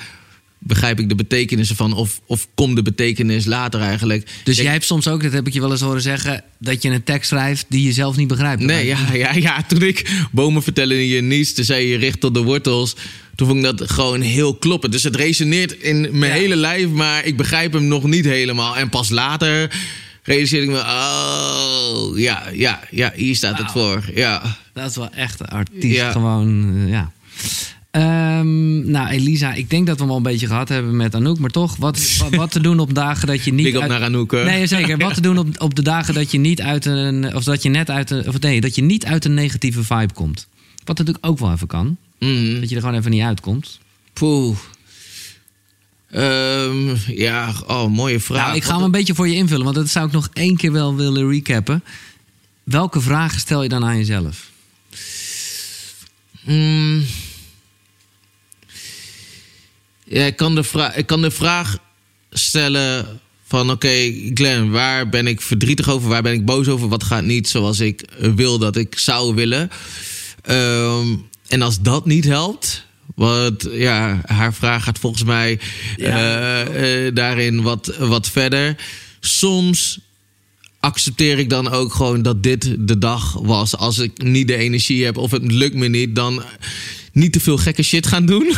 [0.60, 1.94] begrijp ik de betekenissen van?
[1.94, 4.30] Of, of komt de betekenis later eigenlijk?
[4.44, 6.90] Dus jij hebt soms ook, dat heb ik je wel eens horen zeggen, dat je
[6.90, 8.62] een tekst schrijft die je zelf niet begrijpt.
[8.62, 9.64] Nee, ja, ja, ja.
[9.68, 12.96] Toen ik bomen vertellen je niets, toen zei je richt tot de wortels.
[13.36, 14.94] Toen vond ik dat gewoon heel kloppend.
[14.94, 16.38] Dus het resoneert in mijn Ja.
[16.38, 18.78] hele lijf, maar ik begrijp hem nog niet helemaal.
[18.78, 19.72] En pas later
[20.24, 24.04] realiseerde ik me, oh, ja, ja, ja, hier staat het voor.
[24.16, 24.58] Ja.
[24.74, 25.96] Dat is wel echt een artiest.
[25.96, 26.12] Ja.
[26.12, 27.12] Gewoon, eh, ja.
[27.92, 31.40] Ehm, nou, Elisa, ik denk dat we hem al een beetje gehad hebben met Anouk.
[31.40, 33.76] Maar toch, wat, wat, wat te doen op dagen dat je niet...
[33.76, 34.32] Up uit- naar Anouk.
[34.32, 34.44] hè?
[34.44, 34.98] Nee, zeker.
[34.98, 37.36] Wat te doen op, op de dagen dat je niet uit een...
[37.36, 38.28] Of dat je net uit een...
[38.28, 40.48] Of nee, dat je niet uit een negatieve vibe komt.
[40.84, 41.98] Wat natuurlijk ook wel even kan.
[42.20, 42.60] Mhm.
[42.60, 43.80] Dat je er gewoon even niet uitkomt.
[44.14, 44.58] Poeh.
[46.12, 48.46] Ehm, ja, oh, mooie vraag.
[48.46, 49.64] Nou, ik ga hem een beetje voor je invullen.
[49.64, 51.84] Want dat zou ik nog één keer wel willen recappen.
[52.64, 54.50] Welke vragen stel je dan aan jezelf?
[56.46, 57.04] Mm.
[60.10, 61.78] Ja, ik kan de, vra- ik kan de vraag
[62.32, 63.72] stellen van...
[63.72, 66.10] oké, Glenn, waar ben ik verdrietig over?
[66.10, 66.88] Waar ben ik boos over?
[66.88, 69.70] Wat gaat niet zoals ik wil dat ik zou willen?
[70.42, 71.08] Ehm,
[71.48, 72.88] en als dat niet helpt...
[73.16, 75.60] Want ja, haar vraag gaat volgens mij
[75.98, 78.76] eh, eh, daarin wat, wat verder.
[79.20, 80.00] Soms
[80.80, 83.78] accepteer ik dan ook gewoon dat dit de dag was.
[83.78, 86.44] Als ik niet de energie heb of het lukt me niet, dan
[87.12, 88.54] niet te veel gekke shit gaan doen.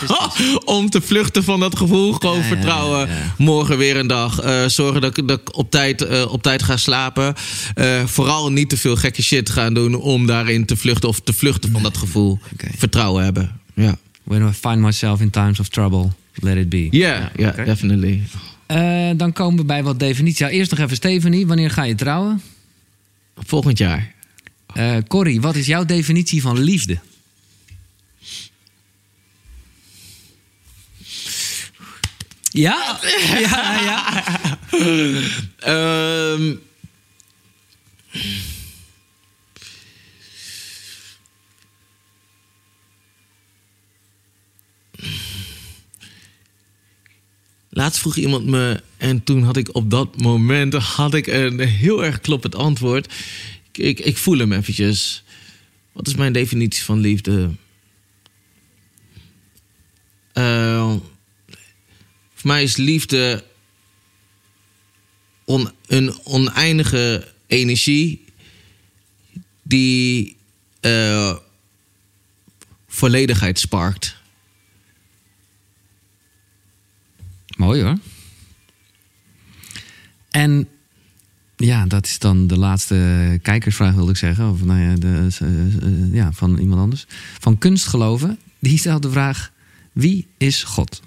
[0.64, 2.12] Om te vluchten van dat gevoel.
[2.12, 3.08] Gewoon Ja, vertrouwen.
[3.08, 3.34] ja.
[3.38, 4.40] Morgen weer een dag.
[4.40, 7.34] Eh, zorgen dat ik, dat ik op, tijd, eh, op tijd ga slapen.
[7.74, 11.32] Eh, vooral niet te veel gekke shit gaan doen om daarin te vluchten of te
[11.32, 12.38] vluchten van dat gevoel.
[12.76, 13.60] Vertrouwen hebben.
[13.74, 16.88] Ja, When I find myself in times of trouble, let it be.
[16.90, 17.64] ja, ja, oké.
[17.64, 18.22] definitely.
[18.72, 20.38] Eh, dan komen we bij wat definities.
[20.38, 21.46] Ja, eerst nog even Stephanie.
[21.46, 22.42] Wanneer ga je trouwen?
[23.36, 24.14] Volgend jaar.
[24.74, 26.98] Eh Corrie, wat is jouw definitie van liefde?
[32.50, 32.98] Ja?
[33.38, 34.24] Ja, ja.
[35.58, 36.54] Ehm
[47.74, 52.04] Laatst vroeg iemand me en toen had ik op dat moment had ik een heel
[52.04, 53.14] erg kloppend antwoord.
[53.72, 55.24] Ik, ik, voel hem eventjes.
[55.92, 57.50] Wat is mijn definitie van liefde?
[60.32, 60.94] Eh,
[62.34, 63.44] voor mij is liefde
[65.86, 68.24] een oneindige energie
[69.62, 70.36] die
[70.80, 71.36] eh,
[72.88, 74.16] volledigheid sparkt.
[77.56, 77.98] Mooi hoor.
[80.30, 80.68] En
[81.56, 84.50] ja, dat is dan de laatste kijkersvraag, wilde ik zeggen.
[84.50, 87.06] Of nou ja, de, eh, eh, ja, van iemand anders.
[87.38, 88.38] Van kunstgeloven.
[88.58, 89.52] Die stelt de vraag:
[89.92, 91.02] wie is God?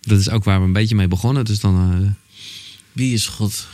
[0.00, 1.44] Dat is ook waar we een beetje mee begonnen.
[1.44, 2.02] Dus dan.
[2.02, 2.10] eh,
[2.92, 3.66] Wie is God?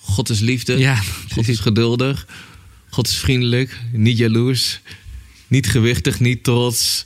[0.00, 0.78] God is liefde.
[0.78, 0.94] ja,
[1.32, 2.26] God is geduldig.
[2.90, 3.80] God is vriendelijk.
[3.92, 4.80] Niet jaloers.
[5.48, 6.20] Niet gewichtig.
[6.20, 7.04] Niet trots.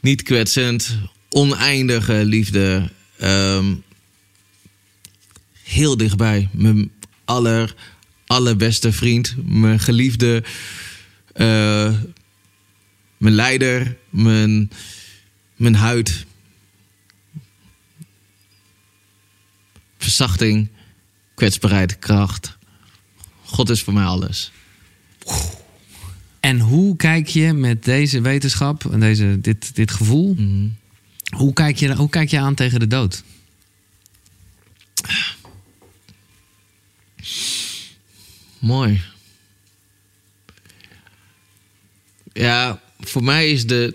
[0.00, 0.96] Niet kwetsend.
[1.28, 2.90] Oneindige liefde.
[3.22, 3.74] Ehm,
[5.62, 6.48] heel dichtbij.
[6.52, 6.90] Mijn
[7.24, 7.74] aller,
[8.26, 9.34] allerbeste vriend.
[9.44, 10.44] Mijn geliefde.
[11.32, 11.92] eh,
[13.16, 13.96] mijn leider.
[14.10, 14.70] Mijn,
[15.56, 16.26] mijn huid.
[19.98, 20.68] Verzachting.
[21.34, 21.98] Kwetsbaarheid.
[21.98, 22.58] Kracht.
[23.44, 24.52] God is voor mij alles.
[26.40, 30.68] En hoe kijk je met deze wetenschap en deze, dit, dit gevoel, Mhm.
[31.36, 33.22] Hoe kijk, je, hoe kijk je aan tegen de dood?
[38.58, 39.02] Mooi.
[42.32, 43.94] Ja, voor mij is de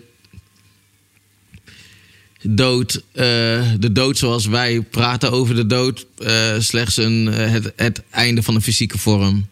[2.42, 7.74] dood, eh, de dood zoals wij praten over de dood, eh, slechts een, eh, het,
[7.76, 9.48] het einde van een fysieke vorm.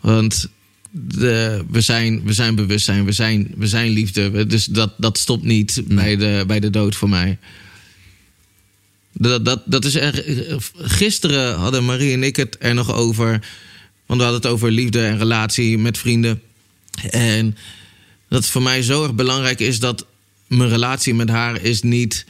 [0.00, 0.48] Want
[0.96, 4.46] de, we, zijn, we zijn bewustzijn, we zijn, we zijn liefde.
[4.46, 7.38] Dus dat, dat stopt niet bij, de, bij de dood voor mij.
[9.12, 10.24] Dat, dat, dat is er,
[10.74, 13.30] gisteren hadden Marie en ik het er nog over.
[14.06, 16.40] Want we hadden het over liefde en relatie met vrienden.
[17.10, 17.56] En
[18.28, 20.06] dat het voor mij zo erg belangrijk is dat
[20.46, 22.26] mijn relatie met haar is niet,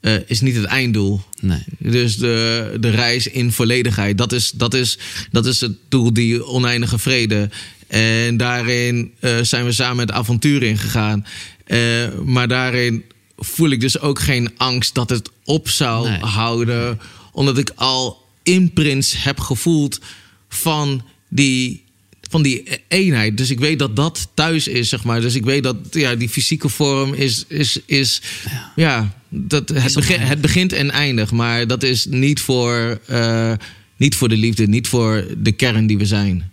[0.00, 1.20] eh, is niet het einddoel.
[1.40, 1.64] Nee.
[1.78, 4.98] Dus de, de reis in volledigheid, dat is, dat, is,
[5.30, 7.50] dat is het doel, die oneindige vrede.
[7.88, 11.26] En daarin eh, zijn we samen het avontuur ingegaan.
[11.64, 11.78] Eh,
[12.24, 13.04] maar daarin
[13.36, 16.18] voel ik dus ook geen angst dat het op zou Nee.
[16.20, 17.00] houden.
[17.32, 20.00] Omdat ik al imprints heb gevoeld
[20.48, 21.86] van die
[22.30, 23.36] van die eenheid.
[23.36, 25.20] Dus ik weet dat dat thuis is, zeg maar.
[25.20, 28.22] Dus ik weet dat ja, die fysieke vorm is, is, is
[28.76, 31.32] ja, dat, het, begin, het begint en eindigt.
[31.32, 33.52] Maar dat is niet voor, eh,
[33.96, 36.50] niet voor de liefde, niet voor de kern die we zijn.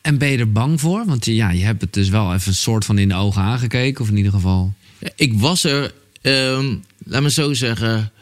[0.00, 1.04] En ben je er bang voor?
[1.06, 4.02] Want ja, je hebt het dus wel even een soort van in de ogen aangekeken.
[4.02, 4.72] Of in ieder geval...
[5.16, 8.12] Ik was er, ehm, laat me zo zeggen...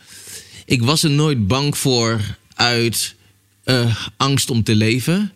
[0.64, 2.20] Ik was er nooit bang voor
[2.54, 3.14] uit
[3.64, 5.32] uh, angst om te leven.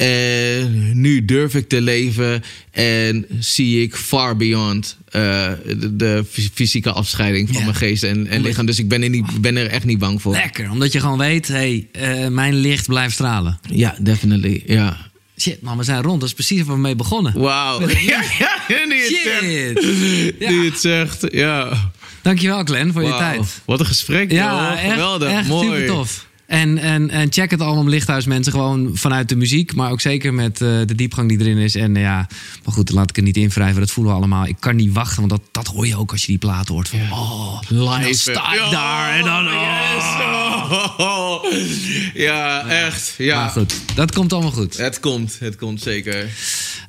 [0.00, 6.24] En nu durf ik te leven en zie ik far beyond uh, de, de,
[6.54, 8.66] fysieke afscheiding van mijn geest en, en lichaam.
[8.66, 10.32] Dus ik ben er, niet, ben er echt niet bang voor.
[10.32, 13.58] Lekker, omdat je gewoon weet, hey, uh, mijn licht blijft stralen.
[13.70, 14.96] Ja, definitely, ja.
[15.38, 16.20] Shit, man, we zijn rond.
[16.20, 17.40] Dat is precies waar we mee begonnen.
[17.40, 17.88] Wauw.
[17.88, 17.96] Ja,
[18.68, 20.34] ja, nu je het zegt.
[20.38, 20.50] Ja.
[20.50, 21.90] Nu het zegt, ja.
[22.22, 23.10] Dankjewel, Glenn, voor wow.
[23.10, 23.60] je tijd.
[23.64, 24.92] Wat een gesprek, ja, joh.
[24.92, 25.66] Geweldig, echt mooi.
[25.66, 26.28] super tof.
[26.50, 28.52] En, en, en check het allemaal om Lichthuis mensen.
[28.52, 29.74] Gewoon vanuit de muziek.
[29.74, 31.74] Maar ook zeker met uh, de diepgang die erin is.
[31.74, 32.28] En uh, ja,
[32.64, 33.80] maar goed, laat ik het niet invrijven.
[33.80, 34.46] Dat voelen we allemaal.
[34.46, 35.18] Ik kan niet wachten.
[35.18, 36.88] Want dat, dat hoor je ook als je die plaat hoort.
[36.88, 36.98] Van.
[37.10, 38.14] Oh, live.
[38.14, 39.12] Sta ik daar.
[39.12, 39.46] En dan...
[39.46, 39.52] Oh.
[39.52, 40.39] Yes.
[42.14, 43.14] Ja, echt.
[43.18, 43.40] Ja.
[43.40, 44.76] Maar goed, dat komt allemaal goed.
[44.76, 46.28] Het komt, het komt zeker.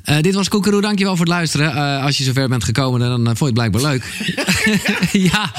[0.05, 1.75] Uh, dit was Koekeroe, dankjewel voor het luisteren.
[1.75, 4.03] Uh, als je zover bent gekomen, dan uh, vond je het blijkbaar leuk.
[5.31, 5.51] ja,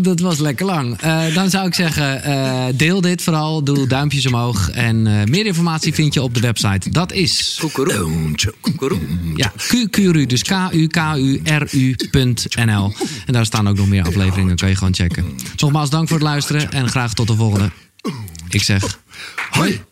[0.00, 0.98] dat was lekker lang.
[1.34, 3.64] dan zou ik zeggen, deel dit vooral.
[3.64, 4.70] Doe duimpjes omhoog.
[4.70, 6.90] En meer informatie vind je op de website.
[6.90, 7.56] Dat is...
[8.60, 9.00] Koekeroe.
[9.36, 9.52] Ja,
[9.90, 11.52] Kuru, dus K-U-K-U-R-U.nl.
[13.26, 15.24] En daar staan ook nog meer afleveringen, kan je gewoon checken.
[15.56, 17.70] Nogmaals, dank voor het luisteren en graag tot de volgende.
[18.48, 19.00] Ik zeg...
[19.50, 19.84] Hoi.